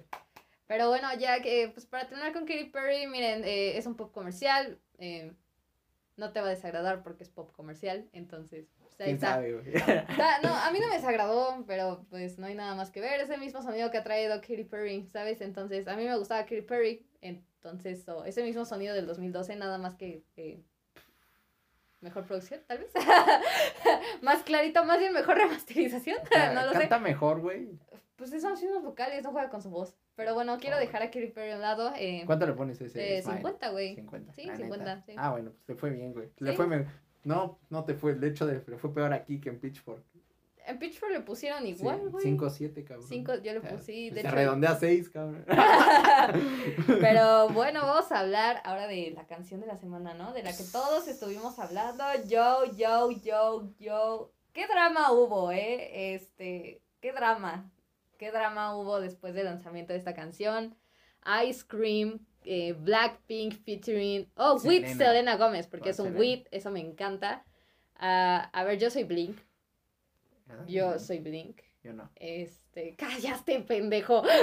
Pero 0.67 0.89
bueno, 0.89 1.07
ya 1.19 1.41
que, 1.41 1.69
pues 1.73 1.85
para 1.85 2.07
terminar 2.07 2.33
con 2.33 2.45
Katy 2.45 2.65
Perry, 2.65 3.07
miren, 3.07 3.43
eh, 3.43 3.77
es 3.77 3.85
un 3.85 3.95
pop 3.95 4.11
comercial. 4.11 4.79
eh, 4.97 5.33
no 6.17 6.31
te 6.31 6.39
va 6.39 6.47
a 6.47 6.51
desagradar 6.51 7.03
porque 7.03 7.23
es 7.23 7.29
pop 7.29 7.51
comercial, 7.51 8.07
entonces, 8.13 8.67
pues, 8.79 8.93
ahí 9.01 9.05
¿Quién 9.07 9.15
está. 9.15 9.27
sabe, 9.33 9.51
güey? 9.53 9.73
Está- 9.75 10.39
no, 10.41 10.55
a 10.55 10.71
mí 10.71 10.79
no 10.79 10.87
me 10.87 10.95
desagradó, 10.95 11.65
pero 11.67 12.05
pues 12.09 12.39
no 12.39 12.45
hay 12.47 12.55
nada 12.55 12.73
más 12.73 12.89
que 12.89 13.01
ver. 13.01 13.19
Es 13.19 13.29
el 13.29 13.41
mismo 13.41 13.61
sonido 13.61 13.91
que 13.91 13.97
ha 13.97 14.03
traído 14.05 14.39
Katy 14.39 14.63
Perry, 14.63 15.09
¿sabes? 15.11 15.41
Entonces, 15.41 15.89
a 15.89 15.97
mí 15.97 16.05
me 16.05 16.17
gustaba 16.17 16.43
Katy 16.43 16.61
Perry. 16.61 17.05
Entonces, 17.19 18.07
oh, 18.07 18.23
ese 18.23 18.43
mismo 18.43 18.63
sonido 18.63 18.95
del 18.95 19.07
2012, 19.07 19.57
nada 19.57 19.77
más 19.77 19.95
que 19.95 20.23
eh, 20.37 20.63
mejor 22.05 22.23
producción, 22.25 22.61
tal 22.67 22.77
vez. 22.77 22.91
más 24.21 24.43
clarito, 24.43 24.85
más 24.85 24.99
bien 24.99 25.11
mejor 25.13 25.35
remasterización. 25.43 26.17
no 26.53 26.65
lo 26.67 26.71
sé. 26.73 26.79
Canta 26.79 26.99
mejor, 26.99 27.41
güey. 27.41 27.69
Pues 28.15 28.29
son 28.41 28.53
mismos 28.53 28.81
vocales, 28.83 29.23
no 29.23 29.31
juega 29.31 29.49
con 29.49 29.61
su 29.61 29.69
voz. 29.69 29.93
Pero 30.15 30.33
bueno, 30.33 30.57
quiero 30.59 30.77
Oh. 30.77 30.79
dejar 30.79 31.01
a 31.01 31.07
Katy 31.07 31.27
Perry 31.27 31.51
a 31.51 31.55
un 31.55 31.61
lado. 31.61 31.91
Eh, 31.97 32.23
¿Cuánto 32.25 32.45
le 32.45 32.53
pones 32.53 32.79
ese 32.79 33.17
eh, 33.17 33.21
Smile? 33.21 33.39
50, 33.39 33.69
güey. 33.71 33.95
50. 33.95 34.33
Sí, 34.33 34.45
la 34.45 34.55
50, 34.55 34.85
neta. 34.95 35.05
sí. 35.05 35.15
Ah, 35.17 35.31
bueno, 35.31 35.51
pues 35.51 35.67
le 35.67 35.75
fue 35.75 35.89
bien, 35.89 36.13
güey. 36.13 36.29
Le 36.37 36.51
Sí. 36.51 36.55
fue 36.55 36.67
me- 36.67 36.85
No, 37.25 37.59
no 37.69 37.83
te 37.83 37.95
fue. 37.95 38.13
De 38.13 38.27
hecho, 38.27 38.45
le 38.45 38.63
le 38.65 38.77
fue 38.77 38.93
peor 38.93 39.11
aquí 39.11 39.41
que 39.41 39.49
en 39.49 39.59
Pitchfork. 39.59 40.01
En 40.67 40.79
Pitchfork 40.79 41.11
le 41.11 41.19
pusieron 41.21 41.65
igual, 41.67 42.09
güey. 42.09 42.23
5 42.23 42.49
7, 42.49 42.83
cabrón. 42.83 43.07
Cinco, 43.07 43.35
yo 43.35 43.53
le 43.53 43.61
puse, 43.61 44.11
de 44.11 44.21
Se 44.21 44.31
redondea 44.31 44.71
a 44.71 44.79
6, 44.79 45.09
cabrón. 45.09 45.45
Pero 47.01 47.49
bueno, 47.53 47.81
vamos 47.81 48.11
a 48.11 48.19
hablar 48.21 48.61
ahora 48.63 48.87
de 48.87 49.11
la 49.11 49.27
canción 49.27 49.61
de 49.61 49.67
la 49.67 49.77
semana, 49.77 50.13
¿no? 50.13 50.33
De 50.33 50.41
la 50.41 50.55
que 50.55 50.63
todos 50.63 51.07
estuvimos 51.07 51.59
hablando. 51.59 52.03
Yo, 52.27 52.65
yo, 52.75 53.11
yo, 53.11 53.69
yo. 53.79 54.33
¿Qué 54.53 54.65
drama 54.67 55.11
hubo, 55.11 55.51
eh? 55.51 56.15
Este, 56.15 56.81
qué 56.99 57.11
drama. 57.11 57.71
¿Qué 58.17 58.31
drama 58.31 58.75
hubo 58.75 58.99
después 58.99 59.33
del 59.35 59.45
lanzamiento 59.45 59.93
de 59.93 59.99
esta 59.99 60.15
canción? 60.15 60.75
Ice 61.43 61.63
Cream 61.67 62.25
eh, 62.45 62.73
Blackpink 62.73 63.53
featuring, 63.63 64.27
oh, 64.35 64.53
with 64.63 64.85
Selena. 64.85 64.95
Selena 64.95 65.37
Gómez, 65.37 65.67
porque 65.67 65.89
es 65.89 65.99
un 65.99 66.13
Selena. 66.13 66.19
with, 66.19 66.47
eso 66.51 66.71
me 66.71 66.79
encanta. 66.79 67.43
Ah, 67.97 68.49
a 68.53 68.63
ver, 68.63 68.77
yo 68.77 68.89
soy 68.89 69.03
Blink, 69.03 69.37
Ah, 70.49 70.63
yo 70.67 70.99
soy 70.99 71.19
Blink. 71.19 71.61
Yo 71.83 71.93
no. 71.93 72.09
Este, 72.15 72.95
cállate, 72.97 73.59
pendejo. 73.61 74.23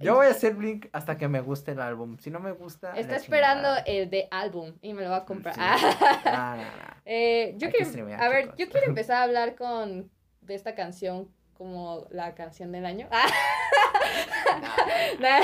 Yo 0.00 0.14
voy 0.14 0.26
a 0.28 0.30
hacer 0.30 0.54
Blink 0.54 0.86
hasta 0.92 1.18
que 1.18 1.28
me 1.28 1.40
guste 1.40 1.72
el 1.72 1.80
álbum. 1.80 2.16
Si 2.18 2.30
no 2.30 2.40
me 2.40 2.52
gusta. 2.52 2.96
Está 2.96 3.16
esperando 3.16 3.68
el 3.84 4.08
de 4.08 4.28
álbum 4.30 4.72
y 4.80 4.94
me 4.94 5.02
lo 5.02 5.10
va 5.10 5.18
a 5.18 5.24
comprar. 5.26 5.54
Sí. 5.54 5.60
Ah. 5.62 6.56
No, 6.56 6.62
no. 6.62 6.90
Eh, 7.12 7.54
yo 7.56 7.66
Hay 7.66 7.72
quiero, 7.72 7.86
streamear, 7.90 8.22
a 8.22 8.28
ver, 8.28 8.42
chicos. 8.44 8.58
yo 8.58 8.68
quiero 8.68 8.86
empezar 8.86 9.16
a 9.16 9.22
hablar 9.24 9.56
con 9.56 10.10
de 10.42 10.54
esta 10.54 10.76
canción 10.76 11.28
como 11.54 12.06
la 12.10 12.34
canción 12.34 12.70
del 12.72 12.86
año. 12.86 13.08
Ah. 13.10 13.26
Nah. 15.18 15.40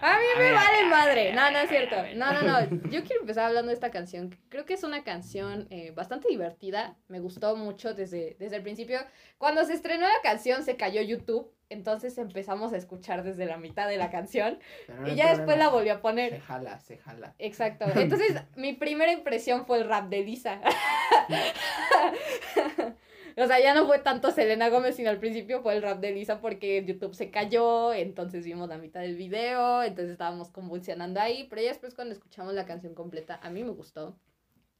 A 0.00 0.18
mí 0.18 0.24
me 0.38 0.52
vale 0.52 0.84
madre. 0.86 1.32
No, 1.32 1.50
no 1.50 1.58
es 1.58 1.68
cierto. 1.68 1.96
No, 2.16 2.32
no, 2.32 2.42
no. 2.42 2.60
Yo 2.90 3.02
quiero 3.04 3.20
empezar 3.20 3.44
hablando 3.46 3.68
de 3.68 3.74
esta 3.74 3.90
canción. 3.90 4.36
Creo 4.48 4.64
que 4.64 4.74
es 4.74 4.82
una 4.82 5.04
canción 5.04 5.66
eh, 5.70 5.92
bastante 5.92 6.28
divertida. 6.28 6.96
Me 7.08 7.20
gustó 7.20 7.56
mucho 7.56 7.94
desde, 7.94 8.36
desde 8.38 8.56
el 8.56 8.62
principio. 8.62 8.98
Cuando 9.38 9.64
se 9.64 9.74
estrenó 9.74 10.06
la 10.06 10.20
canción 10.22 10.62
se 10.62 10.76
cayó 10.76 11.02
YouTube. 11.02 11.50
Entonces 11.70 12.18
empezamos 12.18 12.72
a 12.72 12.76
escuchar 12.76 13.24
desde 13.24 13.46
la 13.46 13.56
mitad 13.56 13.88
de 13.88 13.96
la 13.96 14.10
canción. 14.10 14.58
No 15.00 15.08
Y 15.08 15.16
ya 15.16 15.34
después 15.34 15.58
la 15.58 15.70
volví 15.70 15.88
a 15.88 15.96
Se 15.96 16.00
poner. 16.02 16.40
jala, 16.40 16.78
se 16.78 16.98
jala. 16.98 17.34
Exacto. 17.38 17.86
Entonces, 17.96 18.36
mi 18.54 18.74
primera 18.74 19.10
impresión 19.12 19.66
fue 19.66 19.78
el 19.78 19.88
rap 19.88 20.08
de 20.08 20.22
Lisa. 20.22 20.60
o 23.42 23.46
sea, 23.46 23.60
ya 23.60 23.74
no 23.74 23.86
fue 23.86 23.98
tanto 23.98 24.30
Selena 24.30 24.68
Gómez, 24.68 24.96
sino 24.96 25.10
al 25.10 25.18
principio 25.18 25.62
fue 25.62 25.74
el 25.74 25.82
rap 25.82 26.00
de 26.00 26.12
Lisa 26.12 26.40
porque 26.40 26.84
YouTube 26.84 27.14
se 27.14 27.30
cayó, 27.30 27.92
entonces 27.92 28.44
vimos 28.44 28.68
la 28.68 28.78
mitad 28.78 29.00
del 29.00 29.16
video, 29.16 29.82
entonces 29.82 30.12
estábamos 30.12 30.50
convulsionando 30.50 31.20
ahí, 31.20 31.46
pero 31.48 31.62
ya 31.62 31.68
después 31.68 31.94
cuando 31.94 32.14
escuchamos 32.14 32.54
la 32.54 32.66
canción 32.66 32.94
completa, 32.94 33.38
a 33.42 33.50
mí 33.50 33.64
me 33.64 33.70
gustó. 33.70 34.16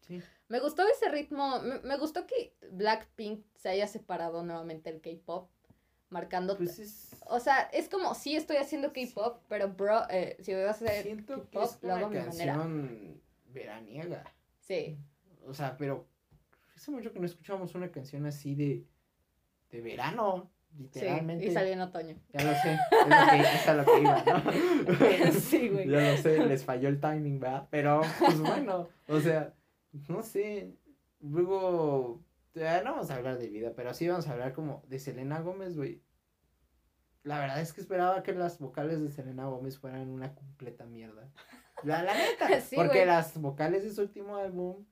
Sí. 0.00 0.22
Me 0.48 0.60
gustó 0.60 0.82
ese 0.86 1.08
ritmo, 1.08 1.60
me, 1.60 1.80
me 1.80 1.96
gustó 1.96 2.26
que 2.26 2.54
Blackpink 2.70 3.44
se 3.56 3.70
haya 3.70 3.86
separado 3.86 4.42
nuevamente 4.42 4.92
del 4.92 5.00
K-pop, 5.00 5.48
marcando... 6.10 6.56
Pues 6.56 6.78
es. 6.78 7.16
O 7.26 7.40
sea, 7.40 7.62
es 7.72 7.88
como, 7.88 8.14
sí 8.14 8.36
estoy 8.36 8.58
haciendo 8.58 8.92
K-pop, 8.92 9.42
pero 9.48 9.68
bro, 9.68 10.02
eh, 10.10 10.36
si 10.40 10.52
voy 10.52 10.64
a 10.64 10.70
hacer 10.70 11.02
Siento 11.02 11.48
que 11.50 11.58
K-pop, 11.58 11.82
lo 11.82 11.94
hago 11.94 12.06
una 12.08 12.20
a 12.20 12.24
mi 12.24 12.28
manera. 12.28 12.52
canción 12.52 13.22
veraniega. 13.46 14.24
Sí. 14.60 14.98
O 15.46 15.54
sea, 15.54 15.76
pero 15.76 16.06
hace 16.84 16.90
mucho 16.90 17.12
que 17.14 17.18
no 17.18 17.24
escuchamos 17.24 17.74
una 17.74 17.90
canción 17.90 18.26
así 18.26 18.54
de, 18.54 18.86
de 19.70 19.80
verano, 19.80 20.50
literalmente. 20.76 21.46
Sí, 21.46 21.50
y 21.50 21.54
salió 21.54 21.72
en 21.72 21.80
otoño. 21.80 22.16
Ya 22.30 22.44
lo 22.44 22.52
sé, 22.52 22.74
es, 22.74 23.08
lo 23.08 23.30
que, 23.30 23.40
es 23.40 23.68
a 23.68 23.74
lo 23.74 23.84
que 23.86 24.00
iba, 24.02 24.24
¿no? 24.24 25.32
Sí, 25.40 25.68
güey. 25.70 25.88
Ya 25.88 26.12
lo 26.12 26.16
sé, 26.18 26.46
les 26.46 26.62
falló 26.62 26.90
el 26.90 27.00
timing, 27.00 27.40
¿verdad? 27.40 27.68
Pero, 27.70 28.02
pues 28.18 28.38
bueno, 28.38 28.88
o 29.08 29.20
sea, 29.20 29.54
no 30.08 30.22
sé. 30.22 30.76
Luego, 31.20 32.22
ya 32.54 32.82
no 32.82 32.92
vamos 32.92 33.10
a 33.10 33.14
hablar 33.14 33.38
de 33.38 33.48
vida, 33.48 33.72
pero 33.74 33.94
sí 33.94 34.06
vamos 34.06 34.28
a 34.28 34.32
hablar 34.32 34.52
como 34.52 34.84
de 34.86 34.98
Selena 34.98 35.40
Gómez, 35.40 35.74
güey. 35.76 36.02
La 37.22 37.40
verdad 37.40 37.62
es 37.62 37.72
que 37.72 37.80
esperaba 37.80 38.22
que 38.22 38.34
las 38.34 38.58
vocales 38.58 39.00
de 39.00 39.10
Selena 39.10 39.46
Gómez 39.46 39.78
fueran 39.78 40.10
una 40.10 40.34
completa 40.34 40.84
mierda. 40.84 41.32
La, 41.82 42.02
la 42.02 42.12
neta, 42.12 42.46
Sí, 42.60 42.76
porque 42.76 43.06
las 43.06 43.40
vocales 43.40 43.84
de 43.84 43.90
su 43.90 44.02
último 44.02 44.36
álbum, 44.36 44.84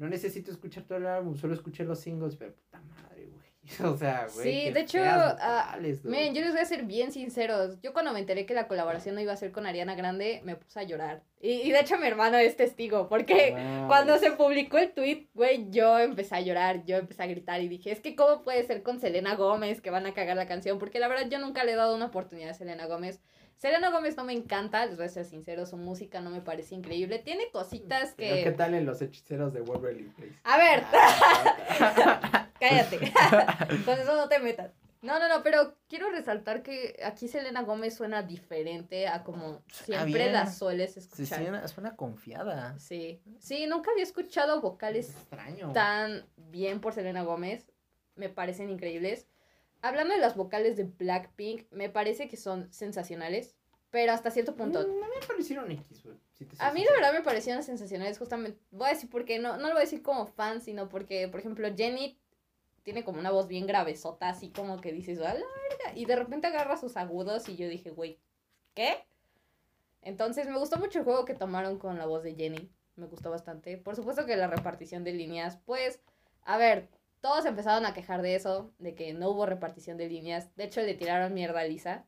no 0.00 0.08
necesito 0.08 0.50
escuchar 0.50 0.84
todo 0.84 0.96
el 0.96 1.06
álbum, 1.06 1.36
solo 1.36 1.52
escuché 1.52 1.84
los 1.84 2.00
singles, 2.00 2.34
pero 2.34 2.54
puta 2.54 2.80
madre, 2.80 3.26
güey. 3.26 3.50
O 3.92 3.94
sea, 3.98 4.26
güey. 4.34 4.64
Sí, 4.64 4.70
de 4.70 4.80
hecho, 4.80 4.98
feas 4.98 5.36
ah. 5.38 5.78
Miren, 6.04 6.34
yo 6.34 6.40
les 6.40 6.52
voy 6.52 6.60
a 6.60 6.64
ser 6.64 6.84
bien 6.84 7.12
sinceros. 7.12 7.78
Yo 7.82 7.92
cuando 7.92 8.10
me 8.14 8.18
enteré 8.18 8.46
que 8.46 8.54
la 8.54 8.66
colaboración 8.66 9.14
no 9.14 9.20
iba 9.20 9.34
a 9.34 9.36
ser 9.36 9.52
con 9.52 9.66
Ariana 9.66 9.94
Grande, 9.94 10.40
me 10.42 10.56
puse 10.56 10.80
a 10.80 10.84
llorar. 10.84 11.22
Y, 11.38 11.50
y 11.50 11.70
de 11.70 11.80
hecho 11.80 11.98
mi 11.98 12.06
hermano 12.06 12.38
es 12.38 12.56
testigo, 12.56 13.10
porque 13.10 13.50
Wow. 13.50 13.88
cuando 13.88 14.16
se 14.18 14.30
publicó 14.32 14.78
el 14.78 14.92
tweet, 14.94 15.28
güey, 15.34 15.68
yo 15.70 15.98
empecé 15.98 16.34
a 16.36 16.40
llorar, 16.40 16.82
yo 16.86 16.96
empecé 16.96 17.22
a 17.22 17.26
gritar 17.26 17.60
y 17.60 17.68
dije, 17.68 17.92
es 17.92 18.00
que 18.00 18.16
cómo 18.16 18.42
puede 18.42 18.64
ser 18.64 18.82
con 18.82 19.00
Selena 19.00 19.34
Gómez 19.36 19.82
que 19.82 19.90
van 19.90 20.06
a 20.06 20.14
cagar 20.14 20.38
la 20.38 20.46
canción, 20.46 20.78
porque 20.78 20.98
la 20.98 21.08
verdad 21.08 21.28
yo 21.28 21.38
nunca 21.38 21.62
le 21.64 21.72
he 21.72 21.76
dado 21.76 21.94
una 21.94 22.06
oportunidad 22.06 22.50
a 22.50 22.54
Selena 22.54 22.86
Gómez. 22.86 23.20
Selena 23.60 23.90
Gómez 23.90 24.16
no 24.16 24.24
me 24.24 24.32
encanta, 24.32 24.86
les 24.86 24.96
voy 24.96 25.04
a 25.04 25.08
ser 25.10 25.26
sincero, 25.26 25.66
su 25.66 25.76
música 25.76 26.20
no 26.22 26.30
me 26.30 26.40
parece 26.40 26.74
increíble. 26.74 27.18
Tiene 27.18 27.50
cositas 27.52 28.14
Pero, 28.16 28.36
¿Qué 28.36 28.44
que... 28.44 28.50
tal 28.52 28.72
en 28.74 28.86
los 28.86 29.02
hechiceros 29.02 29.52
de 29.52 29.60
Waverly 29.60 30.04
Place? 30.04 30.34
A 30.44 30.56
ver, 30.56 30.82
Ah, 30.92 32.48
Cállate. 32.60 32.98
Con 33.84 33.98
eso 33.98 34.16
no 34.16 34.28
te 34.28 34.38
metas. 34.38 34.72
No, 35.02 35.18
no, 35.18 35.28
no, 35.28 35.42
pero 35.42 35.76
quiero 35.88 36.10
resaltar 36.10 36.62
que 36.62 37.00
aquí 37.04 37.26
Selena 37.28 37.62
Gómez 37.62 37.94
suena 37.96 38.22
diferente 38.22 39.08
a 39.08 39.24
como 39.24 39.62
Suena 39.70 40.02
siempre 40.02 40.12
bien. 40.24 40.32
la 40.34 40.46
sueles 40.50 40.92
Sí, 40.94 41.00
escuchar. 41.00 41.38
suena, 41.38 41.68
suena 41.68 41.96
confiada. 41.96 42.78
Sí, 42.78 43.20
sí, 43.38 43.66
nunca 43.66 43.90
había 43.92 44.02
escuchado 44.02 44.60
vocales 44.60 45.08
extraño. 45.10 45.72
tan 45.72 46.26
bien 46.36 46.80
por 46.80 46.92
Selena 46.92 47.22
Gómez. 47.22 47.70
Me 48.14 48.28
parecen 48.28 48.68
increíbles. 48.68 49.26
Hablando 49.82 50.14
de 50.14 50.20
las 50.20 50.36
vocales 50.36 50.76
de 50.76 50.84
Blackpink, 50.84 51.70
me 51.70 51.88
parece 51.88 52.28
que 52.28 52.36
son 52.36 52.72
sensacionales, 52.72 53.54
pero 53.90 54.12
hasta 54.12 54.30
cierto 54.30 54.54
punto. 54.54 54.80
Mm, 54.80 55.04
a 55.04 55.08
mí 55.08 55.14
me 55.20 55.26
parecieron 55.26 55.70
X, 55.70 56.04
güey. 56.04 56.16
si 56.34 56.46
A 56.58 56.72
mí 56.72 56.84
la 56.84 56.92
verdad 56.92 57.12
me 57.12 57.22
parecieron 57.22 57.62
sensacionales, 57.62 58.18
justamente. 58.18 58.58
Voy 58.70 58.88
a 58.88 58.92
decir 58.92 59.10
por 59.10 59.24
qué, 59.24 59.38
no, 59.38 59.56
no 59.56 59.68
lo 59.68 59.72
voy 59.74 59.78
a 59.78 59.84
decir 59.84 60.02
como 60.02 60.26
fan, 60.26 60.60
sino 60.60 60.88
porque, 60.88 61.28
por 61.28 61.40
ejemplo, 61.40 61.68
Jenny 61.74 62.18
tiene 62.82 63.04
como 63.04 63.18
una 63.18 63.30
voz 63.30 63.48
bien 63.48 63.66
gravesota, 63.66 64.28
así 64.28 64.50
como 64.50 64.80
que 64.80 64.92
dices, 64.92 65.18
a 65.20 65.34
la 65.34 65.40
verga", 65.40 65.96
Y 65.96 66.04
de 66.04 66.16
repente 66.16 66.46
agarra 66.46 66.76
sus 66.76 66.96
agudos 66.96 67.48
y 67.48 67.56
yo 67.56 67.68
dije, 67.68 67.90
güey, 67.90 68.18
¿qué? 68.74 69.04
Entonces 70.02 70.46
me 70.48 70.58
gustó 70.58 70.78
mucho 70.78 70.98
el 70.98 71.04
juego 71.04 71.24
que 71.24 71.34
tomaron 71.34 71.78
con 71.78 71.98
la 71.98 72.06
voz 72.06 72.22
de 72.22 72.34
Jenny. 72.34 72.70
Me 72.96 73.06
gustó 73.06 73.30
bastante. 73.30 73.76
Por 73.76 73.96
supuesto 73.96 74.26
que 74.26 74.36
la 74.36 74.46
repartición 74.46 75.04
de 75.04 75.12
líneas, 75.12 75.58
pues, 75.64 76.00
a 76.42 76.56
ver, 76.56 76.88
todos 77.20 77.44
empezaron 77.46 77.86
a 77.86 77.94
quejar 77.94 78.22
de 78.22 78.34
eso, 78.34 78.72
de 78.78 78.94
que 78.94 79.12
no 79.14 79.30
hubo 79.30 79.46
repartición 79.46 79.96
de 79.96 80.08
líneas. 80.08 80.54
De 80.56 80.64
hecho, 80.64 80.80
le 80.80 80.94
tiraron 80.94 81.34
mierda 81.34 81.60
a 81.60 81.64
Lisa. 81.64 82.06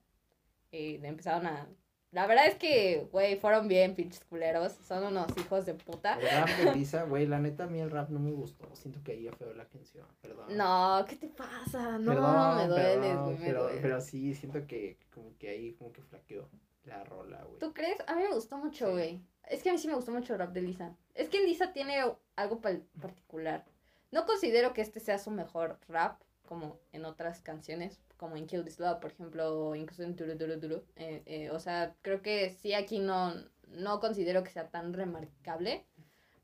Eh, 0.72 0.98
le 1.00 1.08
empezaron 1.08 1.46
a... 1.46 1.68
La 2.12 2.26
verdad 2.26 2.46
es 2.46 2.56
que, 2.56 3.08
güey, 3.10 3.36
fueron 3.36 3.68
bien 3.68 3.94
pinches 3.94 4.22
culeros. 4.24 4.72
Son 4.86 5.02
unos 5.04 5.26
hijos 5.38 5.64
de 5.64 5.72
puta. 5.74 6.18
El 6.20 6.28
rap 6.28 6.48
de 6.48 6.74
Lisa, 6.76 7.04
güey, 7.04 7.26
la 7.26 7.38
neta 7.38 7.64
a 7.64 7.66
mí 7.66 7.80
el 7.80 7.90
rap 7.90 8.10
no 8.10 8.18
me 8.20 8.30
gustó. 8.32 8.68
Siento 8.76 9.02
que 9.02 9.12
ahí 9.12 9.28
feo 9.38 9.54
la 9.54 9.66
canción, 9.66 10.06
perdón. 10.20 10.54
No, 10.56 11.04
¿qué 11.08 11.16
te 11.16 11.28
pasa? 11.28 11.98
No, 11.98 12.12
Perdón, 12.12 12.56
me 12.58 12.66
dueles, 12.68 13.18
güey, 13.18 13.36
pero, 13.38 13.62
duele. 13.64 13.80
pero 13.80 14.00
sí, 14.02 14.34
siento 14.34 14.66
que 14.66 14.98
como 15.14 15.36
que 15.38 15.48
ahí 15.48 15.72
como 15.72 15.90
que 15.92 16.02
flaqueó 16.02 16.50
la 16.84 17.02
rola, 17.04 17.42
güey. 17.44 17.58
¿Tú 17.58 17.72
crees? 17.72 17.96
A 18.06 18.14
mí 18.14 18.22
me 18.24 18.34
gustó 18.34 18.58
mucho, 18.58 18.86
Sí. 18.88 18.92
güey. 18.92 19.22
Es 19.48 19.62
que 19.62 19.70
a 19.70 19.72
mí 19.72 19.78
sí 19.78 19.88
me 19.88 19.94
gustó 19.94 20.12
mucho 20.12 20.34
el 20.34 20.38
rap 20.38 20.52
de 20.52 20.60
Lisa. 20.62 20.94
Es 21.14 21.30
que 21.30 21.40
Lisa 21.42 21.72
tiene 21.72 21.96
algo 22.36 22.60
particular. 22.60 23.64
No 24.12 24.26
considero 24.26 24.74
que 24.74 24.82
este 24.82 25.00
sea 25.00 25.18
su 25.18 25.30
mejor 25.30 25.80
rap, 25.88 26.20
como 26.46 26.78
en 26.92 27.06
otras 27.06 27.40
canciones, 27.40 27.98
como 28.18 28.36
en 28.36 28.46
Kill 28.46 28.62
This 28.62 28.78
Love, 28.78 29.00
por 29.00 29.10
ejemplo, 29.10 29.68
o 29.68 29.74
incluso 29.74 30.02
en 30.02 30.14
Duro 30.14 30.36
Duro 30.36 30.56
Duro. 30.58 30.84
Eh, 30.96 31.22
eh, 31.24 31.50
o 31.50 31.58
sea, 31.58 31.96
creo 32.02 32.20
que 32.20 32.50
sí 32.50 32.74
aquí 32.74 32.98
no, 32.98 33.34
no 33.68 34.00
considero 34.00 34.44
que 34.44 34.50
sea 34.50 34.68
tan 34.68 34.92
remarcable, 34.92 35.86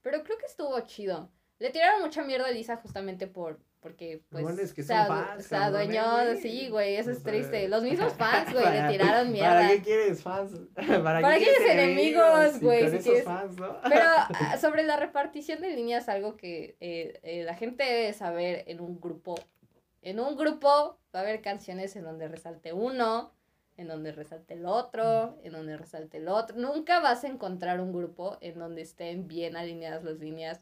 pero 0.02 0.24
creo 0.24 0.38
que 0.38 0.46
estuvo 0.46 0.81
chido. 0.81 1.31
Le 1.59 1.70
tiraron 1.70 2.00
mucha 2.00 2.24
mierda 2.24 2.46
a 2.46 2.52
Lisa 2.52 2.78
justamente 2.78 3.26
por 3.26 3.61
porque 3.81 4.23
pues 4.29 4.43
Bueno, 4.43 4.61
es 4.61 4.73
que 4.75 4.83
se, 4.83 4.93
fans, 4.93 5.45
se 5.47 5.57
adueñó, 5.57 6.25
güey. 6.25 6.41
sí, 6.41 6.69
güey, 6.69 6.97
eso 6.97 7.11
es 7.11 7.23
triste. 7.23 7.69
Los 7.69 7.83
mismos 7.85 8.12
fans, 8.14 8.53
güey, 8.53 8.64
le 8.64 8.88
tiraron 8.88 9.31
mierda. 9.33 9.55
¿Para 9.55 9.69
qué 9.69 9.83
quieres 9.83 10.23
fans? 10.23 10.53
¿Para, 10.75 11.03
¿Para 11.03 11.38
qué 11.38 11.45
quieres 11.45 11.71
enemigos, 11.71 12.61
güey? 12.61 12.91
Si 12.91 12.99
quieres- 12.99 13.25
fans, 13.25 13.57
¿no? 13.57 13.81
Pero 13.88 14.05
ah, 14.07 14.57
sobre 14.61 14.83
la 14.83 14.97
repartición 14.97 15.61
de 15.61 15.71
líneas, 15.71 16.09
algo 16.09 16.37
que 16.37 16.77
eh, 16.81 17.21
eh, 17.23 17.45
la 17.45 17.55
gente 17.55 17.85
debe 17.85 18.12
saber 18.12 18.64
en 18.67 18.81
un 18.81 19.01
grupo. 19.01 19.37
En 20.03 20.21
un 20.21 20.37
grupo 20.37 20.99
va 21.14 21.21
a 21.21 21.23
haber 21.23 21.41
canciones 21.43 21.95
en 21.97 22.05
donde 22.05 22.29
resalte 22.29 22.73
uno, 22.73 23.33
en 23.77 23.87
donde 23.88 24.11
resalte 24.12 24.55
el 24.55 24.67
otro, 24.67 25.38
en 25.45 25.53
donde 25.53 25.77
resalte 25.77 26.17
el 26.19 26.29
otro. 26.29 26.57
Nunca 26.57 27.01
vas 27.01 27.25
a 27.25 27.29
encontrar 27.29 27.81
un 27.81 27.93
grupo 27.93 28.38
en 28.41 28.59
donde 28.59 28.83
estén 28.83 29.29
bien 29.29 29.57
alineadas 29.57 30.03
las 30.05 30.19
líneas, 30.19 30.61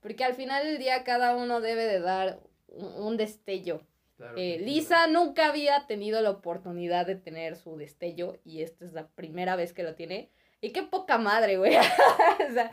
porque 0.00 0.24
al 0.24 0.34
final 0.34 0.64
del 0.64 0.78
día 0.78 1.02
cada 1.04 1.34
uno 1.36 1.60
debe 1.60 1.84
de 1.86 2.00
dar 2.00 2.40
un, 2.68 3.16
destello. 3.16 3.80
Claro 4.16 4.36
Eh, 4.36 4.56
sí, 4.58 4.64
Lisa 4.64 5.06
nunca 5.06 5.48
había 5.48 5.86
tenido 5.86 6.20
la 6.20 6.30
oportunidad 6.30 7.06
de 7.06 7.14
tener 7.16 7.56
su 7.56 7.76
destello 7.76 8.36
y 8.44 8.62
esta 8.62 8.84
es 8.84 8.92
la 8.92 9.06
primera 9.08 9.56
vez 9.56 9.72
que 9.72 9.82
lo 9.84 9.94
tiene. 9.94 10.30
Y 10.60 10.72
qué 10.72 10.82
poca 10.82 11.18
madre, 11.18 11.56
güey. 11.56 11.76
o 12.50 12.52
sea, 12.52 12.72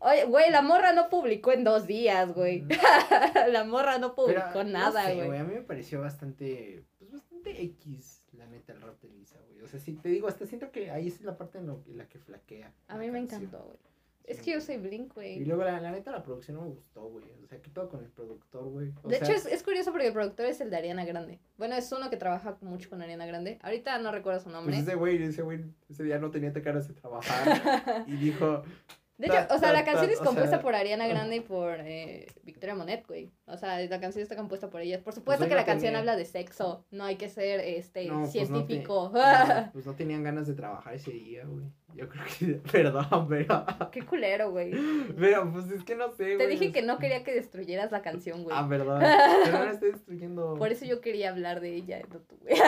oye, 0.00 0.24
güey, 0.24 0.50
la 0.50 0.62
morra 0.62 0.92
no 0.92 1.08
publicó 1.08 1.52
en 1.52 1.62
dos 1.62 1.86
días, 1.86 2.34
güey. 2.34 2.64
la 3.52 3.62
morra 3.64 3.98
no 3.98 4.16
publicó 4.16 4.40
Pero, 4.52 4.64
no 4.64 4.70
nada, 4.70 5.06
sé, 5.06 5.14
güey. 5.14 5.38
A 5.38 5.44
mí 5.44 5.54
me 5.54 5.62
pareció 5.62 6.00
bastante, 6.00 6.84
pues 6.98 7.12
bastante 7.12 7.62
X, 7.62 8.24
la 8.32 8.46
neta, 8.46 8.72
el 8.72 8.80
rap 8.82 9.00
de 9.00 9.10
Lisa, 9.10 9.38
güey. 9.48 9.62
O 9.62 9.68
sea, 9.68 9.78
sí, 9.78 9.92
te 9.94 10.08
digo, 10.08 10.26
hasta 10.26 10.44
siento 10.44 10.72
que 10.72 10.90
ahí 10.90 11.06
es 11.06 11.20
la 11.20 11.38
parte 11.38 11.58
en, 11.58 11.68
lo- 11.68 11.84
en 11.86 11.98
la 11.98 12.08
que 12.08 12.18
flaquea. 12.18 12.74
A 12.88 12.96
mí 12.98 13.08
me 13.12 13.20
canción. 13.20 13.42
encantó, 13.44 13.64
güey. 13.64 13.78
Es 14.24 14.40
que 14.42 14.52
yo 14.52 14.60
soy 14.60 14.76
Blink, 14.76 15.10
Y 15.10 15.14
güey. 15.14 15.44
luego, 15.44 15.64
la, 15.64 15.80
la 15.80 15.90
neta, 15.90 16.12
la 16.12 16.22
producción 16.22 16.56
no 16.56 16.62
me 16.62 16.68
gustó, 16.68 17.02
güey. 17.08 17.24
O 17.42 17.46
sea, 17.48 17.60
¿qué 17.60 17.68
pedo 17.70 17.88
con 17.88 18.00
el 18.04 18.10
productor, 18.10 18.64
güey? 18.68 18.92
De 19.04 19.16
sea, 19.18 19.26
hecho, 19.26 19.32
es, 19.36 19.46
es 19.46 19.62
curioso 19.64 19.90
porque 19.90 20.06
el 20.06 20.12
productor 20.12 20.46
es 20.46 20.60
el 20.60 20.70
de 20.70 20.76
Ariana 20.76 21.04
Grande. 21.04 21.40
Bueno, 21.58 21.74
es 21.74 21.90
uno 21.90 22.10
que 22.10 22.16
trabaja 22.16 22.56
mucho 22.60 22.88
con 22.90 23.02
Ariana 23.02 23.26
Grande. 23.26 23.58
Ahorita 23.62 23.98
no 23.98 24.12
recuerdo 24.12 24.38
su 24.40 24.50
nombre. 24.50 24.74
Pues 24.76 24.86
ese 24.86 24.96
güey, 24.96 25.20
ese 25.22 25.42
güey, 25.42 25.64
ese 25.88 26.04
día 26.04 26.18
no 26.18 26.30
tenía 26.30 26.50
ganas 26.50 26.86
de 26.86 26.94
trabajar. 26.94 28.04
y 28.06 28.12
dijo, 28.16 28.62
De 29.18 29.26
hecho, 29.26 29.54
o 29.54 29.58
sea, 29.58 29.72
la 29.74 29.84
canción 29.84 30.10
es 30.10 30.18
compuesta 30.18 30.62
por 30.62 30.74
Ariana 30.74 31.06
Grande 31.06 31.36
y 31.36 31.40
por 31.40 31.78
eh, 31.80 32.26
Victoria 32.42 32.74
Monet, 32.74 33.06
güey. 33.06 33.30
O 33.44 33.56
sea, 33.58 33.78
la 33.78 34.00
canción 34.00 34.22
está 34.22 34.34
compuesta 34.34 34.70
por 34.70 34.80
ellas. 34.80 35.02
Por 35.02 35.12
supuesto 35.12 35.44
hoy 35.44 35.50
que 35.50 35.56
la 35.56 35.66
canción 35.66 35.88
tenía- 35.88 35.98
habla 35.98 36.16
de 36.16 36.24
sexo. 36.24 36.86
No 36.90 37.04
hay 37.04 37.16
que 37.16 37.28
ser 37.28 37.60
este 37.60 38.06
No, 38.06 38.20
pues 38.20 38.26
no 38.28 38.30
te- 38.30 38.46
científico. 38.46 39.10
no, 39.12 39.70
pues 39.74 39.84
no 39.84 39.92
tenían 39.96 40.22
ganas 40.22 40.46
de 40.46 40.54
trabajar 40.54 40.94
ese 40.94 41.10
día, 41.10 41.44
güey. 41.44 41.66
Yo 41.94 42.08
creo 42.08 42.24
que, 42.38 42.46
perdón, 42.72 43.26
pero, 43.28 43.64
Qué 43.92 44.02
culero, 44.02 44.50
güey. 44.50 44.72
pero 45.18 45.50
pues 45.52 45.70
es 45.70 45.82
que 45.84 45.94
no 45.96 46.10
sé, 46.12 46.36
güey. 46.36 46.38
Te 46.38 46.46
dije 46.46 46.72
que 46.72 46.82
no 46.82 46.98
quería 46.98 47.24
que 47.24 47.34
destruyeras 47.34 47.90
la 47.92 48.02
canción, 48.02 48.42
güey. 48.44 48.56
Ah, 48.58 48.66
perdón. 48.68 49.00
Pero 49.44 49.64
la 49.64 49.70
estoy 49.70 49.92
destruyendo. 49.92 50.54
Por 50.56 50.70
eso 50.72 50.84
yo 50.84 51.00
quería 51.00 51.30
hablar 51.30 51.60
de 51.60 51.74
ella, 51.74 52.00
no 52.12 52.20
tú, 52.20 52.36
güey. 52.40 52.54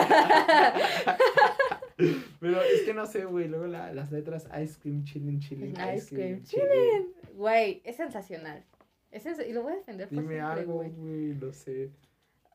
Pero 2.39 2.61
es 2.61 2.81
que 2.81 2.93
no 2.93 3.05
sé, 3.05 3.25
güey. 3.25 3.47
Luego 3.47 3.67
la- 3.67 3.93
las 3.93 4.11
letras 4.11 4.47
Ice 4.61 4.77
Cream 4.81 5.03
Chilling 5.03 5.39
Chilling. 5.39 5.75
Ice 5.95 6.13
cream 6.15 6.43
chilling. 6.43 7.13
Güey, 7.35 7.81
es 7.83 7.95
sensacional. 7.97 8.63
Es 9.11 9.25
sens- 9.25 9.47
y 9.47 9.53
lo 9.53 9.61
voy 9.63 9.73
a 9.73 9.75
defender 9.77 10.07
por 10.09 10.17
Dime 10.19 10.35
siempre, 10.35 10.59
algo, 10.61 10.73
güey. 10.75 10.89
güey. 10.91 11.35
No 11.35 11.51
sé. 11.51 11.91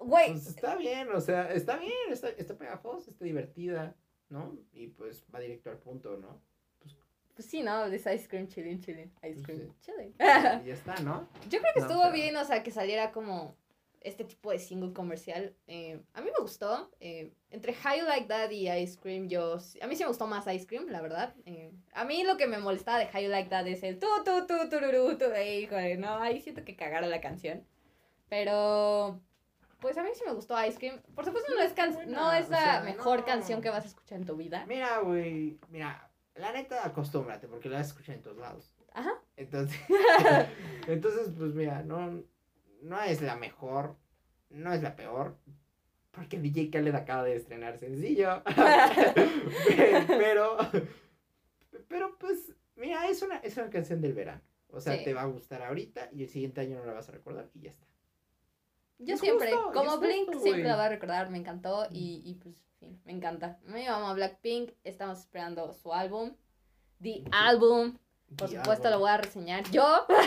Güey, 0.00 0.30
Pues 0.32 0.46
está 0.48 0.76
bien, 0.76 1.08
o 1.12 1.20
sea, 1.20 1.52
está 1.52 1.76
bien, 1.76 1.92
está, 2.10 2.28
está 2.30 2.56
pegajosa, 2.56 3.10
está 3.10 3.24
divertida, 3.24 3.96
¿no? 4.28 4.56
Y 4.72 4.88
pues 4.88 5.24
va 5.34 5.40
directo 5.40 5.70
al 5.70 5.78
punto, 5.78 6.16
¿no? 6.18 6.40
Pues 7.39 7.49
sí, 7.51 7.62
¿no? 7.62 7.84
Es 7.84 8.05
ice 8.05 8.26
cream 8.26 8.49
chilling, 8.49 8.80
chilling. 8.80 9.12
Ice 9.22 9.41
Pues 9.41 9.43
cream 9.47 9.72
chilling. 9.80 10.14
Y 10.64 10.68
ya 10.68 10.74
está, 10.74 10.97
¿no? 10.97 11.28
Yo 11.49 11.61
creo 11.61 11.72
que 11.72 11.80
No, 11.80 11.86
estuvo 11.86 12.03
pero- 12.03 12.12
bien, 12.14 12.36
o 12.36 12.45
sea, 12.45 12.64
que 12.64 12.72
saliera 12.72 13.12
como 13.12 13.55
este 14.01 14.24
tipo 14.24 14.51
de 14.51 14.59
single 14.59 14.93
comercial. 14.93 15.55
Eh, 15.68 16.01
a 16.14 16.20
mí 16.20 16.30
me 16.36 16.43
gustó. 16.43 16.91
eh, 16.99 17.32
entre 17.51 17.72
How 17.74 17.97
You 17.97 18.07
Like 18.07 18.26
That 18.26 18.51
y 18.51 18.68
Ice 18.68 18.99
Cream, 18.99 19.28
yo... 19.28 19.59
A 19.80 19.86
mí 19.86 19.95
sí 19.95 20.03
me 20.03 20.09
gustó 20.09 20.26
más 20.26 20.49
Ice 20.53 20.66
Cream, 20.66 20.89
la 20.89 21.01
verdad. 21.01 21.32
eh, 21.47 21.70
a 21.93 22.05
mí 22.05 22.24
lo 22.24 22.36
que 22.36 22.49
me 22.49 22.59
molestaba 22.59 22.99
de 22.99 23.05
How 23.07 23.20
You 23.22 23.28
Like 23.28 23.51
That 23.51 23.68
es 23.68 23.84
el 23.84 24.01
tu, 24.01 24.09
tu, 24.24 24.47
tu, 24.49 24.68
tururú, 24.68 25.16
tu. 25.16 25.26
eh, 25.26 25.61
híjole, 25.61 25.97
no, 25.97 26.16
ahí 26.18 26.41
siento 26.41 26.64
que 26.64 26.74
cagaron 26.74 27.09
la 27.09 27.20
canción. 27.20 27.64
Pero... 28.28 29.20
Pues 29.80 29.97
a 29.97 30.03
mí 30.03 30.09
sí 30.14 30.22
me 30.26 30.32
gustó 30.32 30.61
Ice 30.66 30.76
Cream. 30.76 31.01
Por 31.14 31.24
supuesto 31.24 31.55
no 31.55 31.62
es, 31.62 31.72
can- 31.72 32.11
no 32.11 32.32
es 32.32 32.49
la 32.51 32.80
mejor 32.80 33.24
canción 33.24 33.61
que 33.62 33.70
vas 33.70 33.84
a 33.84 33.86
escuchar 33.86 34.18
en 34.18 34.26
tu 34.26 34.34
vida. 34.34 34.64
Mira, 34.66 34.99
güey, 34.99 35.57
mira, 35.68 36.07
la 36.39 36.53
neta 36.53 36.86
acostúmbrate 36.86 37.49
porque 37.49 37.68
la 37.68 37.78
vas 37.78 37.86
a 37.86 37.91
escuchar 37.91 38.16
en 38.16 38.22
todos 38.22 38.39
lados. 38.39 38.72
Ajá. 38.95 39.12
Entonces, 39.36 39.78
entonces 40.86 41.30
pues 41.36 41.55
mira, 41.55 41.82
no, 41.82 42.22
no 42.82 43.03
es 43.03 43.20
la 43.22 43.36
mejor, 43.36 43.97
no 44.51 44.72
es 44.72 44.82
la 44.82 44.97
peor, 44.97 45.36
porque 46.11 46.39
DJ 46.39 46.70
Khaled 46.70 46.95
acaba 46.95 47.24
de 47.24 47.36
estrenar 47.36 47.78
sencillo. 47.78 48.43
pero, 50.09 50.57
pero 51.89 52.16
pues, 52.18 52.55
mira, 52.76 53.09
es 53.09 53.22
una, 53.22 53.36
es 53.39 53.57
una 53.57 53.70
canción 53.70 54.01
del 54.01 54.14
verano. 54.14 54.41
O 54.70 54.80
sea, 54.80 54.97
Sí. 54.97 55.05
te 55.05 55.14
va 55.14 55.22
a 55.22 55.26
gustar 55.26 55.62
ahorita 55.62 56.11
y 56.12 56.24
el 56.24 56.28
siguiente 56.28 56.61
año 56.61 56.78
no 56.78 56.84
la 56.84 56.93
vas 56.93 57.09
a 57.09 57.12
recordar 57.12 57.49
y 57.55 57.61
ya 57.62 57.70
está. 57.70 57.86
Yo 58.99 59.14
Es 59.14 59.20
siempre, 59.20 59.53
justo, 59.53 59.72
como 59.72 59.99
Blink, 59.99 60.26
justo, 60.26 60.43
siempre 60.43 60.64
la 60.64 60.76
voy 60.76 60.84
a 60.86 60.89
recordar, 60.89 61.30
me 61.30 61.39
encantó 61.39 61.86
y, 61.91 62.20
y 62.24 62.34
pues, 62.34 62.57
sí, 62.81 62.99
me 63.05 63.12
encanta. 63.12 63.59
Me 63.64 63.85
llamo 63.85 64.14
Blackpink, 64.14 64.72
estamos 64.85 65.18
esperando 65.20 65.72
su 65.72 65.93
álbum, 65.93 66.33
The 67.03 67.24
Album, 67.31 67.99
por 68.37 68.51
supuesto 68.51 68.91
lo 68.91 68.99
voy 68.99 69.09
a 69.09 69.16
reseñar 69.16 69.64
yo. 69.70 70.07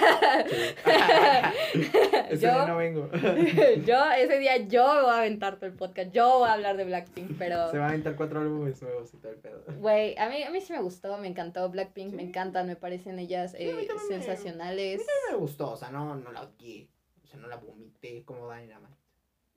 Ese 2.29 2.47
yo, 2.47 2.51
día 2.51 2.65
no 2.65 2.77
vengo. 2.77 3.09
yo, 3.85 4.11
ese 4.11 4.39
día 4.39 4.57
yo 4.57 4.83
voy 4.83 5.11
a 5.11 5.19
aventar 5.19 5.57
todo 5.57 5.67
el 5.67 5.75
podcast, 5.75 6.11
yo 6.11 6.39
voy 6.39 6.49
a 6.49 6.53
hablar 6.53 6.77
de 6.77 6.85
Blackpink, 6.85 7.37
pero... 7.37 7.69
Se 7.69 7.77
van 7.77 7.87
a 7.87 7.89
aventar 7.89 8.15
cuatro 8.15 8.39
álbumes 8.39 8.81
nuevos 8.81 9.13
y 9.13 9.17
todo 9.17 9.31
el 9.31 9.37
pedo. 9.37 9.63
Güey, 9.77 10.17
a 10.17 10.29
mí, 10.29 10.41
a 10.43 10.49
mí 10.49 10.61
sí 10.61 10.73
me 10.73 10.81
gustó, 10.81 11.17
me 11.17 11.27
eantó 11.27 11.69
Blackpink, 11.69 12.13
me 12.13 12.23
encantan, 12.23 12.65
me 12.67 12.75
parecen 12.75 13.19
ellas 13.19 13.51
Sí, 13.51 13.69
a 13.69 13.75
mí 13.75 13.83
eh, 13.83 13.87
me- 13.93 13.99
sensacionales. 14.07 15.01
me 15.29 15.37
gustó, 15.37 15.71
o 15.71 15.77
sea, 15.77 15.89
no, 15.91 16.15
no 16.15 16.31
la 16.31 16.41
odié. 16.43 16.89
O 17.23 17.27
sea, 17.27 17.39
no 17.39 17.47
la 17.47 17.57
vomité 17.57 18.23
como 18.25 18.51
Dynamite. 18.51 18.95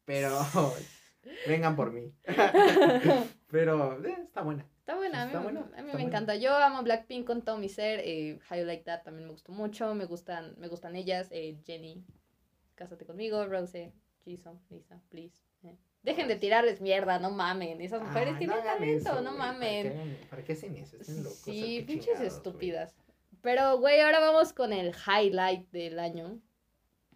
Pero 0.04 0.38
vengan 1.46 1.76
por 1.76 1.92
mí. 1.92 2.12
Pero 3.50 4.04
eh, 4.04 4.16
está 4.24 4.42
buena. 4.42 4.66
Está 4.80 4.96
buena, 4.96 5.22
a 5.22 5.24
mí, 5.26 5.32
Está 5.32 5.42
buena, 5.42 5.60
a 5.60 5.64
mí 5.64 5.70
está 5.70 5.82
me 5.82 5.92
buena. 5.92 6.06
encanta. 6.08 6.36
Yo 6.36 6.54
amo 6.56 6.82
Blackpink 6.82 7.26
con 7.26 7.42
todo 7.42 7.56
mi 7.58 7.68
ser. 7.68 8.00
Eh, 8.04 8.38
How 8.50 8.58
You 8.58 8.64
Like 8.66 8.84
That 8.84 9.02
también 9.04 9.26
me 9.26 9.32
gustó 9.32 9.52
mucho. 9.52 9.94
Me 9.94 10.04
gustan, 10.04 10.54
me 10.58 10.68
gustan 10.68 10.94
ellas. 10.96 11.28
Eh, 11.30 11.56
Jenny, 11.64 12.04
Cásate 12.74 13.06
conmigo. 13.06 13.46
Rose, 13.46 13.92
Jisoo, 14.24 14.60
Lisa, 14.70 15.00
please. 15.08 15.40
Eh, 15.62 15.76
Dejen 16.02 16.28
de 16.28 16.36
tirarles 16.36 16.82
mierda, 16.82 17.18
no 17.18 17.30
mamen. 17.30 17.80
Esas 17.80 18.02
mujeres 18.02 18.34
Ay, 18.34 18.38
tienen 18.40 18.58
hagan 18.58 18.74
talento, 18.78 19.10
eso, 19.10 19.20
no 19.22 19.30
güey, 19.30 19.38
¿para 19.38 19.52
mamen. 19.52 19.82
qué 20.20 20.26
¿Para 20.28 20.44
qué 20.44 20.52
hacen 20.52 20.76
eso? 20.76 20.96
Están 20.98 21.22
locos, 21.22 21.38
Sí, 21.38 21.82
pinches 21.86 22.04
chingados, 22.06 22.18
güey. 22.18 22.28
estúpidas. 22.28 22.94
Pero, 23.40 23.78
güey, 23.78 24.00
ahora 24.02 24.20
vamos 24.20 24.52
con 24.52 24.72
el 24.74 24.92
highlight 24.94 25.70
del 25.70 25.98
año. 25.98 26.40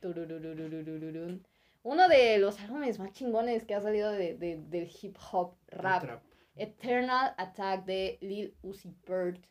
Turururururururun. 0.01 1.47
Uno 1.89 2.09
de 2.09 2.39
los 2.39 2.59
álbumes 2.61 2.99
más 2.99 3.13
chingones 3.13 3.65
que 3.65 3.75
ha 3.75 3.81
salido 3.81 4.11
de, 4.13 4.35
de, 4.37 4.59
del 4.69 4.91
hip 5.01 5.17
hop 5.33 5.55
rap. 5.69 6.03
Trap. 6.03 6.23
Eternal 6.57 7.35
Attack 7.39 7.85
de 7.85 8.19
Lil 8.21 8.55
Uzi 8.63 8.93
Vert. 9.07 9.43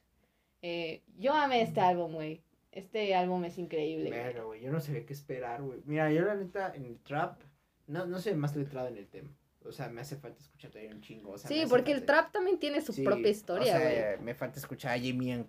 Eh, 0.62 1.04
yo 1.18 1.34
amé 1.34 1.62
este 1.62 1.80
álbum, 1.80 2.14
güey. 2.14 2.44
Este 2.72 3.16
álbum 3.16 3.44
es 3.46 3.58
increíble. 3.58 4.10
Verga, 4.12 4.44
güey, 4.44 4.62
yo 4.62 4.72
no 4.72 4.80
sabía 4.80 5.06
qué 5.06 5.14
esperar, 5.14 5.62
güey. 5.64 5.80
Mira, 5.86 6.12
yo 6.12 6.22
la 6.26 6.36
neta 6.36 6.74
en 6.76 6.86
el 6.86 7.00
trap 7.00 7.42
no, 7.88 8.06
no 8.06 8.20
soy 8.20 8.36
más 8.36 8.56
letrado 8.56 8.88
en 8.90 8.98
el 8.98 9.08
tema. 9.08 9.30
O 9.66 9.72
sea, 9.72 9.90
me 9.90 10.02
hace 10.02 10.16
falta 10.16 10.40
escuchar 10.40 10.72
todavía 10.72 10.94
un 10.94 11.02
chingo. 11.02 11.32
O 11.32 11.38
sea, 11.38 11.48
Sí, 11.50 11.64
porque 11.68 11.92
el 11.92 12.06
trap 12.06 12.32
también 12.32 12.60
tiene 12.60 12.82
su 12.82 12.94
Sí, 12.94 13.04
propia 13.04 13.30
historia, 13.32 13.76
o 13.76 13.80
güey. 13.80 13.96
sea, 13.96 14.18
me 14.22 14.34
falta 14.36 14.60
escuchar 14.60 14.92
a 14.94 15.00
Jimmy 15.00 15.32
en 15.32 15.44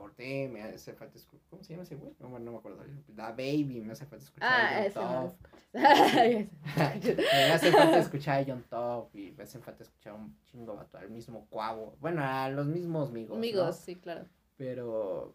Cor 0.00 0.08
Corté, 0.10 0.48
me 0.48 0.62
hace 0.62 0.94
falta 0.94 1.18
escuchar. 1.18 1.46
¿Cómo 1.50 1.62
se 1.62 1.72
llama 1.74 1.82
ese 1.82 1.96
güey? 1.96 2.12
No, 2.18 2.38
no 2.38 2.52
me 2.52 2.58
acuerdo. 2.58 2.82
La 3.14 3.30
Baby, 3.32 3.82
me 3.84 3.92
hace 3.92 4.06
falta 4.06 4.24
escuchar 4.24 4.48
Ah, 4.50 4.68
a 4.68 4.74
John 4.76 4.84
ese 4.86 5.00
no 5.00 5.28
Top. 5.28 5.36
me 5.74 7.52
hace 7.52 7.70
falta 7.72 7.98
escuchar 8.00 8.40
a 8.40 8.44
John 8.46 8.64
Top 8.68 9.14
y 9.14 9.32
me 9.32 9.42
hace 9.44 9.58
falta 9.58 9.82
escuchar 9.82 10.14
un 10.14 10.36
chingo 10.44 10.74
vato, 10.74 10.98
al 10.98 11.10
mismo 11.10 11.46
Cuavo. 11.50 11.96
Bueno, 12.00 12.22
a 12.24 12.48
los 12.48 12.66
mismos 12.66 13.10
amigos. 13.10 13.36
Amigos, 13.36 13.76
sí, 13.76 13.96
claro. 13.96 14.26
Pero, 14.56 15.34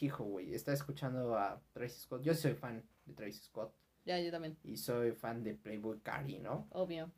hijo, 0.00 0.24
güey, 0.24 0.54
está 0.54 0.72
escuchando 0.72 1.36
a 1.36 1.60
Travis 1.72 1.94
Scott. 2.02 2.22
Yo 2.22 2.34
soy 2.34 2.54
fan 2.54 2.84
de 3.06 3.14
Travis 3.14 3.42
Scott 3.42 3.74
Ya, 4.04 4.20
yo 4.20 4.30
también, 4.30 4.56
y 4.64 4.76
soy 4.76 5.12
fan 5.12 5.42
de 5.42 5.54
Playboy 5.54 6.00
Cardi, 6.00 6.38
¿no? 6.38 6.66
obvio. 6.70 7.10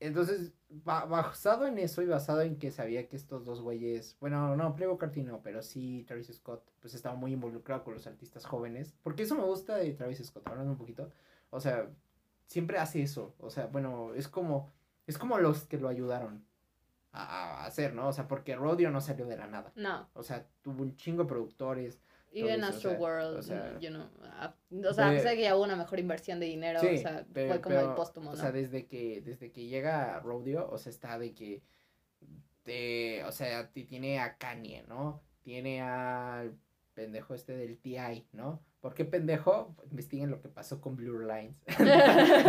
Entonces, 0.00 0.52
ba- 0.70 1.04
basado 1.04 1.66
en 1.66 1.78
eso 1.78 2.00
y 2.02 2.06
basado 2.06 2.40
en 2.40 2.58
que 2.58 2.70
sabía 2.70 3.06
que 3.06 3.16
estos 3.16 3.44
dos 3.44 3.60
güeyes, 3.60 4.16
bueno, 4.18 4.56
no, 4.56 4.74
Playboy 4.74 4.96
Carti 4.98 5.22
no, 5.22 5.42
pero 5.42 5.62
sí 5.62 6.04
Travis 6.08 6.28
Scott, 6.34 6.62
pues 6.80 6.94
estaba 6.94 7.14
muy 7.14 7.32
involucrado 7.34 7.84
con 7.84 7.94
los 7.94 8.06
artistas 8.06 8.46
jóvenes. 8.46 8.94
Porque 9.02 9.24
eso 9.24 9.34
me 9.34 9.42
gusta 9.44 9.76
de 9.76 9.92
Travis 9.92 10.24
Scott, 10.24 10.46
hablando 10.48 10.72
un 10.72 10.78
poquito. 10.78 11.10
O 11.50 11.60
sea, 11.60 11.88
siempre 12.46 12.78
hace 12.78 13.02
eso. 13.02 13.34
O 13.38 13.50
sea, 13.50 13.66
bueno, 13.66 14.14
es 14.14 14.26
como, 14.26 14.70
es 15.06 15.18
como 15.18 15.38
los 15.38 15.64
que 15.64 15.78
lo 15.78 15.88
ayudaron 15.88 16.44
a, 17.12 17.24
a 17.62 17.66
hacer, 17.66 17.92
¿no? 17.94 18.08
O 18.08 18.12
sea, 18.14 18.26
porque 18.26 18.56
Rodeo 18.56 18.90
no 18.90 19.00
salió 19.02 19.26
de 19.26 19.36
la 19.36 19.48
nada. 19.48 19.70
No, 19.76 20.08
O 20.14 20.22
sea, 20.22 20.46
tuvo 20.62 20.82
un 20.82 20.96
chingo 20.96 21.24
de 21.24 21.28
productores. 21.28 22.00
Even 22.32 22.62
o 22.62 22.66
Astro 22.66 22.92
World, 22.92 23.36
o 23.38 23.42
sea, 23.42 23.78
you 23.80 23.88
know, 23.90 24.06
o 24.88 24.94
sea, 24.94 25.08
a 25.08 25.12
de- 25.12 25.22
que 25.36 25.42
ya 25.42 25.56
hubo 25.56 25.64
una 25.64 25.76
mejor 25.76 25.98
inversión 25.98 26.38
de 26.40 26.46
dinero, 26.46 26.80
Sí, 26.80 26.86
o 26.94 26.98
sea, 26.98 27.26
fue 27.32 27.60
como 27.60 27.76
pero, 27.76 27.88
el 27.90 27.94
póstumo, 27.96 28.30
O 28.30 28.34
¿no? 28.34 28.40
sea, 28.40 28.52
desde 28.52 28.86
que, 28.86 29.20
desde 29.20 29.50
que 29.50 29.66
llega 29.66 30.20
Rodeo, 30.20 30.68
o 30.70 30.78
sea, 30.78 30.90
está 30.90 31.18
de 31.18 31.34
que, 31.34 31.62
de, 32.64 33.22
o 33.26 33.32
sea, 33.32 33.70
ti- 33.72 33.84
tiene 33.84 34.20
a 34.20 34.36
Kanye, 34.36 34.84
¿no? 34.88 35.22
Tiene 35.42 35.80
al 35.82 36.56
pendejo 36.94 37.34
este 37.34 37.56
del 37.56 37.78
TI, 37.78 38.26
¿no? 38.32 38.62
¿Por 38.80 38.94
qué 38.94 39.04
pendejo? 39.04 39.74
Investiguen 39.90 40.30
lo 40.30 40.40
que 40.40 40.48
pasó 40.48 40.80
con 40.80 40.96
Blue 40.96 41.18
Lines. 41.20 41.56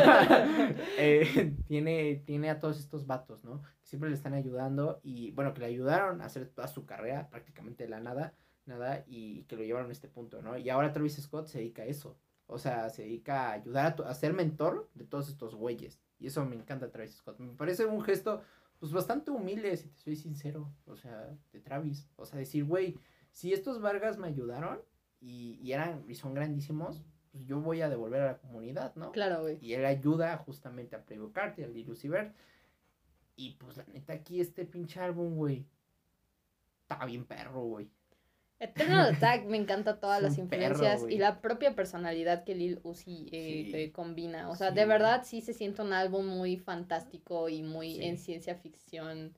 Eh, 0.97 1.53
tiene, 1.67 2.21
tiene 2.25 2.49
a 2.49 2.59
todos 2.59 2.79
estos 2.79 3.05
vatos, 3.07 3.43
¿no? 3.43 3.61
Que 3.61 3.87
siempre 3.87 4.09
le 4.09 4.15
están 4.15 4.33
ayudando 4.33 4.99
y, 5.03 5.31
bueno, 5.31 5.53
que 5.53 5.61
le 5.61 5.65
ayudaron 5.67 6.21
a 6.21 6.25
hacer 6.25 6.47
toda 6.49 6.67
su 6.67 6.85
carrera, 6.85 7.29
prácticamente 7.29 7.83
de 7.83 7.89
la 7.89 7.99
nada, 7.99 8.33
nada, 8.71 9.03
y 9.07 9.43
que 9.43 9.55
lo 9.55 9.63
llevaron 9.63 9.89
a 9.89 9.93
este 9.93 10.07
punto, 10.07 10.41
¿no? 10.41 10.57
Y 10.57 10.69
ahora 10.69 10.91
Travis 10.91 11.21
Scott 11.21 11.47
se 11.47 11.59
dedica 11.59 11.83
a 11.83 11.85
eso. 11.85 12.17
O 12.47 12.57
sea, 12.57 12.89
se 12.89 13.03
dedica 13.03 13.49
a 13.49 13.53
ayudar 13.53 13.95
a, 14.05 14.13
ser 14.13 14.33
mentor 14.33 14.89
de 14.93 15.05
todos 15.05 15.29
estos 15.29 15.55
güeyes. 15.55 16.01
Y 16.19 16.27
eso 16.27 16.45
me 16.45 16.55
encanta 16.55 16.91
Travis 16.91 17.15
Scott. 17.15 17.39
Me 17.39 17.53
parece 17.53 17.85
un 17.85 18.01
gesto, 18.01 18.41
pues, 18.79 18.91
bastante 18.91 19.31
humilde, 19.31 19.75
si 19.77 19.89
te 19.89 19.99
soy 19.99 20.15
sincero. 20.15 20.73
O 20.85 20.95
sea, 20.95 21.37
de 21.53 21.59
Travis. 21.61 22.09
O 22.15 22.25
sea, 22.25 22.39
decir, 22.39 22.65
güey, 22.65 22.97
si 23.31 23.53
estos 23.53 23.81
Vargas 23.81 24.17
me 24.17 24.27
ayudaron 24.27 24.81
y, 25.19 25.59
y 25.61 25.71
eran, 25.71 26.03
y 26.09 26.15
son 26.15 26.33
grandísimos, 26.33 27.03
pues 27.31 27.45
yo 27.45 27.61
voy 27.61 27.81
a 27.81 27.89
devolver 27.89 28.21
a 28.21 28.25
la 28.25 28.37
comunidad, 28.37 28.93
¿no? 28.95 29.11
Claro, 29.11 29.41
güey. 29.41 29.57
Y 29.61 29.73
él 29.73 29.85
ayuda 29.85 30.37
justamente 30.37 30.95
a 30.95 31.05
Playboy 31.05 31.31
Carti, 31.31 31.63
a 31.63 31.67
Vert. 31.67 32.35
Y 33.37 33.51
pues 33.51 33.77
la 33.77 33.85
neta 33.85 34.13
aquí 34.13 34.41
este 34.41 34.65
pinche 34.65 34.99
álbum, 34.99 35.35
güey. 35.35 35.65
Está 36.81 37.05
bien 37.05 37.25
perro, 37.25 37.61
güey. 37.61 37.89
Eternal 38.61 39.15
Attack 39.15 39.45
me 39.45 39.57
encanta 39.57 39.99
todas 39.99 40.21
las 40.21 40.35
perro, 40.35 40.43
influencias 40.43 41.03
y 41.09 41.17
la 41.17 41.41
propia 41.41 41.75
personalidad 41.75 42.43
que 42.43 42.55
Lil 42.55 42.79
Uzi 42.83 43.27
eh, 43.31 43.67
Sí. 43.71 43.71
eh, 43.75 43.91
combina. 43.91 44.49
O 44.49 44.55
sea, 44.55 44.69
Sí, 44.69 44.75
de 44.75 44.85
verdad 44.85 45.23
sí 45.25 45.41
se 45.41 45.53
siente 45.53 45.81
un 45.81 45.93
álbum 45.93 46.25
muy 46.27 46.57
fantástico 46.57 47.49
y 47.49 47.63
muy 47.63 47.95
Sí. 47.95 48.03
en 48.05 48.17
ciencia 48.17 48.55
ficción, 48.55 49.33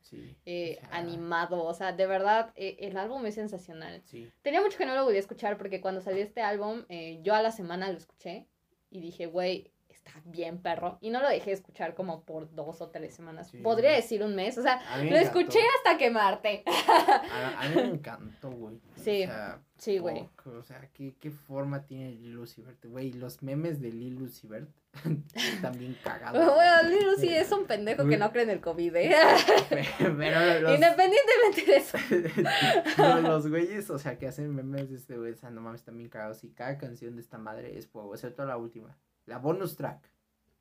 eh, 0.45 0.77
o 0.81 0.85
sea, 0.87 0.97
animado. 0.97 1.63
O 1.63 1.73
sea, 1.73 1.93
de 1.93 2.05
verdad 2.05 2.51
eh, 2.55 2.77
el 2.79 2.97
álbum 2.97 3.25
es 3.25 3.35
sensacional. 3.35 4.01
Sí. 4.05 4.29
Tenía 4.41 4.61
mucho 4.61 4.77
que 4.77 4.85
no 4.85 4.93
lo 4.95 5.03
volví 5.03 5.17
a 5.17 5.21
escuchar 5.21 5.57
porque 5.57 5.81
cuando 5.81 6.01
salió 6.01 6.21
este 6.23 6.41
álbum, 6.41 6.83
eh, 6.89 7.19
yo 7.23 7.33
a 7.33 7.41
la 7.41 7.51
semana 7.51 7.89
lo 7.91 7.97
escuché 7.97 8.47
y 8.91 8.99
dije, 8.99 9.25
güey, 9.25 9.71
está 10.05 10.21
bien 10.25 10.61
perro. 10.61 10.97
Y 11.01 11.09
no 11.09 11.21
lo 11.21 11.29
dejé 11.29 11.51
de 11.51 11.55
escuchar 11.55 11.93
como 11.95 12.23
por 12.23 12.53
dos 12.53 12.81
o 12.81 12.89
tres 12.89 13.15
semanas. 13.15 13.49
Sí. 13.49 13.57
Podría 13.57 13.91
decir 13.91 14.23
un 14.23 14.35
mes. 14.35 14.57
O 14.57 14.61
sea, 14.61 14.81
lo 14.97 15.03
encantó. 15.03 15.15
escuché 15.17 15.59
hasta 15.77 15.97
quemarte. 15.97 16.63
A, 16.65 17.61
a 17.61 17.69
mí 17.69 17.75
me 17.75 17.89
encantó, 17.89 18.51
güey. 18.51 18.79
Sí. 18.95 19.23
O 19.23 19.27
sea, 19.27 19.61
Sí, 19.77 19.97
güey. 19.97 20.29
O 20.45 20.63
sea, 20.63 20.89
¿qué, 20.93 21.15
qué 21.19 21.29
forma 21.29 21.85
tiene 21.85 22.11
Lil 22.11 22.37
Uzi 22.37 22.61
Vert, 22.61 22.85
güey. 22.85 23.11
Los 23.11 23.43
memes 23.43 23.81
de 23.81 23.91
Lil 23.91 24.21
Uzi 24.21 24.47
Vert 24.47 24.69
bien 25.77 25.97
cagados. 26.03 26.45
Bueno, 26.55 26.89
Lil 26.89 27.07
Uzi 27.09 27.29
es 27.29 27.51
un 27.51 27.65
pendejo 27.65 28.07
que 28.07 28.17
no 28.17 28.31
cree 28.31 28.43
en 28.43 28.51
el 28.51 28.61
COVID, 28.61 28.95
¿eh? 28.95 29.15
Pero 29.99 30.59
los, 30.61 30.75
Independientemente 30.75 31.65
de 31.65 31.75
eso. 31.75 31.97
los, 32.97 33.23
los 33.23 33.49
güeyes, 33.49 33.89
o 33.89 33.97
sea, 33.97 34.17
que 34.17 34.27
hacen 34.27 34.53
memes 34.53 34.89
de 34.89 34.95
este 34.95 35.17
güey, 35.17 35.33
o 35.33 35.35
sea, 35.35 35.49
no 35.49 35.61
mames, 35.61 35.83
bien 35.85 36.09
cagados. 36.09 36.43
Y 36.43 36.51
cada 36.51 36.77
canción 36.77 37.15
de 37.15 37.21
esta 37.21 37.37
madre 37.37 37.77
es 37.77 37.87
fuego, 37.87 38.13
excepto 38.13 38.45
la 38.45 38.57
última. 38.57 38.97
La 39.25 39.37
bonus 39.37 39.75
track. 39.75 40.09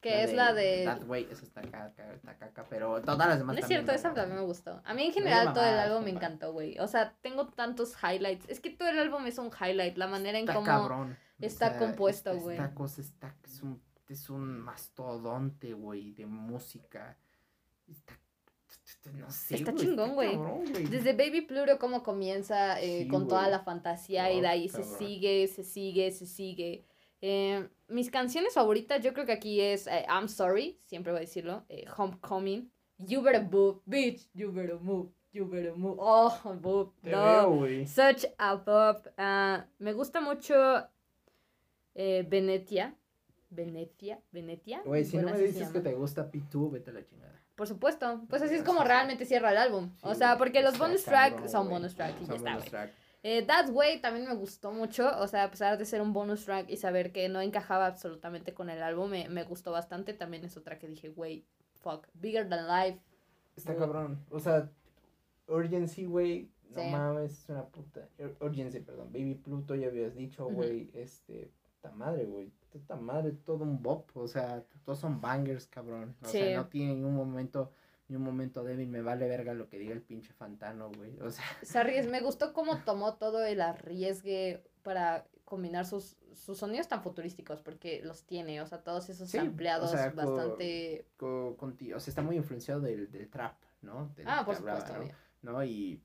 Que 0.00 0.24
es 0.24 0.32
la 0.32 0.52
de... 0.52 0.82
That 0.84 1.04
Way, 1.06 1.28
esa 1.30 1.44
está 1.44 1.62
caca, 1.62 2.12
está 2.12 2.36
caca, 2.36 2.66
pero 2.68 3.00
todas 3.02 3.28
las 3.28 3.38
demás 3.38 3.54
No 3.54 3.60
es 3.60 3.60
también, 3.60 3.82
cierto, 3.84 3.92
esa 3.92 4.08
¿no? 4.08 4.14
también 4.14 4.40
me 4.40 4.44
gustó. 4.44 4.80
A 4.84 4.94
mí 4.94 5.02
en 5.04 5.08
No 5.10 5.14
general 5.14 5.52
todo 5.52 5.64
el 5.64 5.78
álbum 5.78 6.02
me 6.02 6.10
encantó, 6.10 6.52
güey. 6.52 6.76
O 6.80 6.88
sea, 6.88 7.14
tengo 7.20 7.46
tantos 7.46 7.94
highlights. 8.02 8.44
Es 8.48 8.58
que 8.58 8.70
todo 8.70 8.88
el 8.88 8.98
álbum 8.98 9.24
es 9.26 9.38
un 9.38 9.50
highlight. 9.52 9.96
La 9.96 10.08
manera 10.08 10.38
en 10.38 10.44
Está 10.44 10.54
cómo... 10.54 10.66
cabrón. 10.66 11.16
está 11.38 11.78
compuesto, 11.78 12.30
esta- 12.32 12.42
güey. 12.42 12.56
Esta 12.56 12.74
cosa 12.74 13.00
está, 13.00 13.36
es 13.44 13.62
un, 13.62 13.80
es 14.08 14.28
un 14.28 14.58
mastodonte, 14.58 15.72
güey, 15.72 16.12
de 16.14 16.26
música. 16.26 17.16
Está, 17.88 18.18
no 19.12 19.30
sé, 19.30 19.54
Está 19.56 19.70
güey, 19.70 19.84
chingón, 19.86 20.14
güey. 20.14 20.36
Desde 20.90 21.12
Baby 21.12 21.42
Pluto 21.42 21.78
cómo 21.78 22.02
comienza 22.02 22.80
eh, 22.80 23.02
Sí, 23.02 23.08
con 23.08 23.28
toda 23.28 23.42
güey. 23.42 23.50
la 23.52 23.60
fantasía 23.60 24.32
y 24.32 24.40
de 24.40 24.48
ahí 24.48 24.68
se 24.68 24.80
cabrón. 24.80 24.98
sigue, 24.98 25.46
se 25.46 25.62
sigue, 25.62 26.10
se 26.10 26.26
sigue. 26.26 26.84
Eh, 27.20 27.68
mis 27.92 28.10
canciones 28.10 28.54
favoritas 28.54 29.02
yo 29.02 29.12
creo 29.12 29.26
que 29.26 29.32
aquí 29.32 29.60
es 29.60 29.86
eh, 29.86 30.04
I'm 30.08 30.28
Sorry, 30.28 30.80
siempre 30.86 31.12
voy 31.12 31.18
a 31.18 31.20
decirlo, 31.20 31.64
eh, 31.68 31.84
Homecoming, 31.96 32.70
You 32.98 33.22
Better 33.22 33.44
Move, 33.44 33.80
Bitch, 33.86 34.28
You 34.34 34.52
Better 34.52 34.78
Move, 34.80 35.10
You 35.32 35.48
Better 35.48 35.74
Move, 35.76 35.96
oh, 35.98 36.92
Te 37.02 37.10
no. 37.10 37.66
Such 37.86 38.26
a 38.38 38.64
pop. 38.64 39.06
Ah, 39.16 39.66
me 39.78 39.92
gusta 39.92 40.20
mucho 40.20 40.54
eh, 41.94 42.26
Venetia. 42.28 42.96
Venecia, 43.54 44.18
Venetia. 44.30 44.80
Güey, 44.84 45.04
si 45.04 45.18
no 45.18 45.30
me 45.30 45.38
dices 45.38 45.68
que 45.68 45.80
te 45.80 45.92
gusta 45.92 46.30
P2, 46.30 46.70
vete 46.72 46.90
a 46.90 46.94
la 46.94 47.04
chingada. 47.04 47.38
Por 47.54 47.68
supuesto. 47.68 48.22
Pues 48.30 48.40
así 48.40 48.54
es 48.54 48.62
como 48.62 48.82
realmente 48.82 49.26
cierra 49.26 49.50
el 49.50 49.58
álbum. 49.58 49.90
Sí, 49.96 50.00
o 50.04 50.14
sea, 50.14 50.38
porque 50.38 50.62
los 50.62 50.78
bonus 50.78 51.04
track 51.04 51.34
cabrón, 51.34 51.50
son 51.50 51.68
bonus 51.68 51.94
track 51.94 52.14
y 52.22 52.26
ya 52.26 52.38
Son 52.38 52.48
está. 52.48 52.90
Eh, 53.24 53.42
That 53.46 53.68
Way 53.70 54.00
también 54.00 54.26
me 54.28 54.34
gustó 54.34 54.72
mucho. 54.72 55.08
O 55.18 55.28
sea, 55.28 55.44
a 55.44 55.50
pesar 55.50 55.78
de 55.78 55.84
ser 55.84 56.02
un 56.02 56.12
bonus 56.12 56.44
track 56.44 56.68
y 56.68 56.76
saber 56.76 57.12
que 57.12 57.28
no 57.28 57.40
encajaba 57.40 57.86
absolutamente 57.86 58.52
con 58.52 58.68
el 58.68 58.82
álbum, 58.82 59.10
me, 59.10 59.28
me 59.28 59.44
gustó 59.44 59.70
bastante. 59.72 60.12
También 60.12 60.44
es 60.44 60.56
otra 60.56 60.78
que 60.78 60.88
dije, 60.88 61.08
güey, 61.10 61.44
fuck. 61.80 62.06
Bigger 62.14 62.48
Than 62.48 62.66
Life. 62.66 63.00
Está 63.56 63.76
cabrón. 63.76 64.18
O 64.30 64.40
sea, 64.40 64.68
Urgency, 65.46 66.04
güey. 66.04 66.48
No 66.74 66.82
Sí. 66.82 66.90
mames, 66.90 67.32
es 67.32 67.48
una 67.50 67.64
puta. 67.66 68.08
Ur- 68.18 68.36
Urgency, 68.40 68.80
perdón. 68.80 69.12
Baby 69.12 69.34
Pluto, 69.34 69.74
ya 69.74 69.88
habías 69.88 70.14
dicho, 70.14 70.46
güey. 70.46 70.90
Este. 70.94 71.50
Puta 71.80 71.94
madre, 71.94 72.24
güey. 72.24 72.50
Puta 72.72 72.96
madre, 72.96 73.32
todo 73.44 73.64
un 73.64 73.82
bop. 73.82 74.08
O 74.16 74.26
sea, 74.26 74.64
todos 74.84 74.98
son 74.98 75.20
bangers, 75.20 75.66
cabrón. 75.66 76.16
O 76.22 76.26
Sí. 76.26 76.38
sea, 76.38 76.56
no 76.56 76.66
tiene 76.68 76.94
ni 76.94 77.04
un 77.04 77.14
momento. 77.14 77.70
Ni 78.08 78.16
un 78.16 78.22
momento 78.22 78.64
débil. 78.64 78.88
Me 78.88 79.00
vale 79.02 79.28
verga 79.28 79.54
lo 79.54 79.68
que 79.68 79.78
diga 79.78 79.92
el 79.94 80.02
pinche 80.02 80.32
Fantano, 80.32 80.90
güey. 80.90 81.18
O 81.20 81.30
sea, 81.30 81.44
Se 81.62 81.78
arries- 81.78 82.08
Me 82.10 82.20
gustó 82.20 82.52
cómo 82.52 82.78
tomó 82.84 83.14
todo 83.14 83.44
el 83.44 83.60
arriesgue 83.60 84.62
para 84.82 85.26
combinar 85.44 85.84
sus, 85.86 86.16
sus 86.32 86.58
sonidos 86.58 86.88
tan 86.88 87.02
futurísticos, 87.02 87.60
porque 87.60 88.00
los 88.02 88.24
tiene, 88.24 88.60
o 88.62 88.66
sea, 88.66 88.82
todos 88.82 89.08
esos 89.10 89.28
Sí, 89.30 89.36
o 89.38 89.42
ampliados 89.42 89.90
sea, 89.90 90.10
co- 90.12 90.16
bastante... 90.16 91.06
co- 91.16 91.56
conti- 91.58 91.92
o 91.92 92.00
sea, 92.00 92.10
está 92.10 92.22
muy 92.22 92.36
influenciado 92.36 92.80
del, 92.80 93.10
del 93.10 93.28
trap, 93.28 93.54
¿no? 93.82 94.08
Del 94.16 94.26
Ah, 94.28 94.42
por 94.46 94.56
hablaba, 94.56 94.80
supuesto. 94.86 95.14
¿no? 95.42 95.62
Y, 95.62 96.02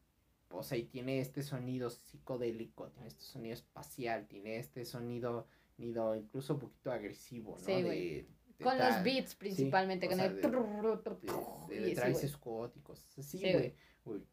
o 0.49 0.63
sea, 0.63 0.77
y 0.77 0.83
tiene 0.83 1.19
este 1.19 1.43
sonido 1.43 1.89
psicodélico, 1.89 2.89
tiene 2.89 3.07
este 3.07 3.23
sonido 3.23 3.53
espacial, 3.53 4.27
tiene 4.27 4.57
este 4.57 4.83
sonido, 4.85 5.47
sonido 5.77 6.15
incluso 6.15 6.55
un 6.55 6.59
poquito 6.59 6.91
agresivo, 6.91 7.51
¿no? 7.57 7.65
Sí, 7.65 7.81
de, 7.83 8.27
Con 8.64 8.78
los 8.78 8.88
tal- 8.89 9.03
beats 9.03 9.36
principalmente, 9.36 10.08
o 10.08 10.10
con 10.10 10.18
sea, 10.18 10.28
el... 10.28 10.36
de- 10.36 10.41
de, 10.41 10.49
de, 10.49 11.76
y 11.76 11.80
de 11.84 11.89
sí, 11.89 11.95
Travis 11.95 12.18
güey. 12.18 12.30
Scott 12.30 12.78
y 12.78 12.80
cosas 12.82 13.20
así, 13.20 13.38
Sí, 13.38 13.51
güey. 13.53 13.76
Uy, 14.05 14.24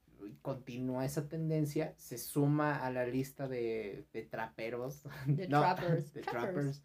Continúa 0.40 1.04
esa 1.04 1.28
tendencia, 1.28 1.92
se 1.98 2.16
suma 2.16 2.82
a 2.84 2.90
la 2.90 3.04
lista 3.06 3.46
de, 3.46 4.06
traperos. 4.30 5.02
De 5.26 5.46
no, 5.48 5.60
trappers, 5.60 6.12
De 6.14 6.22
trappers. 6.22 6.52
trappers. 6.54 6.82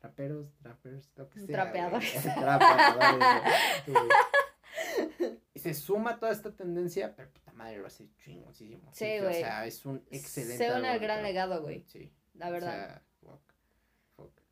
Traperos, 0.00 0.52
trappers, 0.58 1.10
lo 1.16 1.30
que 1.30 1.38
sea. 1.40 1.46
Trapeadores. 1.46 2.12
Trapeadores. 2.34 3.52
Sí. 3.86 3.92
Y 5.54 5.58
se 5.60 5.72
suma 5.72 6.18
toda 6.18 6.32
esta 6.32 6.54
tendencia, 6.54 7.14
pero 7.16 7.30
puta 7.32 7.52
madre 7.52 7.78
lo 7.78 7.86
hace 7.86 8.08
chingosísimo. 8.18 8.90
Sí, 8.92 9.18
güey. 9.18 9.36
O 9.36 9.46
sea, 9.46 9.64
es 9.66 9.86
un 9.86 10.04
excelente. 10.10 10.58
Se 10.58 10.66
une 10.66 10.88
álbum, 10.88 10.90
el 10.90 10.98
gran 11.00 11.22
legado, 11.22 11.62
güey. 11.62 11.84
Sí. 11.86 12.12
La 12.34 12.48
o 12.48 12.52
verdad. 12.52 12.70
sea, 12.70 12.88
fuck, 12.94 13.02
fuck. 13.04 13.13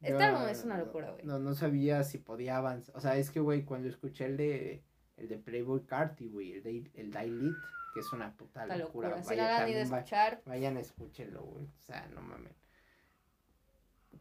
Este 0.03 0.23
álbum 0.23 0.49
es 0.49 0.65
una 0.65 0.79
locura, 0.79 1.11
güey. 1.13 1.25
No, 1.25 1.39
no 1.39 1.55
sabía 1.55 2.03
si 2.05 2.19
podía 2.19 2.57
avanzar. 2.57 2.97
O 2.97 3.01
sea, 3.01 3.17
es 3.17 3.31
que, 3.31 3.41
güey, 3.41 3.65
cuando 3.65 3.89
escuché 3.89 4.25
el 4.27 4.37
de, 4.37 4.83
el 5.17 5.29
de 5.29 5.39
Playboy 5.39 5.85
Carti, 5.87 6.29
güey, 6.29 6.53
el 6.55 6.63
de 6.63 6.91
el 6.95 7.11
Dailit, 7.13 7.55
que 7.95 8.01
es 8.01 8.13
una 8.13 8.37
puta 8.37 8.67
locura. 8.67 9.09
locura. 9.11 9.23
Si 9.23 9.29
vaya, 9.31 9.45
la 9.51 9.57
también 9.59 9.79
va- 9.93 9.99
escuchar, 9.99 10.43
vayan, 10.47 10.77
escúchenlo, 10.77 11.43
güey. 11.43 11.65
O 11.67 11.83
sea, 11.83 12.07
no 12.15 12.21
mames. 12.21 12.55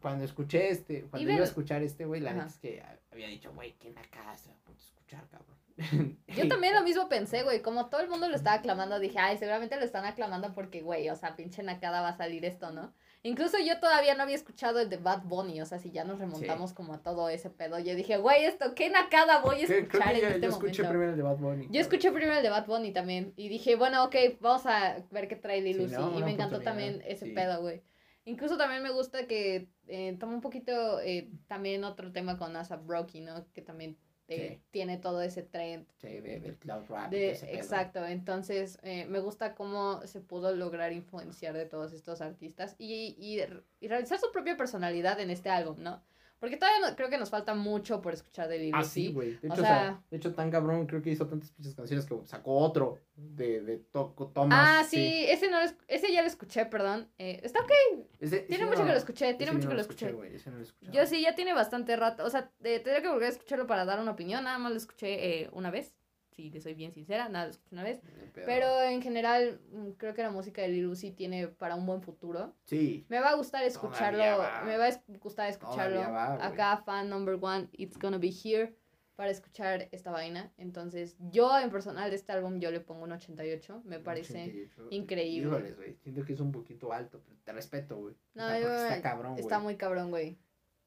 Cuando 0.01 0.23
escuché 0.25 0.69
este, 0.69 1.03
cuando 1.03 1.29
iba 1.31 1.41
a 1.41 1.45
escuchar 1.45 1.83
este, 1.83 2.05
güey, 2.05 2.21
la 2.21 2.33
neta 2.33 2.47
es 2.47 2.57
que 2.57 2.83
había 3.11 3.27
dicho, 3.27 3.53
güey, 3.53 3.75
¿quién 3.79 3.97
acá 3.97 4.35
se 4.35 4.49
va 4.49 4.55
a 4.67 4.71
de 4.71 4.77
escuchar, 4.77 5.27
cabrón? 5.29 6.17
Yo 6.27 6.47
también 6.47 6.73
lo 6.73 6.81
mismo 6.83 7.07
pensé, 7.07 7.43
güey. 7.43 7.61
Como 7.61 7.87
todo 7.89 8.01
el 8.01 8.09
mundo 8.09 8.27
lo 8.27 8.35
estaba 8.35 8.55
aclamando, 8.57 8.99
dije, 8.99 9.19
ay, 9.19 9.37
seguramente 9.37 9.75
lo 9.77 9.83
están 9.85 10.05
aclamando 10.05 10.53
porque, 10.53 10.81
güey, 10.81 11.09
o 11.09 11.15
sea, 11.15 11.35
pinche 11.35 11.61
Nakada 11.61 12.01
va 12.01 12.09
a 12.09 12.17
salir 12.17 12.45
esto, 12.45 12.71
¿no? 12.71 12.93
Incluso 13.23 13.57
yo 13.59 13.79
todavía 13.79 14.15
no 14.15 14.23
había 14.23 14.35
escuchado 14.35 14.79
el 14.79 14.89
de 14.89 14.97
Bad 14.97 15.23
Bunny, 15.25 15.61
o 15.61 15.65
sea, 15.67 15.77
si 15.77 15.91
ya 15.91 16.03
nos 16.03 16.17
remontamos 16.17 16.73
como 16.73 16.93
a 16.95 17.03
todo 17.03 17.29
ese 17.29 17.51
pedo, 17.51 17.77
yo 17.77 17.93
dije, 17.95 18.17
güey, 18.17 18.45
esto, 18.45 18.73
¿qué 18.73 18.89
Nakada 18.89 19.41
voy 19.41 19.61
a 19.61 19.63
escuchar 19.65 19.87
creo 19.89 20.01
que 20.01 20.15
en 20.17 20.21
yo, 20.21 20.27
este 20.29 20.41
yo 20.41 20.49
escuché 20.49 20.81
momento? 20.83 20.89
primero 20.89 21.11
el 21.11 21.17
de 21.17 21.23
Bad 21.23 21.37
Bunny. 21.37 21.67
Yo 21.69 21.81
escuché 21.81 22.11
primero 22.11 22.37
el 22.37 22.43
de 22.43 22.49
Bad 22.49 22.65
Bunny 22.65 22.91
también 22.91 23.33
y 23.35 23.47
dije, 23.49 23.75
bueno, 23.75 24.03
ok, 24.05 24.15
vamos 24.39 24.65
a 24.65 24.97
ver 25.11 25.27
qué 25.27 25.35
trae 25.35 25.61
Lil 25.61 25.77
Sí, 25.77 25.83
Uzi. 25.85 25.95
no, 25.95 26.17
y 26.19 26.23
me 26.23 26.31
encantó 26.31 26.61
también 26.61 27.03
ese 27.05 27.27
sí. 27.27 27.31
pedo, 27.33 27.61
güey. 27.61 27.83
Incluso 28.25 28.57
también 28.57 28.81
me 28.83 28.91
gusta 28.91 29.27
que 29.27 29.69
eh, 29.87 30.15
toma 30.19 30.33
un 30.33 30.41
poquito 30.41 30.99
eh, 31.01 31.29
también 31.47 31.83
otro 31.83 32.11
tema 32.11 32.37
con 32.37 32.55
ASAP 32.55 32.87
Rocky, 32.87 33.21
¿no? 33.21 33.45
Que 33.53 33.61
también 33.61 33.97
eh, 34.31 34.49
Sí. 34.55 34.61
tiene 34.71 34.97
todo 34.97 35.21
ese 35.21 35.43
trend. 35.43 35.85
Sí, 35.97 36.19
de, 36.21 36.39
del 36.39 36.57
cloud 36.57 36.85
rap. 36.89 37.11
De, 37.11 37.31
exacto, 37.31 38.05
entonces 38.05 38.79
eh, 38.83 39.05
me 39.05 39.19
gusta 39.19 39.55
cómo 39.55 40.05
se 40.07 40.21
pudo 40.21 40.55
lograr 40.55 40.93
influenciar 40.93 41.53
de 41.53 41.65
todos 41.65 41.91
estos 41.93 42.21
artistas 42.21 42.75
y, 42.79 43.15
y, 43.19 43.41
y 43.79 43.87
realizar 43.87 44.19
su 44.19 44.31
propia 44.31 44.55
personalidad 44.57 45.19
en 45.19 45.29
este 45.29 45.49
álbum, 45.49 45.77
¿no? 45.81 46.01
Porque 46.41 46.57
todavía 46.57 46.89
no- 46.89 46.95
creo 46.95 47.07
que 47.09 47.19
nos 47.19 47.29
falta 47.29 47.53
mucho 47.53 48.01
por 48.01 48.13
escuchar 48.13 48.47
de 48.49 48.57
Lil 48.57 48.71
Ah, 48.75 48.83
sí, 48.83 49.13
güey. 49.13 49.37
De 49.37 49.49
O 49.49 49.55
sea, 49.55 50.01
de 50.09 50.17
hecho, 50.17 50.33
tan 50.33 50.49
cabrón, 50.49 50.87
creo 50.87 50.99
que 51.01 51.11
hizo 51.11 51.27
tantas 51.27 51.51
pinches 51.51 51.75
canciones 51.75 52.03
que 52.07 52.17
sacó 52.25 52.55
otro 52.57 52.97
de, 53.15 53.61
de 53.61 53.77
Toco 53.77 54.29
Thomas. 54.29 54.59
Ah, 54.59 54.83
sí, 54.83 55.25
ese 55.29 55.51
no 55.51 55.63
lo 55.63 55.69
ese 55.87 56.11
ya 56.11 56.21
lo 56.23 56.27
escuché, 56.27 56.65
perdón. 56.65 57.07
Eh, 57.19 57.39
está 57.43 57.59
ok, 57.59 57.71
Ese- 58.19 58.39
tiene 58.39 58.63
ese 58.63 58.65
mucho 58.65 58.79
no- 58.79 58.85
que 58.87 58.91
lo 58.91 58.97
escuché, 58.97 59.33
tiene 59.35 59.51
mucho 59.51 59.65
no 59.65 59.69
que 59.69 59.75
lo 59.75 59.81
escuché, 59.81 60.35
ese 60.35 60.49
no 60.49 60.57
lo 60.57 60.63
escuché. 60.63 60.91
Yo 60.91 61.05
sí, 61.05 61.21
ya 61.21 61.35
tiene 61.35 61.53
bastante 61.53 61.95
rato, 61.95 62.25
o 62.25 62.29
sea, 62.31 62.51
eh, 62.63 62.79
tendría 62.79 63.03
que 63.03 63.09
volver 63.09 63.27
a 63.27 63.31
escucharlo 63.33 63.67
para 63.67 63.85
dar 63.85 63.99
una 63.99 64.11
opinión, 64.11 64.43
nada 64.43 64.57
más 64.57 64.71
lo 64.71 64.77
escuché 64.79 65.43
eh, 65.43 65.49
una 65.53 65.69
vez, 65.69 65.93
si 66.31 66.49
te 66.49 66.61
soy 66.61 66.73
bien 66.73 66.91
sincera, 66.91 67.29
nada, 67.29 67.45
lo 67.45 67.51
escuché 67.51 67.75
una 67.75 67.83
vez. 67.83 68.01
Pero 68.33 68.81
en 68.81 69.01
general, 69.01 69.59
mm, 69.71 69.91
creo 69.91 70.13
que 70.13 70.21
la 70.23 70.31
música 70.31 70.61
de 70.61 70.69
Lil 70.69 70.87
Uzi 70.87 71.11
tiene 71.11 71.47
para 71.47 71.75
un 71.75 71.85
buen 71.85 72.01
futuro. 72.01 72.55
Sí. 72.65 73.05
Me 73.09 73.19
va 73.19 73.29
a 73.29 73.35
gustar 73.35 73.63
escucharlo, 73.63 74.19
va. 74.19 74.63
me 74.63 74.77
va 74.77 74.87
a 74.87 75.01
gustar 75.21 75.49
escucharlo. 75.49 75.99
Va. 76.01 76.45
Acá, 76.45 76.77
fan 76.77 77.09
number 77.09 77.37
one, 77.41 77.67
It's 77.73 77.97
Gonna 77.99 78.17
Be 78.17 78.31
Here, 78.31 78.75
para 79.15 79.29
escuchar 79.29 79.87
esta 79.91 80.09
vaina. 80.09 80.51
Entonces, 80.57 81.15
yo 81.19 81.59
en 81.59 81.69
personal 81.69 82.09
de 82.09 82.15
este 82.15 82.31
álbum, 82.31 82.59
yo 82.59 82.71
le 82.71 82.79
pongo 82.79 83.03
un 83.03 83.11
88, 83.11 83.81
me 83.85 83.99
parece. 83.99 84.41
88. 84.43 84.87
increíble. 84.89 85.47
Híjoles, 85.49 85.75
güey. 85.77 85.95
Siento 85.97 86.23
que 86.25 86.33
es 86.33 86.39
un 86.39 86.51
poquito 86.51 86.91
alto, 86.91 87.21
pero 87.23 87.37
te 87.43 87.51
respeto, 87.51 87.97
güey. 87.97 88.15
No, 88.33 88.45
O 88.45 88.49
sea, 88.49 88.59
yo- 88.59 88.73
está 88.73 89.01
cabrón, 89.01 89.33
güey. 89.33 89.41
Está 89.43 89.59
muy 89.59 89.75
cabrón, 89.75 90.09
güey. 90.09 90.39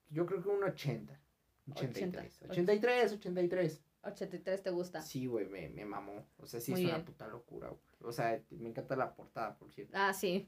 Yo 0.09 0.27
creo 0.27 0.43
que 0.43 0.49
un 0.49 0.65
80. 0.65 1.21
83. 1.71 2.37
80. 2.43 2.53
83, 2.53 3.13
83. 3.13 3.15
83 3.15 3.84
te 4.13 4.71
gusta. 4.71 5.03
Sí, 5.03 5.27
güey, 5.27 5.47
me, 5.47 5.69
me 5.71 5.85
mamó. 5.85 6.27
O 6.39 6.47
sea, 6.47 6.61
sí 6.61 6.73
Muy 6.73 6.85
es 6.85 6.89
una 6.95 7.05
puta 7.05 7.27
locura, 7.27 7.69
güey. 7.69 7.81
O 8.03 8.13
sea, 8.13 8.39
me 8.51 8.69
encanta 8.69 8.97
la 8.97 9.15
portada, 9.15 9.57
por 9.57 9.71
cierto. 9.73 9.95
Ah, 9.97 10.13
sí. 10.13 10.47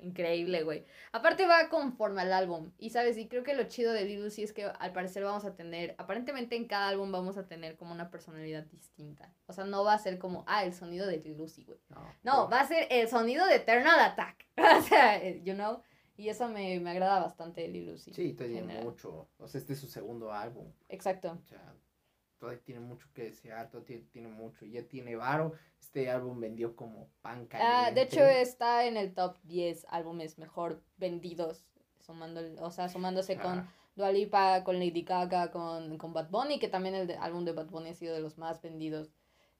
Increíble, 0.00 0.62
güey. 0.62 0.84
Aparte 1.10 1.46
va 1.46 1.68
conforme 1.68 2.22
al 2.22 2.32
álbum. 2.32 2.70
Y 2.78 2.90
sabes, 2.90 3.18
y 3.18 3.28
creo 3.28 3.42
que 3.42 3.54
lo 3.54 3.64
chido 3.64 3.92
de 3.92 4.04
Lil 4.04 4.24
Uzi 4.24 4.44
es 4.44 4.52
que 4.52 4.64
al 4.64 4.92
parecer 4.92 5.24
vamos 5.24 5.44
a 5.44 5.54
tener, 5.56 5.94
aparentemente 5.98 6.54
en 6.56 6.66
cada 6.66 6.88
álbum 6.88 7.10
vamos 7.10 7.36
a 7.38 7.48
tener 7.48 7.76
como 7.76 7.92
una 7.92 8.10
personalidad 8.10 8.64
distinta. 8.66 9.34
O 9.46 9.52
sea, 9.52 9.64
no 9.64 9.82
va 9.84 9.94
a 9.94 9.98
ser 9.98 10.18
como, 10.18 10.44
ah, 10.46 10.64
el 10.64 10.74
sonido 10.74 11.06
de 11.06 11.18
Lil 11.18 11.40
Uzi, 11.40 11.64
güey. 11.64 11.80
No, 11.88 12.00
No, 12.00 12.08
pero- 12.22 12.50
va 12.50 12.60
a 12.60 12.68
ser 12.68 12.86
el 12.90 13.08
sonido 13.08 13.46
de 13.46 13.56
Eternal 13.56 13.98
Attack. 13.98 14.46
o 14.78 14.82
sea, 14.82 15.22
eh, 15.22 15.42
you 15.44 15.54
know. 15.54 15.82
Y 16.16 16.28
eso 16.28 16.48
me, 16.48 16.78
me 16.78 16.90
agrada 16.90 17.20
bastante 17.20 17.62
de 17.62 17.68
Lil 17.68 17.90
Uzi. 17.90 18.12
Sí, 18.12 18.36
general. 18.38 18.84
mucho. 18.84 19.28
O 19.38 19.48
sea, 19.48 19.60
este 19.60 19.72
es 19.72 19.80
su 19.80 19.88
segundo 19.88 20.32
álbum. 20.32 20.70
Exacto. 20.88 21.32
O 21.42 21.44
sea, 21.46 21.74
todavía 22.42 22.64
tiene 22.64 22.80
mucho 22.80 23.06
que 23.14 23.22
desear, 23.22 23.70
todavía 23.70 23.86
tiene, 23.86 24.02
tiene 24.10 24.28
mucho. 24.28 24.66
Ya 24.66 24.82
tiene 24.82 25.14
varo. 25.14 25.52
Este 25.80 26.10
álbum 26.10 26.40
vendió 26.40 26.74
como 26.74 27.08
pan 27.20 27.46
caliente. 27.46 27.72
Ah, 27.72 27.92
de 27.92 28.02
hecho, 28.02 28.24
está 28.24 28.84
en 28.84 28.96
el 28.96 29.14
top 29.14 29.36
10 29.44 29.86
álbumes 29.88 30.38
mejor 30.38 30.82
vendidos. 30.96 31.64
Sumando, 32.00 32.40
o 32.60 32.70
sea, 32.72 32.88
sumándose 32.88 33.36
con 33.36 33.60
Ah, 33.60 33.72
Dua 33.94 34.10
Lipa, 34.10 34.64
con 34.64 34.80
Lady 34.80 35.02
Gaga, 35.02 35.52
con, 35.52 35.98
con 35.98 36.12
Bad 36.12 36.30
Bunny, 36.30 36.58
que 36.58 36.66
también 36.66 36.96
el 36.96 37.06
de- 37.06 37.14
álbum 37.16 37.44
de 37.44 37.52
Bad 37.52 37.68
Bunny 37.70 37.90
ha 37.90 37.94
sido 37.94 38.12
de 38.12 38.20
los 38.20 38.38
más 38.38 38.60
vendidos 38.60 39.12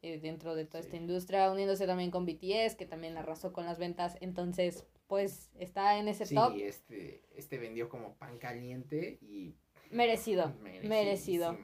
eh, 0.02 0.18
dentro 0.18 0.56
de 0.56 0.64
toda 0.64 0.82
Sí. 0.82 0.88
esta 0.88 0.96
industria, 0.96 1.52
uniéndose 1.52 1.86
también 1.86 2.10
con 2.10 2.26
BTS, 2.26 2.74
que 2.76 2.86
también 2.86 3.16
arrasó 3.16 3.52
con 3.52 3.64
las 3.66 3.78
ventas. 3.78 4.16
Entonces, 4.20 4.84
pues 5.06 5.52
está 5.54 5.96
en 5.98 6.08
ese 6.08 6.26
sí, 6.26 6.34
top 6.34 6.54
este, 6.56 7.22
este 7.36 7.58
vendió 7.58 7.88
como 7.88 8.14
pan 8.16 8.38
caliente 8.38 9.18
y 9.20 9.54
merecido. 9.92 10.52
Merecido. 10.82 11.56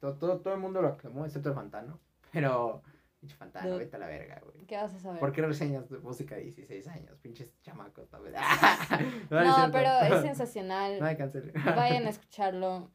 Todo, 0.00 0.14
todo, 0.14 0.40
todo 0.40 0.54
el 0.54 0.60
mundo 0.60 0.82
lo 0.82 0.88
aclamó, 0.88 1.24
excepto 1.24 1.50
el 1.50 1.54
Fantano. 1.54 2.00
Pero, 2.32 2.82
pinche 3.20 3.36
Fantano, 3.36 3.70
No. 3.70 3.76
vete 3.78 3.96
a 3.96 3.98
la 3.98 4.06
verga, 4.06 4.40
güey. 4.44 4.66
¿Qué 4.66 4.76
vas 4.76 4.92
a 4.94 4.98
saber? 4.98 5.20
¿Por 5.20 5.32
qué 5.32 5.42
reseñas 5.42 5.88
de 5.88 5.98
música 5.98 6.34
de 6.34 6.42
16 6.42 6.88
años? 6.88 7.16
Pinches 7.20 7.52
chamacos, 7.62 8.08
tal 8.10 8.22
vez. 8.22 8.34
No, 9.30 9.68
pero 9.72 9.90
es 10.16 10.22
sensacional. 10.22 10.98
No 10.98 11.06
hay 11.06 11.16
cancel. 11.16 11.52
Vayan 11.76 12.06
a 12.06 12.10
escucharlo. 12.10 12.90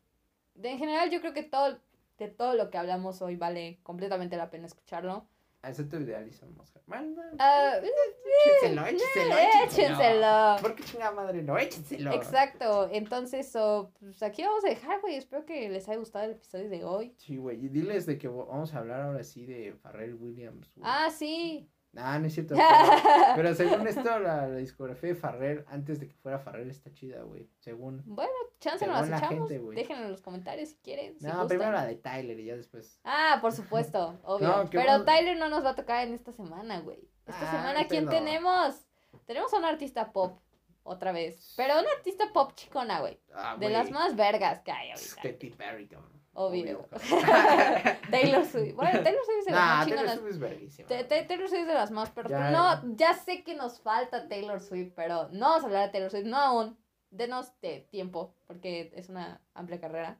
De, 0.55 0.71
en 0.71 0.77
general, 0.79 1.09
yo 1.09 1.21
creo 1.21 1.33
que 1.33 1.43
todo, 1.43 1.79
de 2.17 2.27
todo 2.27 2.55
lo 2.55 2.69
que 2.69 2.77
hablamos 2.77 3.21
hoy 3.21 3.35
vale 3.37 3.79
completamente 3.83 4.35
la 4.35 4.49
pena 4.49 4.65
escucharlo. 4.65 5.25
Excepto 5.61 5.97
el 5.97 6.05
de 6.05 6.15
Alison 6.15 6.55
Mosher. 6.55 6.81
Bueno, 6.87 7.07
no, 7.15 7.21
Ah, 7.37 7.73
échenselo, 7.77 8.85
échenselo, 8.87 9.37
échenselo. 9.37 9.87
échenselo. 9.95 10.55
¿Por 10.61 10.75
qué 10.75 10.83
chingada 10.83 11.11
madre? 11.11 11.41
No, 11.43 11.57
échenselo. 11.57 12.13
Exacto, 12.13 12.89
entonces 12.91 13.51
so, 13.51 13.91
pues 13.99 14.23
aquí 14.23 14.43
vamos 14.43 14.63
a 14.63 14.69
dejar, 14.69 15.01
güey. 15.01 15.15
Espero 15.15 15.45
que 15.45 15.67
les 15.69 15.87
haya 15.89 15.97
gustado 15.97 16.25
el 16.25 16.31
episodio 16.31 16.69
de 16.69 16.83
hoy. 16.85 17.13
Sí, 17.17 17.35
güey. 17.37 17.63
Y 17.65 17.67
diles 17.67 18.05
de 18.05 18.17
que 18.17 18.27
vamos 18.29 18.73
a 18.73 18.79
hablar 18.79 19.01
ahora 19.01 19.23
sí 19.23 19.45
de 19.45 19.73
Pharrell 19.73 20.15
Williams. 20.15 20.73
güey. 20.75 20.89
Ah, 20.89 21.09
sí. 21.11 21.69
Nah, 21.91 22.19
no 22.19 22.27
es 22.27 22.33
cierto. 22.35 22.53
Pero, 22.55 22.67
pero 23.35 23.55
según 23.55 23.87
esto, 23.87 24.19
la, 24.19 24.47
la 24.47 24.55
discografía 24.57 25.09
de 25.09 25.15
Pharrell, 25.15 25.65
antes 25.69 25.99
de 25.99 26.07
que 26.07 26.15
fuera 26.15 26.37
Pharrell, 26.39 26.69
está 26.69 26.91
chida, 26.93 27.23
güey. 27.23 27.49
Según. 27.59 28.03
Bueno, 28.05 28.31
chance 28.59 28.79
Según 28.85 28.93
las 28.95 29.09
la 29.09 29.17
echamos. 29.17 29.49
gente. 29.49 29.75
Déjenlo 29.75 30.05
en 30.05 30.11
los 30.11 30.21
comentarios 30.21 30.69
si 30.69 30.75
quieren. 30.77 31.17
si 31.19 31.25
No, 31.25 31.31
gustan. 31.31 31.47
primero 31.47 31.71
la 31.71 31.85
de 31.85 31.95
Tyler 31.95 32.39
y 32.39 32.45
ya 32.45 32.55
después. 32.55 32.99
Ah, 33.03 33.39
por 33.41 33.51
supuesto, 33.53 34.19
obvio. 34.23 34.47
No, 34.47 34.69
Pero 34.69 34.85
vamos- 34.85 35.05
Tyler 35.05 35.37
no 35.37 35.49
nos 35.49 35.65
va 35.65 35.71
a 35.71 35.75
tocar 35.75 36.07
en 36.07 36.13
esta 36.13 36.31
semana, 36.31 36.79
güey. 36.81 36.99
Esta 37.25 37.47
Ah, 37.47 37.51
semana, 37.51 37.87
¿quién 37.87 38.07
tenemos? 38.07 38.85
Tenemos 39.25 39.51
a 39.53 39.57
una 39.57 39.69
artista 39.69 40.11
pop, 40.11 40.39
otra 40.83 41.11
vez. 41.11 41.53
Pero 41.57 41.79
una 41.79 41.89
artista 41.97 42.31
pop 42.33 42.51
chicona, 42.55 42.99
güey. 42.99 43.19
Ah, 43.33 43.57
De 43.59 43.69
las 43.69 43.89
más 43.91 44.15
vergas 44.15 44.61
que 44.61 44.71
hay 44.71 44.91
Es 44.91 45.15
ahorita. 45.17 45.33
Katy 45.33 45.49
Perry, 45.51 45.87
cabrón. 45.87 46.18
Obvio. 46.41 46.87
Taylor 48.11 48.45
Swift. 48.45 48.75
Bueno, 48.75 49.03
Taylor 49.03 49.25
Swift 49.25 49.39
es 49.39 49.45
de 49.45 49.51
las 49.51 49.59
Nah, 49.61 49.75
más 49.75 49.87
Taylor. 49.87 50.09
Swift 50.09 50.29
es 50.29 50.39
verguísima. 50.39 50.87
Ta- 50.87 51.07
ta- 51.07 51.27
Taylor 51.27 51.49
Swift 51.49 51.61
es 51.61 51.67
de 51.67 51.73
las 51.73 51.91
más 51.91 52.09
pero 52.11 52.29
Ya. 52.29 52.51
No, 52.51 52.95
ya 52.95 53.13
sé 53.13 53.43
que 53.43 53.55
nos 53.55 53.81
falta 53.81 54.27
Taylor 54.29 54.61
Swift, 54.61 54.93
pero 54.95 55.27
no 55.33 55.47
vamos 55.49 55.63
a 55.63 55.65
hablar 55.67 55.85
de 55.87 55.91
Taylor 55.91 56.09
Swift, 56.11 56.25
no 56.25 56.37
aún. 56.37 56.77
Denos 57.11 57.59
de 57.61 57.87
tiempo, 57.91 58.35
porque 58.47 58.91
es 58.95 59.09
una 59.09 59.41
amplia 59.53 59.79
carrera. 59.81 60.19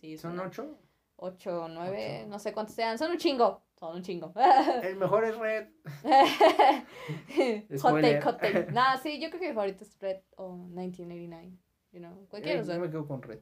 Sí, 0.00 0.16
¿Son 0.16 0.32
una- 0.32 0.44
ocho? 0.44 0.78
ocho 1.16 1.66
nueve, 1.68 2.20
Ocho. 2.20 2.28
no 2.30 2.38
sé 2.38 2.52
cuántos 2.52 2.74
sean. 2.76 2.96
Son 2.96 3.10
un 3.10 3.18
chingo. 3.18 3.60
Son 3.78 3.94
un 3.96 4.02
chingo. 4.02 4.32
El 4.82 4.96
mejor 4.96 5.24
es 5.24 5.36
Red. 5.36 5.66
hot 7.82 8.00
take, 8.00 8.20
hot 8.22 8.40
take. 8.40 8.72
Nah, 8.72 8.96
sí, 8.96 9.20
yo 9.20 9.28
creo 9.28 9.40
que 9.40 9.48
mi 9.48 9.54
favorito 9.54 9.84
es 9.84 9.98
Red 10.00 10.20
o 10.36 10.52
1989. 10.56 11.52
You 11.92 12.00
know, 12.00 12.26
cualquiera 12.28 12.60
Eh, 12.60 12.64
yo 12.64 12.78
me 12.80 12.88
quedo 12.90 13.06
con 13.06 13.22
Red. 13.22 13.40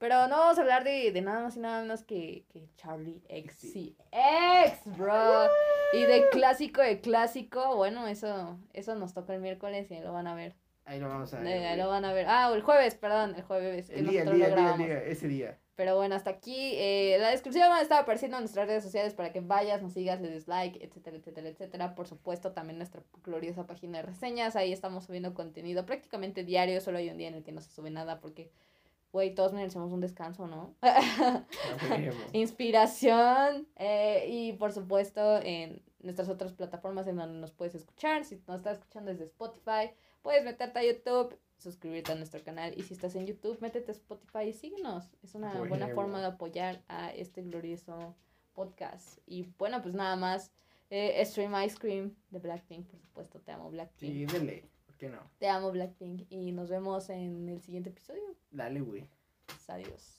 Pero 0.00 0.26
no 0.28 0.38
vamos 0.38 0.58
a 0.58 0.62
hablar 0.62 0.82
de, 0.82 1.12
de 1.12 1.20
nada 1.20 1.42
más 1.42 1.56
y 1.56 1.60
nada 1.60 1.82
menos 1.82 2.02
que, 2.02 2.44
que 2.52 2.66
Charlie 2.76 3.22
Sí. 3.56 3.94
XCX, 4.00 4.96
bro. 4.96 5.46
Y 5.92 6.02
de 6.02 6.28
clásico 6.30 6.80
de 6.80 7.00
clásico, 7.00 7.76
bueno, 7.76 8.06
eso 8.08 8.58
eso 8.72 8.94
nos 8.94 9.12
toca 9.14 9.34
el 9.34 9.40
miércoles 9.40 9.90
y 9.90 10.00
lo 10.00 10.12
van 10.12 10.26
a 10.26 10.34
ver. 10.34 10.56
Ahí 10.86 10.98
lo 10.98 11.08
vamos 11.08 11.32
a 11.34 11.40
ver. 11.40 11.66
ahí 11.66 11.76
lo 11.78 11.88
van 11.88 12.04
a 12.04 12.12
ver. 12.12 12.26
Ah, 12.28 12.50
el 12.52 12.62
jueves, 12.62 12.94
perdón, 12.96 13.34
el 13.36 13.42
jueves. 13.42 13.90
Que 13.90 13.98
El 14.00 14.08
día, 14.08 14.22
el 14.22 14.32
día, 14.34 14.46
el 14.48 14.54
día, 14.56 14.72
el 14.72 14.78
día, 14.78 15.02
ese 15.04 15.28
día. 15.28 15.58
Pero 15.76 15.96
bueno, 15.96 16.14
hasta 16.14 16.30
aquí. 16.30 16.72
eh, 16.76 17.16
la 17.20 17.30
descripción 17.30 17.70
va 17.70 17.78
a 17.78 17.82
estar 17.82 18.02
apareciendo 18.02 18.36
en 18.38 18.42
nuestras 18.42 18.66
redes 18.66 18.82
sociales 18.82 19.14
para 19.14 19.32
que 19.32 19.40
vayas, 19.40 19.82
nos 19.82 19.92
sigas, 19.92 20.20
le 20.20 20.28
des 20.28 20.48
like, 20.48 20.82
etcétera, 20.84 21.16
etcétera, 21.18 21.48
etcétera. 21.48 21.94
Por 21.94 22.06
supuesto, 22.08 22.52
también 22.52 22.78
nuestra 22.78 23.02
gloriosa 23.22 23.66
página 23.66 23.98
de 23.98 24.04
reseñas. 24.06 24.56
Ahí 24.56 24.72
estamos 24.72 25.04
subiendo 25.04 25.32
contenido 25.34 25.86
prácticamente 25.86 26.42
diario. 26.44 26.80
Solo 26.80 26.98
hay 26.98 27.08
un 27.10 27.18
día 27.18 27.28
en 27.28 27.34
el 27.34 27.44
que 27.44 27.52
no 27.52 27.60
se 27.60 27.70
sube 27.70 27.90
nada 27.90 28.18
porque, 28.20 28.50
güey, 29.12 29.34
todos 29.34 29.52
merecemos 29.52 29.92
un 29.92 30.00
descanso, 30.00 30.46
¿no? 30.46 30.74
Inspiración. 32.32 33.66
eh, 33.76 34.26
y 34.28 34.52
por 34.54 34.72
supuesto, 34.72 35.40
en 35.42 35.82
nuestras 36.00 36.28
otras 36.28 36.52
plataformas 36.52 37.06
en 37.06 37.16
donde 37.16 37.38
nos 37.38 37.52
puedes 37.52 37.74
escuchar. 37.74 38.24
Si 38.24 38.36
nos 38.46 38.58
estás 38.58 38.78
escuchando 38.78 39.10
desde 39.10 39.24
Spotify, 39.24 39.90
puedes 40.22 40.44
meterte 40.44 40.78
a 40.78 40.84
YouTube, 40.84 41.38
suscribirte 41.58 42.12
a 42.12 42.14
nuestro 42.14 42.42
canal. 42.42 42.72
Y 42.76 42.82
si 42.82 42.94
estás 42.94 43.14
en 43.16 43.26
YouTube, 43.26 43.60
métete 43.60 43.90
a 43.90 43.94
Spotify 43.94 44.48
y 44.48 44.52
síguenos. 44.52 45.10
Es 45.22 45.34
una 45.34 45.52
buena 45.64 45.88
forma 45.88 46.20
de 46.20 46.26
apoyar 46.26 46.82
a 46.88 47.10
este 47.12 47.42
glorioso 47.42 48.14
podcast. 48.54 49.18
Y 49.26 49.52
bueno, 49.58 49.82
pues 49.82 49.94
nada 49.94 50.16
más. 50.16 50.52
Eh, 50.92 51.24
Stream 51.24 51.54
Ice 51.64 51.76
Cream 51.78 52.16
de 52.30 52.40
Blackpink, 52.40 52.88
por 52.88 52.98
supuesto. 53.00 53.38
Te 53.40 53.52
amo, 53.52 53.70
Blackpink. 53.70 54.12
Sí, 54.12 54.26
dele. 54.26 54.64
¿Por 55.00 55.08
qué 55.08 55.16
no? 55.16 55.30
Te 55.38 55.48
amo, 55.48 55.72
Blackpink. 55.72 56.26
Y 56.28 56.52
nos 56.52 56.68
vemos 56.68 57.08
en 57.08 57.48
el 57.48 57.62
siguiente 57.62 57.88
episodio. 57.88 58.36
Dale, 58.50 58.82
güey. 58.82 59.08
Adiós. 59.68 60.18